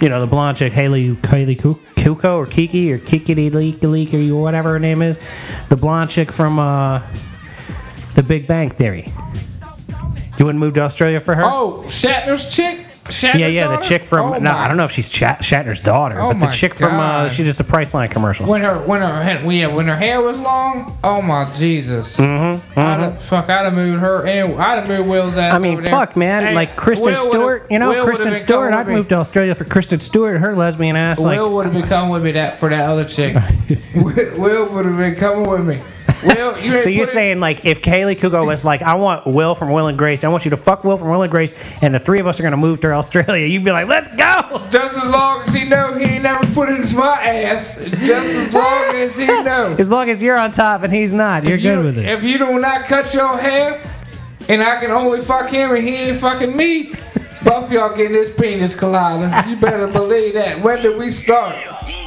you 0.00 0.08
know, 0.08 0.20
the 0.20 0.26
blonde 0.26 0.56
chick, 0.56 0.72
Haley 0.72 1.16
Haley 1.28 1.54
Ku- 1.54 1.78
Kuko 1.94 2.36
or 2.36 2.46
Kiki 2.46 2.92
or 2.92 2.98
Kikity 2.98 3.52
Leak 3.54 3.82
Leak 3.82 4.12
or 4.12 4.34
whatever 4.36 4.70
her 4.70 4.80
name 4.80 5.02
is, 5.02 5.18
the 5.68 5.76
blonde 5.76 6.10
chick 6.10 6.32
from 6.32 6.58
uh, 6.58 7.00
the 8.14 8.22
Big 8.22 8.46
Bang 8.46 8.70
Theory. 8.70 9.12
You 10.38 10.46
wouldn't 10.46 10.58
move 10.60 10.74
to 10.74 10.80
Australia 10.80 11.20
for 11.20 11.34
her? 11.34 11.44
Oh, 11.44 11.82
Shatner's 11.86 12.54
chick. 12.54 12.86
Shatner's 13.04 13.40
yeah, 13.40 13.48
yeah, 13.48 13.68
the 13.68 13.82
chick 13.82 14.02
from 14.02 14.32
Oh 14.32 14.38
no, 14.38 14.50
my 14.50 14.60
I 14.60 14.68
don't 14.68 14.78
know 14.78 14.84
if 14.84 14.90
she's 14.90 15.10
Chat, 15.10 15.40
Shatner's 15.40 15.80
daughter, 15.80 16.18
Oh 16.18 16.32
but 16.32 16.40
the 16.40 16.46
chick 16.46 16.72
from 16.74 16.98
uh, 16.98 17.28
she 17.28 17.44
does 17.44 17.58
the 17.58 17.64
Priceline 17.64 18.10
commercials. 18.10 18.50
When 18.50 18.62
her 18.62 18.80
when 18.80 19.02
her 19.02 19.22
head- 19.22 19.44
yeah, 19.52 19.66
when 19.66 19.86
her 19.88 19.96
hair 19.96 20.22
was 20.22 20.40
long, 20.40 20.96
oh 21.04 21.20
my 21.20 21.52
Jesus! 21.52 22.16
Mm-hmm, 22.16 22.80
I'd 22.80 23.00
have, 23.00 23.22
fuck, 23.22 23.50
I'd 23.50 23.64
have 23.64 23.74
moved 23.74 24.00
her 24.00 24.26
and 24.26 24.58
I'd 24.58 24.78
have 24.78 24.88
moved 24.88 25.06
Will's 25.06 25.36
ass. 25.36 25.54
I 25.54 25.58
mean, 25.58 25.82
fuck, 25.82 26.16
man. 26.16 26.44
Hey, 26.44 26.54
like 26.54 26.76
Kristen 26.76 27.10
Will 27.12 27.16
Stewart, 27.18 27.66
you 27.70 27.78
know, 27.78 27.90
Will 27.90 28.06
Kristen 28.06 28.34
Stewart. 28.36 28.72
I'd 28.72 28.86
with 28.86 28.96
move 28.96 29.08
to 29.08 29.16
Australia 29.16 29.54
for 29.54 29.66
Kristen 29.66 30.00
Stewart, 30.00 30.40
her 30.40 30.56
lesbian 30.56 30.96
ass. 30.96 31.18
me. 31.18 31.26
Like, 31.26 31.40
Will 31.40 31.52
would 31.52 31.66
have 31.66 31.74
been 31.74 31.82
coming 31.82 32.10
with 32.10 32.24
me 32.24 32.32
that 32.32 32.56
for 32.56 32.70
that 32.70 32.88
other 32.88 33.04
chick. 33.04 33.36
Will 33.94 34.40
Will 34.40 34.72
would 34.72 34.86
have 34.86 34.96
been 34.96 35.14
coming 35.14 35.46
with 35.46 35.66
me. 35.66 35.78
Will, 36.24 36.58
you 36.58 36.78
so 36.78 36.88
you're 36.88 37.06
saying 37.06 37.40
like 37.40 37.64
if 37.64 37.82
Kaley 37.82 38.16
Cuoco 38.16 38.46
was 38.46 38.64
like, 38.64 38.82
I 38.82 38.94
want 38.94 39.26
Will 39.26 39.54
from 39.54 39.70
Will 39.70 39.86
and 39.86 39.98
Grace, 39.98 40.24
I 40.24 40.28
want 40.28 40.44
you 40.44 40.50
to 40.50 40.56
fuck 40.56 40.84
Will 40.84 40.96
from 40.96 41.10
Will 41.10 41.22
and 41.22 41.30
Grace, 41.30 41.54
and 41.82 41.94
the 41.94 41.98
three 41.98 42.20
of 42.20 42.26
us 42.26 42.40
are 42.40 42.42
gonna 42.42 42.56
move 42.56 42.80
to 42.80 42.92
Australia, 42.92 43.46
you'd 43.46 43.64
be 43.64 43.72
like, 43.72 43.88
let's 43.88 44.08
go. 44.08 44.66
just 44.70 44.96
as 44.96 45.10
long 45.10 45.42
as 45.42 45.52
he 45.52 45.64
know 45.64 45.94
he 45.94 46.04
ain't 46.04 46.22
never 46.22 46.46
put 46.52 46.68
it 46.68 46.80
in 46.80 46.96
my 46.96 47.22
ass, 47.22 47.78
just 47.78 48.36
as 48.36 48.52
long 48.52 48.94
as 48.96 49.16
he 49.16 49.26
know. 49.26 49.76
As 49.84 49.90
long 49.90 50.08
as 50.08 50.22
you're 50.22 50.38
on 50.38 50.50
top 50.50 50.82
and 50.82 50.92
he's 50.92 51.12
not, 51.12 51.44
you're 51.44 51.54
if 51.54 51.62
you, 51.62 51.74
good 51.74 51.84
with 51.84 51.98
it. 51.98 52.06
If 52.06 52.24
you 52.24 52.38
do 52.38 52.58
not 52.58 52.86
cut 52.86 53.12
your 53.12 53.36
hair, 53.36 53.82
and 54.48 54.62
I 54.62 54.78
can 54.80 54.90
only 54.90 55.20
fuck 55.20 55.50
him 55.50 55.74
and 55.74 55.86
he 55.86 55.94
ain't 55.96 56.18
fucking 56.18 56.56
me, 56.56 56.92
both 57.44 57.70
y'all 57.70 57.94
getting 57.94 58.12
this 58.12 58.30
penis 58.30 58.74
collider. 58.74 59.48
You 59.48 59.56
better 59.56 59.86
believe 59.86 60.34
that. 60.34 60.60
When 60.62 60.80
did 60.80 60.98
we 60.98 61.10
start? 61.10 61.54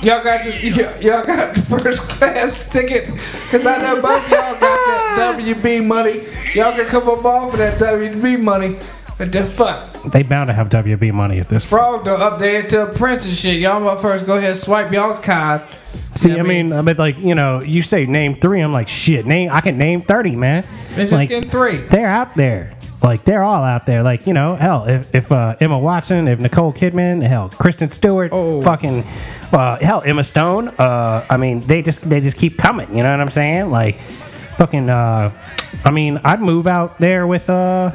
Y'all 0.04 0.24
got 0.24 0.44
the 0.44 0.98
y'all 1.02 1.26
got 1.26 1.56
the 1.56 1.62
first 1.62 2.02
class 2.02 2.58
ticket, 2.70 3.08
cause 3.50 3.66
I 3.66 3.82
know 3.82 4.02
both 4.02 4.30
y'all 4.30 4.52
got 4.60 4.60
that 4.60 5.36
WB 5.40 5.86
money. 5.86 6.14
Y'all 6.54 6.74
can 6.76 6.86
come 6.86 7.08
up 7.10 7.24
off 7.26 7.54
of 7.54 7.60
that 7.60 7.80
WB 7.80 8.42
money. 8.42 8.78
But 9.18 9.32
the 9.32 9.44
fuck, 9.48 10.04
They 10.12 10.22
bound 10.22 10.50
to 10.50 10.54
have 10.54 10.70
WB 10.70 11.12
money 11.12 11.40
at 11.40 11.50
this. 11.50 11.66
frog 11.66 12.06
done 12.06 12.20
updated 12.20 12.68
to 12.70 12.84
a 12.84 12.94
prince 12.94 13.26
and 13.26 13.36
shit. 13.36 13.60
Y'all 13.60 13.82
motherfuckers 13.82 14.24
go 14.24 14.34
ahead 14.38 14.50
and 14.52 14.56
swipe 14.58 14.92
y'all's 14.94 15.20
card. 15.20 15.64
See, 16.14 16.34
I 16.34 16.42
I 16.42 16.44
mean, 16.44 16.72
I 16.72 16.84
mean, 16.84 16.96
like 16.98 17.18
you 17.18 17.34
know, 17.34 17.62
you 17.62 17.82
say 17.82 18.06
name 18.06 18.36
three, 18.40 18.62
I'm 18.62 18.72
like, 18.72 18.88
shit, 18.88 19.26
name. 19.26 19.50
I 19.52 19.62
can 19.62 19.76
name 19.80 20.02
thirty, 20.02 20.36
man. 20.36 20.64
It's 20.90 20.98
just 20.98 21.14
like, 21.14 21.30
getting 21.30 21.50
three. 21.50 21.78
they're 21.78 22.06
out 22.08 22.36
there. 22.36 22.74
Like 23.04 23.24
they're 23.26 23.44
all 23.44 23.64
out 23.64 23.86
there. 23.86 24.02
Like 24.04 24.26
you 24.28 24.34
know, 24.34 24.56
hell, 24.56 24.86
if, 24.88 25.14
if 25.14 25.32
uh, 25.32 25.56
Emma 25.60 25.78
Watson, 25.78 26.28
if 26.28 26.40
Nicole 26.40 26.74
Kidman, 26.74 27.22
hell, 27.26 27.50
Kristen 27.58 27.92
Stewart, 27.92 28.32
Oh. 28.34 28.62
fucking, 28.62 29.04
uh, 29.54 29.78
hell, 29.82 30.02
Emma 30.06 30.24
Stone. 30.24 30.70
Uh, 30.70 31.26
I 31.30 31.38
mean, 31.38 31.60
they 31.62 31.82
just 31.82 32.02
they 32.10 32.20
just 32.22 32.38
keep 32.38 32.58
coming. 32.58 32.90
You 32.96 33.04
know 33.04 33.12
what 33.12 33.20
I'm 33.22 33.30
saying? 33.30 33.70
Like, 33.70 34.00
fucking. 34.58 34.90
Uh, 34.90 35.32
I 35.86 35.92
mean, 35.92 36.20
I'd 36.24 36.42
move 36.42 36.66
out 36.68 36.98
there 36.98 37.28
with 37.28 37.50
uh. 37.50 37.92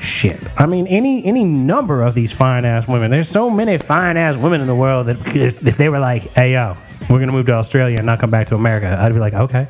Shit. 0.00 0.40
I 0.56 0.66
mean, 0.66 0.86
any 0.86 1.24
any 1.24 1.44
number 1.44 2.02
of 2.02 2.14
these 2.14 2.32
fine 2.32 2.64
ass 2.64 2.86
women. 2.86 3.10
There's 3.10 3.28
so 3.28 3.48
many 3.50 3.78
fine 3.78 4.16
ass 4.16 4.36
women 4.36 4.60
in 4.60 4.66
the 4.66 4.74
world 4.74 5.06
that 5.06 5.34
if, 5.36 5.66
if 5.66 5.76
they 5.76 5.88
were 5.88 5.98
like, 5.98 6.24
"Hey 6.34 6.52
yo, 6.52 6.76
we're 7.08 7.18
gonna 7.18 7.32
move 7.32 7.46
to 7.46 7.52
Australia 7.54 7.96
and 7.96 8.06
not 8.06 8.18
come 8.20 8.30
back 8.30 8.46
to 8.48 8.54
America," 8.54 8.94
I'd 9.00 9.12
be 9.14 9.18
like, 9.18 9.32
"Okay, 9.34 9.66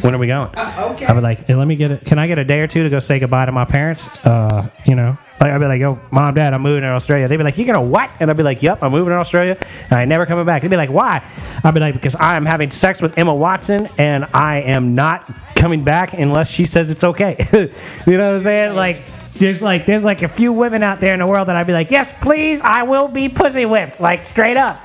when 0.00 0.14
are 0.14 0.18
we 0.18 0.28
going?" 0.28 0.48
okay. 0.56 1.06
I'd 1.06 1.14
be 1.14 1.20
like, 1.20 1.46
hey, 1.46 1.54
"Let 1.54 1.68
me 1.68 1.76
get 1.76 1.90
it. 1.90 2.04
Can 2.06 2.18
I 2.18 2.26
get 2.26 2.38
a 2.38 2.44
day 2.44 2.60
or 2.60 2.66
two 2.66 2.82
to 2.84 2.88
go 2.88 2.98
say 2.98 3.18
goodbye 3.18 3.44
to 3.44 3.52
my 3.52 3.64
parents? 3.66 4.08
Uh, 4.24 4.68
you 4.86 4.94
know, 4.94 5.18
Like 5.40 5.50
I'd 5.52 5.58
be 5.58 5.66
like, 5.66 5.80
"Yo, 5.80 6.00
mom, 6.10 6.34
dad, 6.34 6.54
I'm 6.54 6.62
moving 6.62 6.80
to 6.80 6.88
Australia." 6.88 7.28
They'd 7.28 7.36
be 7.36 7.44
like, 7.44 7.58
"You 7.58 7.66
gonna 7.66 7.82
what?" 7.82 8.08
And 8.18 8.30
I'd 8.30 8.36
be 8.38 8.42
like, 8.42 8.62
"Yep, 8.62 8.82
I'm 8.82 8.90
moving 8.92 9.12
to 9.12 9.18
Australia, 9.18 9.58
and 9.84 9.92
I 9.92 10.00
ain't 10.00 10.08
never 10.08 10.24
coming 10.24 10.46
back." 10.46 10.62
They'd 10.62 10.68
be 10.70 10.78
like, 10.78 10.90
"Why?" 10.90 11.22
I'd 11.62 11.74
be 11.74 11.80
like, 11.80 11.92
"Because 11.92 12.14
I 12.14 12.36
am 12.36 12.46
having 12.46 12.70
sex 12.70 13.02
with 13.02 13.18
Emma 13.18 13.34
Watson, 13.34 13.88
and 13.98 14.26
I 14.32 14.62
am 14.62 14.94
not 14.94 15.30
coming 15.54 15.84
back 15.84 16.14
unless 16.14 16.50
she 16.50 16.64
says 16.64 16.90
it's 16.90 17.04
okay." 17.04 17.36
you 18.06 18.16
know 18.16 18.28
what 18.30 18.36
I'm 18.36 18.40
saying? 18.40 18.74
Like. 18.74 19.02
There's 19.38 19.62
like 19.62 19.86
there's 19.86 20.04
like 20.04 20.22
a 20.22 20.28
few 20.28 20.52
women 20.52 20.82
out 20.82 21.00
there 21.00 21.12
in 21.12 21.20
the 21.20 21.26
world 21.26 21.48
that 21.48 21.56
I'd 21.56 21.66
be 21.66 21.72
like, 21.72 21.90
yes, 21.90 22.12
please, 22.20 22.62
I 22.62 22.82
will 22.82 23.08
be 23.08 23.28
pussy 23.28 23.66
whipped, 23.66 24.00
like 24.00 24.22
straight 24.22 24.56
up. 24.56 24.84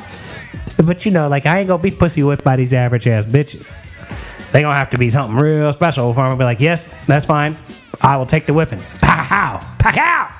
But 0.83 1.05
you 1.05 1.11
know, 1.11 1.29
like 1.29 1.45
I 1.45 1.59
ain't 1.59 1.67
gonna 1.67 1.81
be 1.81 1.91
pussy 1.91 2.23
whipped 2.23 2.43
by 2.43 2.55
these 2.55 2.73
average 2.73 3.07
ass 3.07 3.25
bitches. 3.25 3.71
They 4.51 4.61
gonna 4.61 4.75
have 4.75 4.89
to 4.89 4.97
be 4.97 5.09
something 5.09 5.37
real 5.37 5.71
special 5.71 6.13
for 6.13 6.25
me 6.25 6.33
to 6.33 6.37
be 6.37 6.43
like, 6.43 6.59
yes, 6.59 6.89
that's 7.07 7.25
fine. 7.25 7.57
I 8.01 8.17
will 8.17 8.25
take 8.25 8.45
the 8.45 8.53
whipping. 8.53 8.81
Pow, 9.01 9.59
pow. 9.79 10.37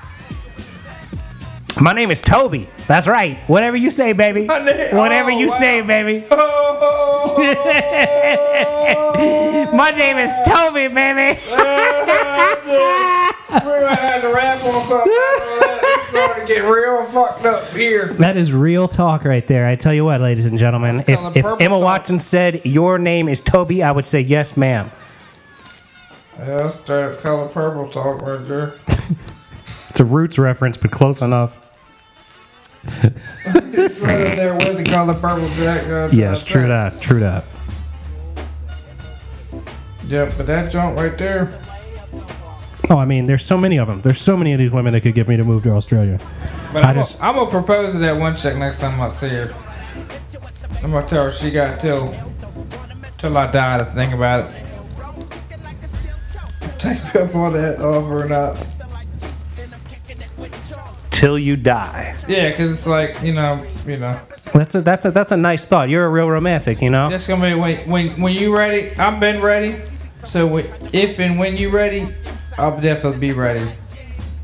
My 1.80 1.94
name 1.94 2.12
is 2.12 2.22
Toby. 2.22 2.68
That's 2.88 3.08
right. 3.08 3.38
Whatever 3.48 3.78
you 3.78 3.92
say, 3.92 4.12
baby. 4.12 4.46
Name- 4.46 4.98
Whatever 4.98 5.32
oh, 5.32 5.40
you 5.40 5.48
wow. 5.48 5.54
say, 5.54 5.82
baby. 5.82 6.28
Oh, 6.30 7.38
My 9.74 9.92
name 9.92 10.18
is 10.18 10.38
Toby, 10.46 10.90
baby. 10.90 11.40
Oh, 11.50 13.32
we 13.52 13.84
might 13.84 14.00
have 14.00 14.22
to 14.22 14.34
rap 14.34 14.64
on 14.64 14.84
something. 14.86 15.12
It's 15.94 16.18
starting 16.18 16.48
to 16.48 16.54
get 16.54 16.60
real 16.66 17.06
fucked 17.06 17.46
up 17.46 17.70
here. 17.70 18.08
That 18.14 18.36
is 18.36 18.52
real 18.52 18.88
talk 18.88 19.24
right 19.24 19.46
there. 19.48 19.66
I 19.66 19.76
tell 19.76 19.94
you 19.94 20.04
what, 20.04 20.20
ladies 20.20 20.46
and 20.46 20.58
gentlemen, 20.58 20.98
That's 20.98 21.10
if, 21.10 21.20
called 21.20 21.38
if 21.38 21.44
purple 21.44 21.64
Emma 21.64 21.76
talk. 21.76 21.84
Watson 21.84 22.20
said 22.20 22.66
your 22.66 22.98
name 22.98 23.30
is 23.30 23.40
Toby, 23.42 23.82
I 23.82 23.92
would 23.92 24.06
say 24.06 24.20
yes, 24.20 24.58
ma'am. 24.58 24.92
Yeah, 26.38 26.46
that's 26.46 26.80
straight 26.80 27.04
up 27.14 27.20
color 27.20 27.48
purple 27.48 27.88
talk 27.90 28.22
right 28.22 28.46
there. 28.48 28.74
It's 29.90 30.00
a 30.00 30.06
Roots 30.06 30.38
reference, 30.38 30.78
but 30.78 30.92
close 30.92 31.22
enough. 31.22 31.58
It's 32.84 34.00
right 34.00 34.22
up 34.26 34.36
there 34.38 34.54
with 34.56 34.78
the 34.78 34.86
color 34.90 35.14
purple 35.14 35.48
jack. 35.50 35.86
uh, 35.88 36.10
Yes, 36.14 36.44
true 36.46 36.68
that. 36.68 37.00
True 37.02 37.20
that. 37.20 37.44
Yeah, 40.08 40.32
but 40.38 40.48
that 40.48 40.72
joint 40.72 40.98
right 40.98 41.18
there. 41.18 41.61
Oh, 42.92 42.98
I 42.98 43.06
mean, 43.06 43.26
there's 43.26 43.46
so 43.46 43.58
many 43.58 43.78
of 43.78 43.88
them. 43.88 44.02
There's 44.02 44.20
so 44.20 44.36
many 44.36 44.52
of 44.52 44.60
these 44.60 44.72
women 44.74 44.92
that 44.92 45.00
could 45.00 45.16
get 45.16 45.26
me 45.26 45.38
to 45.38 45.46
move 45.46 45.64
to 45.64 45.70
Australia. 45.72 46.20
But 46.74 46.84
I 46.84 46.90
I'm, 46.90 46.96
just- 46.96 47.18
gonna, 47.20 47.30
I'm 47.32 47.38
gonna 47.38 47.50
propose 47.50 47.94
to 47.94 48.00
that 48.00 48.18
one 48.20 48.36
chick 48.36 48.58
next 48.58 48.82
time 48.82 49.00
I 49.00 49.08
see 49.08 49.30
her. 49.30 49.56
I'm 50.84 50.92
gonna 50.92 51.08
tell 51.08 51.24
her 51.24 51.32
she 51.32 51.52
got 51.52 51.80
till 51.80 52.14
till 53.18 53.38
I 53.38 53.50
die 53.50 53.78
to 53.78 53.86
think 53.86 54.14
about 54.14 54.52
it. 54.52 54.66
Take 56.80 57.02
me 57.16 57.22
up 57.22 57.34
on 57.34 57.54
that 57.54 57.80
offer 57.80 58.26
or 58.26 58.28
not? 58.28 58.58
Till 61.12 61.40
you 61.40 61.56
die. 61.56 62.14
Yeah, 62.28 62.52
cause 62.58 62.72
it's 62.72 62.88
like 62.88 63.22
you 63.24 63.32
know, 63.32 63.66
you 63.88 63.96
know, 63.96 64.20
That's 64.54 64.76
a 64.76 64.82
that's 64.82 65.06
a 65.06 65.12
that's 65.12 65.32
a 65.32 65.38
nice 65.38 65.66
thought. 65.66 65.88
You're 65.90 66.08
a 66.08 66.10
real 66.10 66.30
romantic, 66.30 66.82
you 66.82 66.90
know. 66.90 67.10
that's 67.10 67.26
gonna 67.26 67.48
be 67.48 67.54
when 67.54 67.90
when 67.90 68.20
when 68.20 68.34
you 68.34 68.54
ready. 68.54 68.94
I've 68.98 69.22
been 69.22 69.40
ready. 69.42 69.82
So 70.26 70.58
if 70.58 71.20
and 71.20 71.40
when 71.40 71.56
you 71.56 71.70
ready, 71.70 72.08
I'll 72.62 72.80
definitely 72.80 73.20
be 73.20 73.34
ready. 73.34 73.70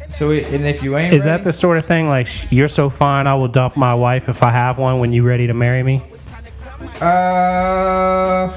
So 0.09 0.31
it, 0.31 0.47
and 0.51 0.65
if 0.65 0.81
you 0.81 0.97
ain't 0.97 1.13
Is 1.13 1.25
that 1.25 1.43
the 1.43 1.51
sort 1.51 1.77
of 1.77 1.85
thing 1.85 2.07
like 2.07 2.25
sh- 2.25 2.47
you're 2.49 2.67
so 2.67 2.89
fine, 2.89 3.27
I 3.27 3.35
will 3.35 3.47
dump 3.47 3.77
my 3.77 3.93
wife 3.93 4.29
if 4.29 4.41
I 4.41 4.49
have 4.49 4.79
one 4.79 4.99
when 4.99 5.13
you 5.13 5.21
ready 5.23 5.45
to 5.45 5.53
marry 5.53 5.83
me? 5.83 6.03
uh. 6.99 8.51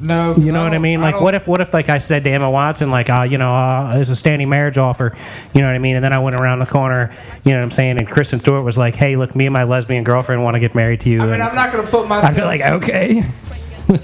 No, 0.00 0.36
You 0.36 0.52
know 0.52 0.62
what 0.62 0.74
I 0.74 0.78
mean? 0.78 1.00
Like, 1.00 1.20
what 1.20 1.34
if, 1.34 1.48
what 1.48 1.60
if, 1.60 1.74
like, 1.74 1.88
I 1.88 1.98
said 1.98 2.22
to 2.22 2.30
Emma 2.30 2.48
Watson, 2.48 2.88
like, 2.88 3.10
uh, 3.10 3.22
you 3.22 3.36
know, 3.36 3.52
uh, 3.52 3.94
there's 3.94 4.10
a 4.10 4.16
standing 4.16 4.48
marriage 4.48 4.78
offer, 4.78 5.12
you 5.52 5.60
know 5.60 5.66
what 5.66 5.74
I 5.74 5.80
mean? 5.80 5.96
And 5.96 6.04
then 6.04 6.12
I 6.12 6.20
went 6.20 6.36
around 6.36 6.60
the 6.60 6.66
corner, 6.66 7.12
you 7.44 7.50
know 7.50 7.58
what 7.58 7.64
I'm 7.64 7.70
saying? 7.72 7.98
And 7.98 8.08
Kristen 8.08 8.38
Stewart 8.38 8.64
was 8.64 8.78
like, 8.78 8.94
hey, 8.94 9.16
look, 9.16 9.34
me 9.34 9.46
and 9.46 9.52
my 9.52 9.64
lesbian 9.64 10.04
girlfriend 10.04 10.44
want 10.44 10.54
to 10.54 10.60
get 10.60 10.76
married 10.76 11.00
to 11.00 11.10
you. 11.10 11.20
I 11.22 11.24
mean, 11.24 11.34
and 11.34 11.42
I'm 11.42 11.54
not 11.56 11.72
gonna 11.72 11.88
put 11.88 12.06
myself. 12.06 12.32
I'd 12.32 12.36
be 12.36 12.42
like, 12.44 12.60
okay, 12.60 13.24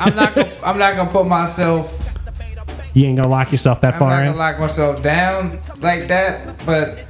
I'm 0.01 0.17
not. 0.17 0.35
Gonna, 0.35 0.57
I'm 0.65 0.79
not 0.79 0.97
gonna 0.97 1.11
put 1.11 1.27
myself. 1.27 1.99
you 2.95 3.07
ain't 3.07 3.17
gonna 3.17 3.29
lock 3.29 3.51
yourself 3.53 3.81
that 3.83 3.97
far 3.97 4.09
in? 4.09 4.15
I'm 4.15 4.21
not 4.21 4.27
in. 4.27 4.33
gonna 4.33 4.51
lock 4.53 4.61
myself 4.61 5.03
down 5.03 5.61
like 5.81 6.09
that. 6.09 6.63
But 6.65 7.05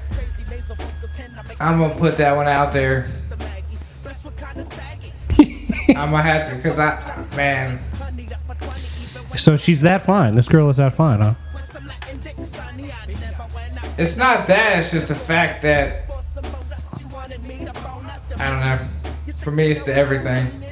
I'm 1.60 1.78
gonna 1.78 1.94
put 1.94 2.16
that 2.16 2.34
one 2.36 2.48
out 2.48 2.72
there. 2.72 3.06
I'm 5.88 6.10
gonna 6.10 6.22
have 6.22 6.48
to, 6.48 6.60
cause 6.62 6.78
I, 6.78 7.24
man, 7.36 7.78
So 9.36 9.56
she's 9.56 9.80
that 9.82 10.02
fine. 10.02 10.32
This 10.32 10.48
girl 10.48 10.68
is 10.70 10.78
that 10.78 10.94
fine, 10.94 11.20
huh? 11.20 11.34
it's 13.96 14.16
not 14.16 14.46
that. 14.46 14.78
It's 14.80 14.90
just 14.90 15.08
the 15.08 15.14
fact 15.14 15.62
that 15.62 16.10
I 18.38 18.50
don't 18.50 18.60
know. 18.60 18.78
For 19.38 19.50
me, 19.50 19.70
it's 19.70 19.84
the 19.84 19.94
everything. 19.94 20.63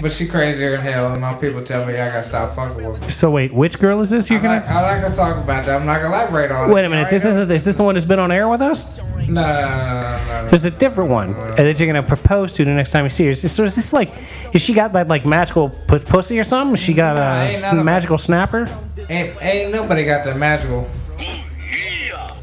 But 0.00 0.10
she 0.10 0.26
crazier 0.26 0.70
than 0.70 0.80
hell, 0.80 1.12
and 1.12 1.20
my 1.20 1.34
people 1.34 1.62
tell 1.62 1.84
me 1.84 1.92
I 1.92 2.08
gotta 2.08 2.22
stop 2.22 2.54
fucking 2.54 2.76
with 2.86 3.04
her. 3.04 3.10
So 3.10 3.30
wait, 3.30 3.52
which 3.52 3.78
girl 3.78 4.00
is 4.00 4.08
this? 4.08 4.30
You're 4.30 4.38
I'm 4.38 4.44
gonna? 4.44 4.60
not, 4.60 4.68
I'm 4.68 4.74
not 4.96 5.02
gonna 5.02 5.14
talk 5.14 5.36
about 5.44 5.66
that. 5.66 5.78
I'm 5.78 5.84
not 5.86 6.00
gonna 6.00 6.14
elaborate 6.14 6.50
on 6.50 6.70
it. 6.70 6.72
Wait 6.72 6.84
a 6.86 6.88
minute. 6.88 7.10
This 7.10 7.26
isn't. 7.26 7.50
Is 7.50 7.66
this 7.66 7.74
the 7.74 7.82
one 7.82 7.94
that's 7.96 8.06
been 8.06 8.18
on 8.18 8.32
air 8.32 8.48
with 8.48 8.62
us? 8.62 8.96
No, 8.96 9.02
no, 9.26 9.42
no, 9.42 9.42
no, 9.42 10.42
no. 10.42 10.48
There's 10.48 10.64
a 10.64 10.70
different 10.70 11.10
one 11.10 11.34
that 11.34 11.78
you're 11.78 11.86
gonna 11.86 12.02
propose 12.02 12.54
to 12.54 12.64
the 12.64 12.70
next 12.70 12.92
time 12.92 13.04
you 13.04 13.10
see 13.10 13.26
her. 13.26 13.34
So 13.34 13.62
is 13.62 13.76
this 13.76 13.92
like, 13.92 14.10
is 14.54 14.62
she 14.62 14.72
got 14.72 14.94
that 14.94 15.08
like 15.08 15.26
magical 15.26 15.68
pu- 15.68 15.98
pussy 15.98 16.38
or 16.40 16.44
something? 16.44 16.76
She 16.76 16.94
got 16.94 17.18
a 17.18 17.42
ain't 17.48 17.56
s- 17.56 17.70
none 17.70 17.84
magical 17.84 18.16
snapper? 18.16 18.68
Ain't, 19.10 19.36
ain't 19.42 19.70
nobody 19.72 20.04
got 20.04 20.24
the 20.24 20.34
magical, 20.34 20.88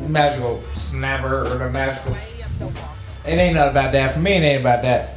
magical 0.01 0.61
snapper 0.75 1.51
or 1.51 1.57
the 1.57 1.69
magical. 1.71 2.15
It 3.25 3.31
ain't 3.31 3.55
nothing 3.55 3.71
about 3.71 3.91
that. 3.93 4.13
For 4.13 4.19
me, 4.19 4.33
it 4.33 4.41
ain't 4.41 4.61
about 4.61 4.83
that. 4.83 5.09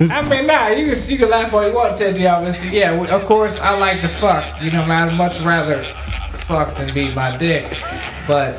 I 0.00 0.28
mean, 0.28 0.46
nah, 0.46 0.68
you 0.68 0.94
can, 0.94 1.10
you 1.10 1.18
can 1.18 1.30
laugh 1.30 1.52
all 1.52 1.66
you 1.66 1.74
want, 1.74 1.98
Ted 1.98 2.14
Diablos. 2.14 2.70
Yeah, 2.70 2.92
of 3.14 3.24
course, 3.24 3.60
I 3.60 3.78
like 3.78 4.00
to 4.00 4.08
fuck. 4.08 4.44
You 4.62 4.70
know, 4.72 4.84
I'd 4.88 5.16
much 5.16 5.40
rather 5.40 5.82
fuck 5.82 6.74
than 6.76 6.92
beat 6.94 7.14
my 7.16 7.36
dick. 7.38 7.64
But 8.28 8.54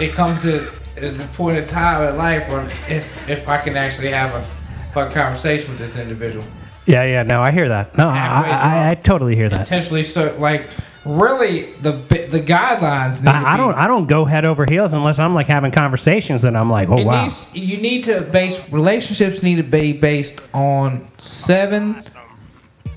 it 0.00 0.14
comes 0.14 0.42
to 0.42 1.00
the 1.00 1.28
point 1.34 1.58
of 1.58 1.66
time 1.66 2.02
in 2.08 2.16
life 2.16 2.48
where 2.48 2.62
if, 2.88 3.28
if 3.28 3.48
I 3.48 3.58
can 3.58 3.76
actually 3.76 4.10
have 4.10 4.34
a 4.34 4.46
fuck 4.92 5.12
conversation 5.12 5.70
with 5.70 5.78
this 5.78 5.96
individual. 5.96 6.44
Yeah, 6.86 7.04
yeah. 7.04 7.22
No, 7.22 7.42
I 7.42 7.50
hear 7.50 7.68
that. 7.68 7.96
No, 7.98 8.08
I, 8.08 8.16
I, 8.16 8.50
I, 8.50 8.90
I 8.90 8.94
totally 8.94 9.34
hear 9.34 9.48
that. 9.48 9.60
Potentially, 9.60 10.02
so 10.04 10.36
like, 10.38 10.68
really, 11.06 11.72
the 11.82 11.92
the 11.92 12.40
guidelines 12.40 13.26
I, 13.26 13.52
I 13.52 13.56
be- 13.56 13.62
don't. 13.62 13.74
I 13.74 13.86
don't 13.86 14.06
go 14.06 14.24
head 14.24 14.44
over 14.44 14.66
heels 14.68 14.92
unless 14.92 15.18
I'm 15.18 15.34
like 15.34 15.46
having 15.46 15.70
conversations. 15.72 16.42
Then 16.42 16.56
I'm 16.56 16.70
like, 16.70 16.88
oh 16.88 17.02
wow. 17.02 17.24
needs, 17.24 17.54
you 17.54 17.76
need 17.78 18.04
to 18.04 18.22
base 18.22 18.72
relationships 18.72 19.42
need 19.42 19.56
to 19.56 19.62
be 19.62 19.92
based 19.92 20.40
on 20.52 21.08
seven 21.18 22.02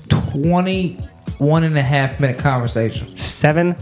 21 0.08 1.64
and 1.64 1.78
a 1.78 1.82
half 1.82 2.20
minute 2.20 2.38
conversations. 2.38 3.22
Seven 3.22 3.76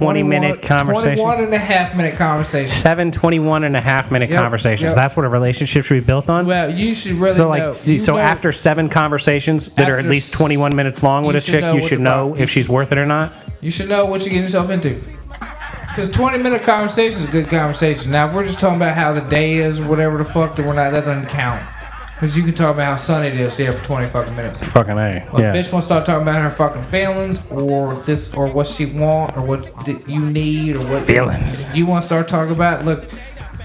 20 0.00 0.22
minute 0.22 0.62
conversation. 0.62 1.16
21 1.24 1.40
and 1.44 1.54
a 1.54 1.58
half 1.58 1.94
minute 1.94 2.16
conversation. 2.16 2.68
Seven 2.68 3.10
21 3.12 3.64
and 3.64 3.76
a 3.76 3.80
half 3.80 4.10
minute 4.10 4.30
Yep, 4.30 4.40
conversations. 4.42 4.88
yep. 4.90 4.94
That's 4.96 5.16
what 5.16 5.26
a 5.26 5.28
relationship 5.28 5.84
should 5.84 5.94
be 5.94 6.00
built 6.00 6.28
on. 6.30 6.46
Well, 6.46 6.70
you 6.70 6.94
should 6.94 7.12
really 7.12 7.34
so 7.34 7.48
like 7.48 7.62
know. 7.62 7.72
so, 7.72 7.90
you 7.90 8.00
know- 8.06 8.16
after 8.18 8.52
seven 8.52 8.88
conversations 8.88 9.68
that 9.74 9.88
are 9.90 9.94
at 9.94 10.00
After 10.00 10.10
least 10.10 10.32
s- 10.32 10.38
21 10.38 10.74
minutes 10.74 11.02
long 11.02 11.24
with 11.24 11.34
you 11.34 11.38
a 11.38 11.40
should 11.40 11.50
chick, 11.52 11.60
know 11.62 11.72
you 11.74 11.80
what 11.80 11.88
should 11.88 11.98
the 11.98 12.02
know 12.04 12.30
pro- 12.30 12.42
if 12.42 12.50
she's 12.50 12.68
worth 12.68 12.92
it 12.92 12.98
or 12.98 13.06
not. 13.06 13.32
you 13.60 13.70
should 13.70 13.88
know 13.88 14.06
what 14.06 14.20
you're 14.22 14.30
getting 14.30 14.42
yourself 14.44 14.70
into. 14.70 14.96
Because 15.88 16.08
20 16.10 16.38
minute 16.38 16.62
conversation 16.62 17.20
is 17.22 17.28
a 17.28 17.32
good 17.32 17.48
conversation. 17.48 18.10
Now, 18.12 18.28
if 18.28 18.34
we're 18.34 18.46
just 18.46 18.60
talking 18.60 18.76
about 18.76 18.94
how 18.94 19.12
the 19.12 19.22
day 19.22 19.54
is 19.54 19.80
whatever 19.80 20.18
the 20.18 20.24
fuck, 20.24 20.54
then 20.56 20.66
we're 20.66 20.72
not, 20.72 20.92
that 20.92 21.04
doesn't 21.04 21.26
count. 21.28 21.60
Because 22.20 22.36
you 22.36 22.42
can 22.44 22.52
talk 22.54 22.74
about 22.74 22.84
how 22.84 22.96
sunny 22.96 23.28
it 23.28 23.40
is 23.40 23.56
there 23.56 23.72
for 23.72 23.82
20 23.86 24.08
fucking 24.08 24.36
minutes. 24.36 24.70
Fucking 24.74 24.92
a. 24.98 25.26
Well, 25.32 25.40
Yeah. 25.40 25.54
bitch 25.54 25.72
want 25.72 25.82
to 25.84 25.86
start 25.86 26.04
talking 26.04 26.20
about 26.20 26.42
her 26.42 26.50
fucking 26.50 26.82
feelings 26.84 27.40
or 27.50 27.94
this 28.04 28.34
or 28.34 28.46
what 28.48 28.66
she 28.66 28.84
want 28.84 29.34
or 29.38 29.40
what 29.40 29.72
you 30.06 30.20
need 30.26 30.76
or 30.76 30.80
what 30.80 31.02
Feelings. 31.04 31.70
you 31.74 31.86
want 31.86 32.02
to 32.02 32.06
start 32.06 32.28
talking 32.28 32.52
about. 32.52 32.84
Look, 32.84 33.04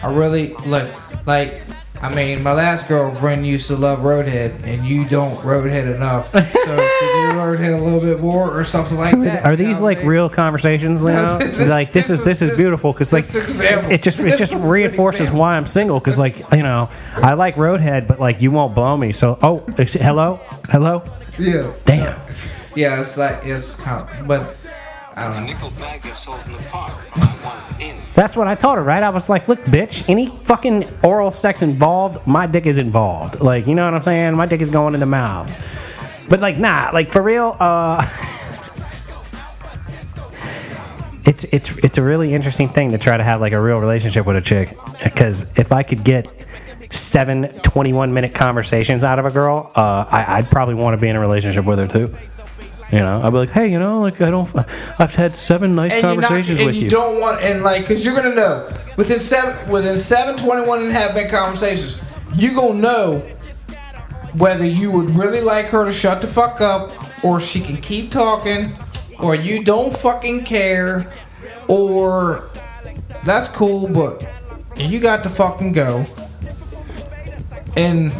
I 0.01 0.09
really 0.09 0.53
look 0.65 0.87
like. 1.25 1.63
I 2.01 2.13
mean, 2.15 2.43
my 2.43 2.53
last 2.53 2.87
girlfriend 2.87 3.45
used 3.45 3.67
to 3.67 3.75
love 3.75 3.99
Roadhead, 3.99 4.63
and 4.63 4.85
you 4.87 5.03
don't 5.05 5.37
Roadhead 5.41 5.93
enough. 5.93 6.31
So 6.31 6.39
could 7.51 7.63
you 7.63 7.71
Roadhead 7.71 7.79
a 7.79 7.83
little 7.83 7.99
bit 7.99 8.19
more 8.21 8.57
or 8.57 8.63
something 8.63 8.97
like 8.97 9.07
So 9.07 9.21
that? 9.21 9.45
are 9.45 9.55
these 9.55 9.81
like 9.81 9.97
what 9.99 10.07
real 10.07 10.29
conversations, 10.29 11.03
you 11.03 11.09
know? 11.13 11.37
This- 11.37 11.69
like 11.69 11.91
this, 11.91 12.07
this 12.07 12.19
is 12.19 12.23
this 12.23 12.41
is- 12.41 12.51
is 12.51 12.57
beautiful 12.57 12.91
because 12.93 13.11
like 13.13 13.25
this 13.25 13.35
example. 13.47 13.91
it 13.91 14.01
just 14.03 14.19
it 14.19 14.37
just 14.37 14.55
reinforces 14.55 15.31
why 15.31 15.55
I'm 15.55 15.65
single 15.65 15.99
because 15.99 16.17
like 16.19 16.39
you 16.51 16.63
know 16.63 16.89
I 17.17 17.33
like 17.33 17.55
Roadhead 17.55 18.07
but 18.07 18.19
like 18.19 18.41
you 18.41 18.51
won't 18.51 18.73
blow 18.75 18.95
me 18.97 19.11
so 19.11 19.37
oh 19.41 19.65
ex- 19.77 19.93
hello 19.93 20.39
hello 20.69 21.03
Yeah, 21.37 21.73
damn 21.85 22.19
yeah. 22.75 22.99
It's 22.99 23.17
like 23.17 23.45
it's 23.45 23.75
kind 23.75 24.07
of, 24.09 24.27
but 24.27 24.55
I 25.17 25.29
don't 25.29 25.41
know. 25.41 25.45
nickel 25.47 25.69
bag 25.79 26.03
gets 26.03 26.17
sold 26.19 26.43
in 26.45 26.51
the 26.51 26.59
park. 26.69 26.93
I 27.15 27.19
want 27.45 27.81
in. 27.81 27.95
that's 28.15 28.35
what 28.35 28.47
I 28.47 28.55
told 28.55 28.75
her 28.77 28.83
right 28.83 29.01
I 29.01 29.09
was 29.09 29.29
like 29.29 29.47
look 29.47 29.59
bitch 29.65 30.03
any 30.09 30.27
fucking 30.27 30.85
oral 31.03 31.31
sex 31.31 31.61
involved 31.61 32.25
my 32.27 32.45
dick 32.45 32.65
is 32.65 32.77
involved 32.77 33.39
like 33.39 33.65
you 33.65 33.75
know 33.75 33.85
what 33.85 33.93
I'm 33.93 34.03
saying 34.03 34.35
my 34.35 34.45
dick 34.45 34.59
is 34.61 34.69
going 34.69 34.93
in 34.93 34.99
the 34.99 35.05
mouths 35.05 35.57
but 36.29 36.41
like 36.41 36.57
nah 36.57 36.89
like 36.93 37.07
for 37.07 37.21
real 37.21 37.55
uh 37.59 38.05
it's 41.25 41.43
it's 41.45 41.71
it's 41.83 41.97
a 41.97 42.03
really 42.03 42.33
interesting 42.33 42.69
thing 42.69 42.91
to 42.91 42.97
try 42.97 43.17
to 43.17 43.23
have 43.23 43.41
like 43.41 43.53
a 43.53 43.59
real 43.59 43.79
relationship 43.79 44.25
with 44.25 44.35
a 44.35 44.41
chick 44.41 44.77
because 45.03 45.45
if 45.55 45.71
I 45.71 45.81
could 45.83 46.03
get 46.03 46.27
seven 46.91 47.49
21 47.61 48.13
minute 48.13 48.33
conversations 48.33 49.03
out 49.03 49.17
of 49.17 49.25
a 49.25 49.31
girl, 49.31 49.71
uh, 49.75 50.05
I, 50.09 50.37
I'd 50.37 50.51
probably 50.51 50.75
want 50.75 50.93
to 50.93 51.01
be 51.01 51.09
in 51.09 51.15
a 51.15 51.19
relationship 51.19 51.65
with 51.65 51.79
her 51.79 51.87
too. 51.87 52.15
You 52.91 52.99
know, 52.99 53.19
I'd 53.23 53.31
be 53.31 53.37
like, 53.37 53.49
hey, 53.49 53.71
you 53.71 53.79
know, 53.79 53.99
like 54.01 54.21
I 54.21 54.29
don't, 54.29 54.47
I've 54.99 55.15
had 55.15 55.35
seven 55.35 55.73
nice 55.73 55.93
and 55.93 56.03
not- 56.03 56.09
conversations 56.21 56.59
and 56.59 56.67
with 56.67 56.75
you. 56.75 56.83
you. 56.83 56.89
don't 56.89 57.19
want 57.19 57.41
and 57.41 57.63
like 57.63 57.81
because 57.81 58.05
you're 58.05 58.15
gonna 58.15 58.35
know 58.35 58.71
within 58.95 59.19
seven 59.19 59.67
within 59.69 59.97
seven 59.97 60.37
21 60.37 60.79
and 60.81 60.89
a 60.89 60.93
half 60.93 61.15
minute 61.15 61.31
conversations 61.31 61.99
you 62.35 62.53
gonna 62.53 62.79
know 62.79 63.34
whether 64.37 64.65
you 64.65 64.91
would 64.91 65.09
really 65.15 65.41
like 65.41 65.67
her 65.67 65.85
to 65.85 65.93
shut 65.93 66.21
the 66.21 66.27
fuck 66.27 66.61
up 66.61 66.91
or 67.23 67.39
she 67.39 67.59
can 67.61 67.77
keep 67.77 68.11
talking 68.11 68.73
or 69.19 69.35
you 69.35 69.63
don't 69.63 69.95
fucking 69.95 70.43
care 70.43 71.11
or 71.67 72.49
that's 73.23 73.47
cool 73.47 73.87
but 73.87 74.25
you 74.75 74.99
got 74.99 75.23
to 75.23 75.29
fucking 75.29 75.71
go 75.71 76.05
and 77.75 78.11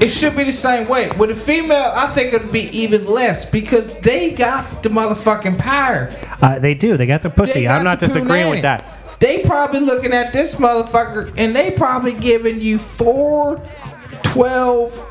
it 0.00 0.08
should 0.08 0.34
be 0.36 0.42
the 0.42 0.52
same 0.52 0.88
way. 0.88 1.10
With 1.16 1.30
a 1.30 1.34
female, 1.34 1.92
I 1.94 2.08
think 2.08 2.34
it'd 2.34 2.50
be 2.50 2.68
even 2.76 3.06
less 3.06 3.44
because 3.44 3.98
they 4.00 4.32
got 4.32 4.82
the 4.82 4.88
motherfucking 4.88 5.58
power. 5.58 6.10
Uh, 6.40 6.58
they 6.58 6.74
do. 6.74 6.96
They 6.96 7.06
got 7.06 7.22
the 7.22 7.30
pussy. 7.30 7.64
Got 7.64 7.78
I'm 7.78 7.84
not 7.84 8.00
disagreeing 8.00 8.50
with 8.50 8.62
that. 8.62 8.84
They 9.20 9.44
probably 9.44 9.78
looking 9.78 10.12
at 10.12 10.32
this 10.32 10.56
motherfucker 10.56 11.32
and 11.36 11.54
they 11.54 11.70
probably 11.70 12.14
giving 12.14 12.60
you 12.60 12.78
four, 12.78 13.62
twelve. 14.32 15.08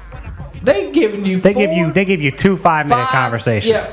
They 0.63 0.91
giving 0.91 1.25
you. 1.25 1.39
They 1.39 1.53
four, 1.53 1.65
give 1.65 1.71
you 1.75 1.91
they 1.91 2.05
give 2.05 2.21
you 2.21 2.31
two 2.31 2.55
five 2.55 2.87
minute 2.87 3.03
five- 3.05 3.11
conversations. 3.11 3.87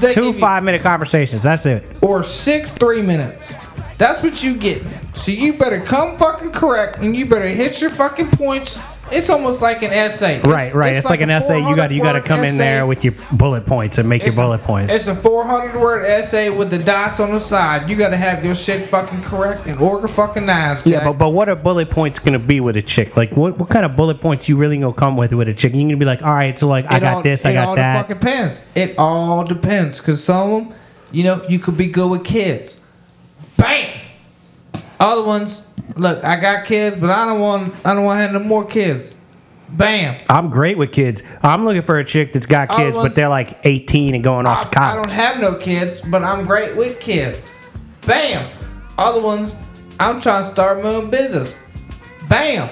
yeah, 0.00 0.08
two 0.10 0.32
five 0.32 0.62
minute 0.62 0.82
conversations. 0.82 1.42
That's 1.42 1.66
it. 1.66 1.84
or 2.02 2.22
six 2.22 2.72
three 2.72 3.02
minutes. 3.02 3.52
That's 3.98 4.22
what 4.22 4.42
you 4.42 4.56
get. 4.56 4.82
So 5.14 5.30
you 5.30 5.54
better 5.56 5.80
come 5.80 6.16
fucking 6.18 6.52
correct 6.52 6.98
and 7.00 7.14
you 7.14 7.26
better 7.26 7.46
hit 7.48 7.80
your 7.80 7.90
fucking 7.90 8.30
points. 8.32 8.80
It's 9.12 9.28
almost 9.30 9.60
like 9.62 9.82
an 9.82 9.92
essay. 9.92 10.40
Right, 10.40 10.72
right. 10.74 10.94
It's, 10.94 11.08
like, 11.10 11.20
an 11.20 11.30
a 11.30 11.34
essay. 11.34 11.58
You 11.58 11.76
got 11.76 11.90
you 11.92 12.02
got 12.02 12.12
to 12.12 12.20
400 12.20 12.24
come 12.26 12.38
in 12.40 12.44
essay. 12.46 12.56
there 12.58 12.86
with 12.86 13.04
your 13.04 13.14
bullet 13.32 13.64
points 13.66 13.98
and 13.98 14.08
make 14.08 14.22
your 14.22 14.28
It's 14.28 14.38
a- 14.38 14.40
bullet 14.40 14.62
points. 14.62 14.92
It's 14.92 15.06
a 15.08 15.14
400 15.14 15.78
word 15.80 16.04
essay 16.04 16.50
with 16.50 16.70
the 16.70 16.78
dots 16.78 17.20
on 17.20 17.30
the 17.30 17.38
side. 17.38 17.88
You 17.88 17.96
got 17.96 18.08
to 18.08 18.16
have 18.16 18.44
your 18.44 18.54
shit 18.54 18.86
fucking 18.86 19.22
correct 19.22 19.66
and 19.66 19.78
order 19.78 20.08
fucking 20.08 20.46
nines, 20.46 20.82
Jack. 20.82 20.92
Yeah, 20.92 21.04
but, 21.04 21.12
but 21.18 21.28
what 21.30 21.48
are 21.48 21.54
bullet 21.54 21.90
points 21.90 22.18
gonna 22.18 22.38
be 22.38 22.60
with 22.60 22.76
a 22.76 22.82
chick? 22.82 23.16
Like, 23.16 23.36
what, 23.36 23.58
what 23.58 23.68
kind 23.68 23.84
of 23.84 23.94
bullet 23.94 24.20
points 24.20 24.48
you 24.48 24.56
really 24.56 24.78
gonna 24.78 24.92
come 24.94 25.16
with 25.16 25.32
with 25.32 25.48
a 25.48 25.54
chick? 25.54 25.74
You 25.74 25.82
gonna 25.82 25.96
be 25.96 26.04
like, 26.06 26.22
all 26.22 26.34
right, 26.34 26.58
so 26.58 26.66
like, 26.66 26.86
I 26.90 26.96
It 26.96 27.00
got 27.00 27.14
all- 27.16 27.22
this, 27.22 27.44
I 27.46 27.50
it 27.50 27.54
got 27.54 27.76
that. 27.76 27.96
fucking 27.98 28.18
depends. 28.18 28.60
It 28.74 28.94
all 28.98 29.44
depends. 29.44 30.00
Cause 30.00 30.24
some 30.24 30.50
of 30.52 30.64
them, 30.68 30.74
you 31.12 31.24
know, 31.24 31.42
you 31.48 31.58
could 31.58 31.76
be 31.76 31.86
good 31.86 32.10
with 32.10 32.24
kids. 32.24 32.80
Bam. 33.58 34.00
Other 34.98 35.24
ones, 35.24 35.62
look, 35.96 36.24
I 36.24 36.36
got 36.40 36.64
kids, 36.64 36.96
but 36.96 37.10
I 37.10 37.26
don't 37.26 37.40
want, 37.40 37.74
I 37.86 37.94
don't 37.94 38.04
want 38.04 38.18
to 38.18 38.22
have 38.22 38.32
no 38.32 38.40
more 38.40 38.64
kids. 38.64 39.12
Bam. 39.70 40.22
I'm 40.28 40.50
great 40.50 40.78
with 40.78 40.92
kids. 40.92 41.22
I'm 41.42 41.64
looking 41.64 41.82
for 41.82 41.98
a 41.98 42.04
chick 42.04 42.32
that's 42.32 42.46
got 42.46 42.68
kids, 42.70 42.96
but 42.96 43.14
they're 43.14 43.28
like 43.28 43.58
18 43.64 44.14
and 44.14 44.22
going 44.22 44.46
off 44.46 44.58
I, 44.58 44.62
to 44.62 44.68
I 44.68 44.72
college. 44.72 45.08
don't 45.08 45.14
have 45.16 45.40
no 45.40 45.54
kids, 45.56 46.00
but 46.00 46.22
I'm 46.22 46.46
great 46.46 46.76
with 46.76 47.00
kids. 47.00 47.42
Bam. 48.06 48.50
Other 48.98 49.20
ones, 49.20 49.56
I'm 49.98 50.20
trying 50.20 50.42
to 50.44 50.48
start 50.48 50.82
my 50.82 50.90
own 50.90 51.10
business. 51.10 51.56
Bam. 52.28 52.68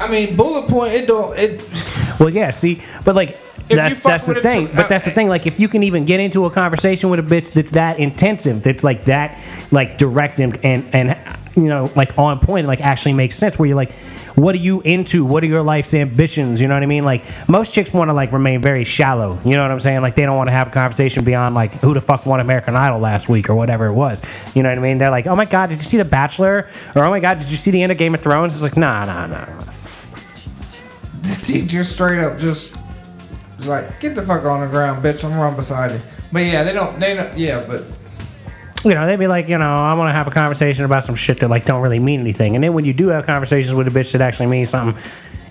I 0.00 0.08
mean, 0.08 0.36
bullet 0.36 0.66
point. 0.68 0.92
It 0.94 1.06
don't. 1.06 1.38
It. 1.38 1.60
Well, 2.20 2.30
yeah, 2.30 2.50
see, 2.50 2.80
but 3.04 3.16
like 3.16 3.40
you 3.68 3.74
that's 3.74 3.98
fuck 3.98 4.12
that's 4.12 4.26
the 4.26 4.34
with 4.34 4.44
a 4.44 4.48
thing. 4.48 4.66
chick- 4.68 4.76
but 4.76 4.88
that's 4.88 5.02
the 5.04 5.10
uh, 5.10 5.14
thing. 5.14 5.28
Like, 5.28 5.46
if 5.46 5.58
you 5.58 5.66
can 5.66 5.82
even 5.82 6.04
get 6.04 6.20
into 6.20 6.44
a 6.44 6.50
conversation 6.50 7.10
with 7.10 7.18
a 7.18 7.22
bitch 7.22 7.52
that's 7.52 7.72
that 7.72 7.98
intensive, 7.98 8.62
that's 8.62 8.84
like 8.84 9.04
that, 9.06 9.42
like 9.72 9.98
direct 9.98 10.38
and 10.38 10.56
and 10.64 10.84
and 10.94 11.16
you 11.56 11.68
know, 11.68 11.90
like 11.94 12.18
on 12.18 12.38
point, 12.38 12.66
like 12.66 12.80
actually 12.80 13.12
makes 13.14 13.36
sense. 13.36 13.58
Where 13.58 13.66
you're 13.66 13.76
like, 13.76 13.92
what 14.34 14.54
are 14.54 14.58
you 14.58 14.80
into? 14.82 15.24
What 15.24 15.42
are 15.42 15.46
your 15.46 15.62
life's 15.62 15.94
ambitions? 15.94 16.60
You 16.60 16.68
know 16.68 16.74
what 16.74 16.82
I 16.82 16.86
mean? 16.86 17.04
Like 17.04 17.24
most 17.48 17.74
chicks 17.74 17.92
want 17.92 18.10
to 18.10 18.14
like 18.14 18.32
remain 18.32 18.62
very 18.62 18.84
shallow. 18.84 19.38
You 19.44 19.54
know 19.54 19.62
what 19.62 19.70
I'm 19.70 19.80
saying? 19.80 20.00
Like 20.00 20.14
they 20.14 20.24
don't 20.24 20.36
want 20.36 20.48
to 20.48 20.52
have 20.52 20.68
a 20.68 20.70
conversation 20.70 21.24
beyond 21.24 21.54
like 21.54 21.74
who 21.74 21.94
the 21.94 22.00
fuck 22.00 22.26
won 22.26 22.40
American 22.40 22.76
Idol 22.76 22.98
last 22.98 23.28
week 23.28 23.50
or 23.50 23.54
whatever 23.54 23.86
it 23.86 23.92
was. 23.92 24.22
You 24.54 24.62
know 24.62 24.70
what 24.70 24.78
I 24.78 24.82
mean? 24.82 24.98
They're 24.98 25.10
like, 25.10 25.26
oh 25.26 25.36
my 25.36 25.44
god, 25.44 25.68
did 25.68 25.76
you 25.76 25.84
see 25.84 25.98
The 25.98 26.04
Bachelor? 26.04 26.68
Or 26.94 27.04
oh 27.04 27.10
my 27.10 27.20
god, 27.20 27.38
did 27.38 27.50
you 27.50 27.56
see 27.56 27.70
the 27.70 27.82
end 27.82 27.92
of 27.92 27.98
Game 27.98 28.14
of 28.14 28.22
Thrones? 28.22 28.54
It's 28.54 28.62
like, 28.62 28.76
nah, 28.76 29.04
nah, 29.04 29.26
nah. 29.26 29.44
nah. 29.44 29.72
He 31.44 31.62
just 31.62 31.92
straight 31.92 32.18
up 32.18 32.38
just. 32.38 32.76
was 33.58 33.68
like, 33.68 34.00
get 34.00 34.14
the 34.14 34.22
fuck 34.22 34.44
on 34.44 34.60
the 34.60 34.66
ground, 34.66 35.04
bitch. 35.04 35.24
I'm 35.24 35.38
run 35.38 35.54
beside 35.54 35.92
you. 35.92 36.00
But 36.32 36.40
yeah, 36.40 36.64
they 36.64 36.72
don't. 36.72 36.98
They 36.98 37.14
don't. 37.14 37.36
Yeah, 37.36 37.64
but 37.66 37.84
you 38.84 38.94
know, 38.94 39.06
they'd 39.06 39.18
be 39.18 39.26
like, 39.26 39.48
you 39.48 39.58
know, 39.58 39.64
I 39.78 39.94
want 39.94 40.08
to 40.08 40.12
have 40.12 40.26
a 40.26 40.30
conversation 40.30 40.84
about 40.84 41.04
some 41.04 41.14
shit 41.14 41.38
that 41.40 41.48
like 41.48 41.64
don't 41.64 41.82
really 41.82 41.98
mean 41.98 42.20
anything. 42.20 42.54
And 42.54 42.64
then 42.64 42.74
when 42.74 42.84
you 42.84 42.92
do 42.92 43.08
have 43.08 43.26
conversations 43.26 43.74
with 43.74 43.86
a 43.88 43.90
bitch 43.90 44.12
that 44.12 44.20
actually 44.20 44.46
means 44.46 44.70
something, 44.70 45.00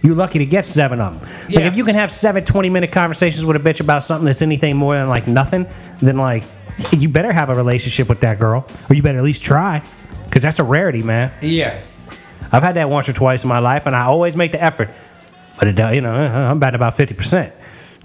you're 0.02 0.16
lucky 0.16 0.40
to 0.40 0.46
get 0.46 0.66
seven 0.66 1.00
of 1.00 1.20
them. 1.20 1.30
Like 1.48 1.66
if 1.66 1.76
you 1.76 1.86
can 1.86 1.96
have 1.96 2.12
seven 2.12 2.44
20 2.44 2.70
minute 2.70 2.92
conversations 2.92 3.46
with 3.46 3.56
a 3.56 3.60
bitch 3.60 3.80
about 3.80 4.04
something 4.04 4.26
that's 4.26 4.42
anything 4.42 4.76
more 4.76 4.96
than 4.96 5.10
like 5.10 5.28
nothing, 5.28 5.68
then 6.02 6.18
like 6.18 6.44
you 6.92 7.10
better 7.10 7.32
have 7.32 7.50
a 7.50 7.56
relationship 7.56 8.10
with 8.10 8.20
that 8.22 8.40
girl, 8.40 8.66
or 8.90 8.96
you 8.96 9.04
better 9.04 9.20
at 9.20 9.24
least 9.24 9.44
try, 9.44 9.84
because 10.26 10.42
that's 10.42 10.60
a 10.60 10.64
rarity, 10.64 11.04
man. 11.04 11.32
yeah. 11.42 11.84
I've 12.54 12.64
had 12.64 12.76
that 12.76 12.90
once 12.90 13.08
or 13.08 13.14
twice 13.14 13.44
in 13.44 13.48
my 13.48 13.60
life, 13.60 13.86
and 13.86 13.96
I 13.96 14.04
always 14.04 14.36
make 14.36 14.52
the 14.52 14.62
effort. 14.62 14.90
But 15.58 15.70
it, 15.70 15.80
uh, 15.80 15.92
you 15.92 16.02
know, 16.02 16.12
I'm 16.12 16.58
about 16.58 16.76
about 16.76 16.98
fifty 16.98 17.14
percent. 17.14 17.54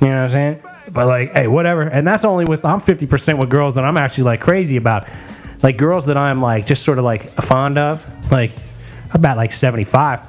You 0.00 0.06
know 0.06 0.14
what 0.14 0.22
I'm 0.22 0.28
saying? 0.28 0.62
But 0.88 1.06
like, 1.06 1.32
hey, 1.32 1.46
whatever. 1.48 1.82
And 1.82 2.06
that's 2.06 2.24
only 2.24 2.44
with 2.44 2.64
I'm 2.64 2.80
fifty 2.80 3.06
percent 3.06 3.38
with 3.38 3.50
girls 3.50 3.74
that 3.74 3.84
I'm 3.84 3.96
actually 3.96 4.24
like 4.24 4.40
crazy 4.40 4.76
about, 4.76 5.08
like 5.62 5.76
girls 5.76 6.06
that 6.06 6.16
I'm 6.16 6.40
like 6.40 6.66
just 6.66 6.84
sort 6.84 6.98
of 6.98 7.04
like 7.04 7.32
fond 7.42 7.78
of. 7.78 8.04
Like, 8.30 8.52
about 9.12 9.36
like 9.36 9.52
75, 9.52 10.20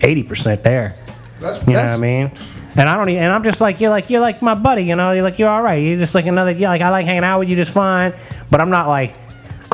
80 0.00 0.22
percent 0.22 0.62
there. 0.62 0.92
That's, 1.40 1.60
You 1.66 1.72
know 1.72 1.80
that's 1.80 1.92
what 1.92 1.98
I 1.98 2.00
mean? 2.00 2.32
And 2.76 2.88
I 2.88 2.96
don't. 2.96 3.08
Even, 3.08 3.22
and 3.22 3.32
I'm 3.32 3.42
just 3.42 3.60
like 3.60 3.80
you're 3.80 3.90
like 3.90 4.10
you're 4.10 4.20
like 4.20 4.42
my 4.42 4.54
buddy. 4.54 4.82
You 4.84 4.96
know, 4.96 5.12
you're 5.12 5.22
like 5.22 5.38
you're 5.38 5.48
all 5.48 5.62
right. 5.62 5.76
You're 5.76 5.98
just 5.98 6.14
like 6.14 6.26
another. 6.26 6.52
Yeah, 6.52 6.68
like 6.68 6.82
I 6.82 6.90
like 6.90 7.06
hanging 7.06 7.24
out 7.24 7.38
with 7.38 7.48
you 7.48 7.56
just 7.56 7.72
fine. 7.72 8.14
But 8.50 8.60
I'm 8.60 8.70
not 8.70 8.88
like 8.88 9.14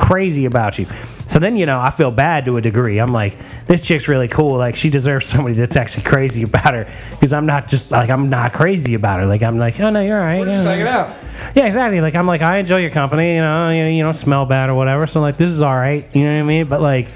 crazy 0.04 0.44
about 0.44 0.78
you. 0.78 0.84
So 1.26 1.38
then 1.38 1.56
you 1.56 1.64
know 1.64 1.80
I 1.80 1.88
feel 1.90 2.10
bad 2.10 2.44
to 2.44 2.58
a 2.58 2.60
degree. 2.60 2.98
I'm 2.98 3.12
like 3.12 3.38
this 3.66 3.80
chick's 3.84 4.06
really 4.06 4.28
cool. 4.28 4.58
Like 4.58 4.76
she 4.76 4.90
deserves 4.90 5.26
somebody 5.30 5.54
that's 5.54 5.76
actually 5.76 6.04
crazy 6.04 6.42
about 6.42 6.74
her 6.74 6.86
because 7.10 7.32
I'm 7.32 7.46
not 7.46 7.68
just 7.68 7.90
like 7.90 8.10
I'm 8.10 8.28
not 8.28 8.52
crazy 8.52 8.94
about 8.94 9.20
her. 9.20 9.26
Like 9.26 9.42
I'm 9.42 9.56
like 9.56 9.80
oh 9.80 9.88
no 9.90 10.02
you're 10.02 10.18
all 10.18 10.24
right. 10.24 10.40
We're 10.40 10.46
just 10.46 10.64
yeah, 10.64 10.70
hanging 10.70 10.86
out. 10.86 11.16
yeah, 11.56 11.64
exactly. 11.66 12.00
Like 12.00 12.14
I'm 12.14 12.26
like 12.26 12.42
I 12.42 12.58
enjoy 12.58 12.78
your 12.78 12.90
company. 12.90 13.34
You 13.34 13.40
know, 13.40 13.70
you, 13.70 13.84
you 13.86 14.02
don't 14.02 14.12
smell 14.12 14.44
bad 14.44 14.68
or 14.68 14.74
whatever. 14.74 15.06
So 15.06 15.20
like 15.20 15.38
this 15.38 15.50
is 15.50 15.62
all 15.62 15.74
right. 15.74 16.06
You 16.14 16.24
know 16.24 16.34
what 16.34 16.40
I 16.40 16.42
mean? 16.42 16.66
But 16.68 16.82
like 16.82 17.08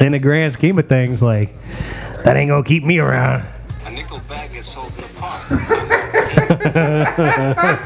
in 0.00 0.12
the 0.12 0.20
grand 0.20 0.52
scheme 0.52 0.78
of 0.78 0.88
things, 0.88 1.20
like 1.20 1.54
that 2.24 2.36
ain't 2.36 2.48
gonna 2.48 2.62
keep 2.62 2.84
me 2.84 2.98
around. 2.98 3.44
A 3.86 3.90
nickel 3.90 4.20
bag 4.28 4.52
gets 4.52 4.68
sold 4.68 4.92
in 4.94 5.02
the 5.02 5.08
park. 5.18 5.46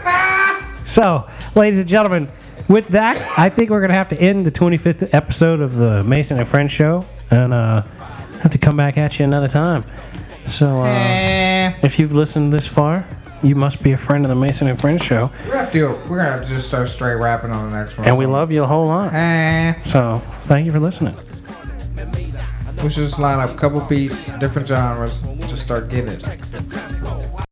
So, 0.86 1.26
ladies 1.54 1.78
and 1.78 1.88
gentlemen, 1.88 2.28
with 2.68 2.88
that, 2.88 3.24
I 3.38 3.48
think 3.48 3.70
we're 3.70 3.80
gonna 3.80 3.94
have 3.94 4.08
to 4.08 4.18
end 4.20 4.46
the 4.46 4.50
25th 4.50 5.12
episode 5.14 5.60
of 5.60 5.76
the 5.76 6.02
Mason 6.04 6.38
and 6.38 6.46
Friends 6.48 6.72
show, 6.72 7.04
and 7.30 7.52
uh, 7.54 7.82
have 8.42 8.52
to 8.52 8.58
come 8.58 8.76
back 8.76 8.98
at 8.98 9.18
you 9.18 9.24
another 9.24 9.48
time. 9.48 9.84
So, 10.46 10.82
uh, 10.82 10.86
Eh. 10.86 11.72
if 11.82 11.98
you've 11.98 12.12
listened 12.12 12.52
this 12.52 12.66
far, 12.66 13.06
you 13.42 13.54
must 13.54 13.82
be 13.82 13.92
a 13.92 13.96
friend 13.96 14.24
of 14.24 14.28
the 14.28 14.34
Mason 14.34 14.68
and 14.68 14.78
Friends 14.80 15.02
show, 15.04 15.30
We're 15.46 15.52
gonna 15.52 15.64
have 15.64 15.72
to. 15.72 15.88
We're 16.08 16.18
gonna 16.18 16.30
have 16.32 16.42
to 16.42 16.48
just 16.48 16.68
start 16.68 16.88
straight 16.88 17.14
rapping 17.14 17.50
on 17.50 17.70
the 17.70 17.76
next 17.78 17.96
one. 17.98 18.06
and 18.08 18.16
we 18.18 18.26
love 18.26 18.50
you 18.52 18.62
a 18.62 18.66
whole 18.66 18.86
lot. 18.86 19.12
Eh. 19.14 19.74
So, 19.84 20.20
thank 20.42 20.66
you 20.66 20.72
for 20.72 20.80
listening. 20.80 21.14
We 22.82 22.90
should 22.90 23.04
just 23.04 23.18
line 23.18 23.38
up 23.38 23.50
a 23.50 23.54
couple 23.54 23.80
beats, 23.80 24.24
different 24.40 24.68
genres, 24.68 25.22
just 25.48 25.62
start 25.62 25.88
getting 25.88 26.08
it. 26.08 26.28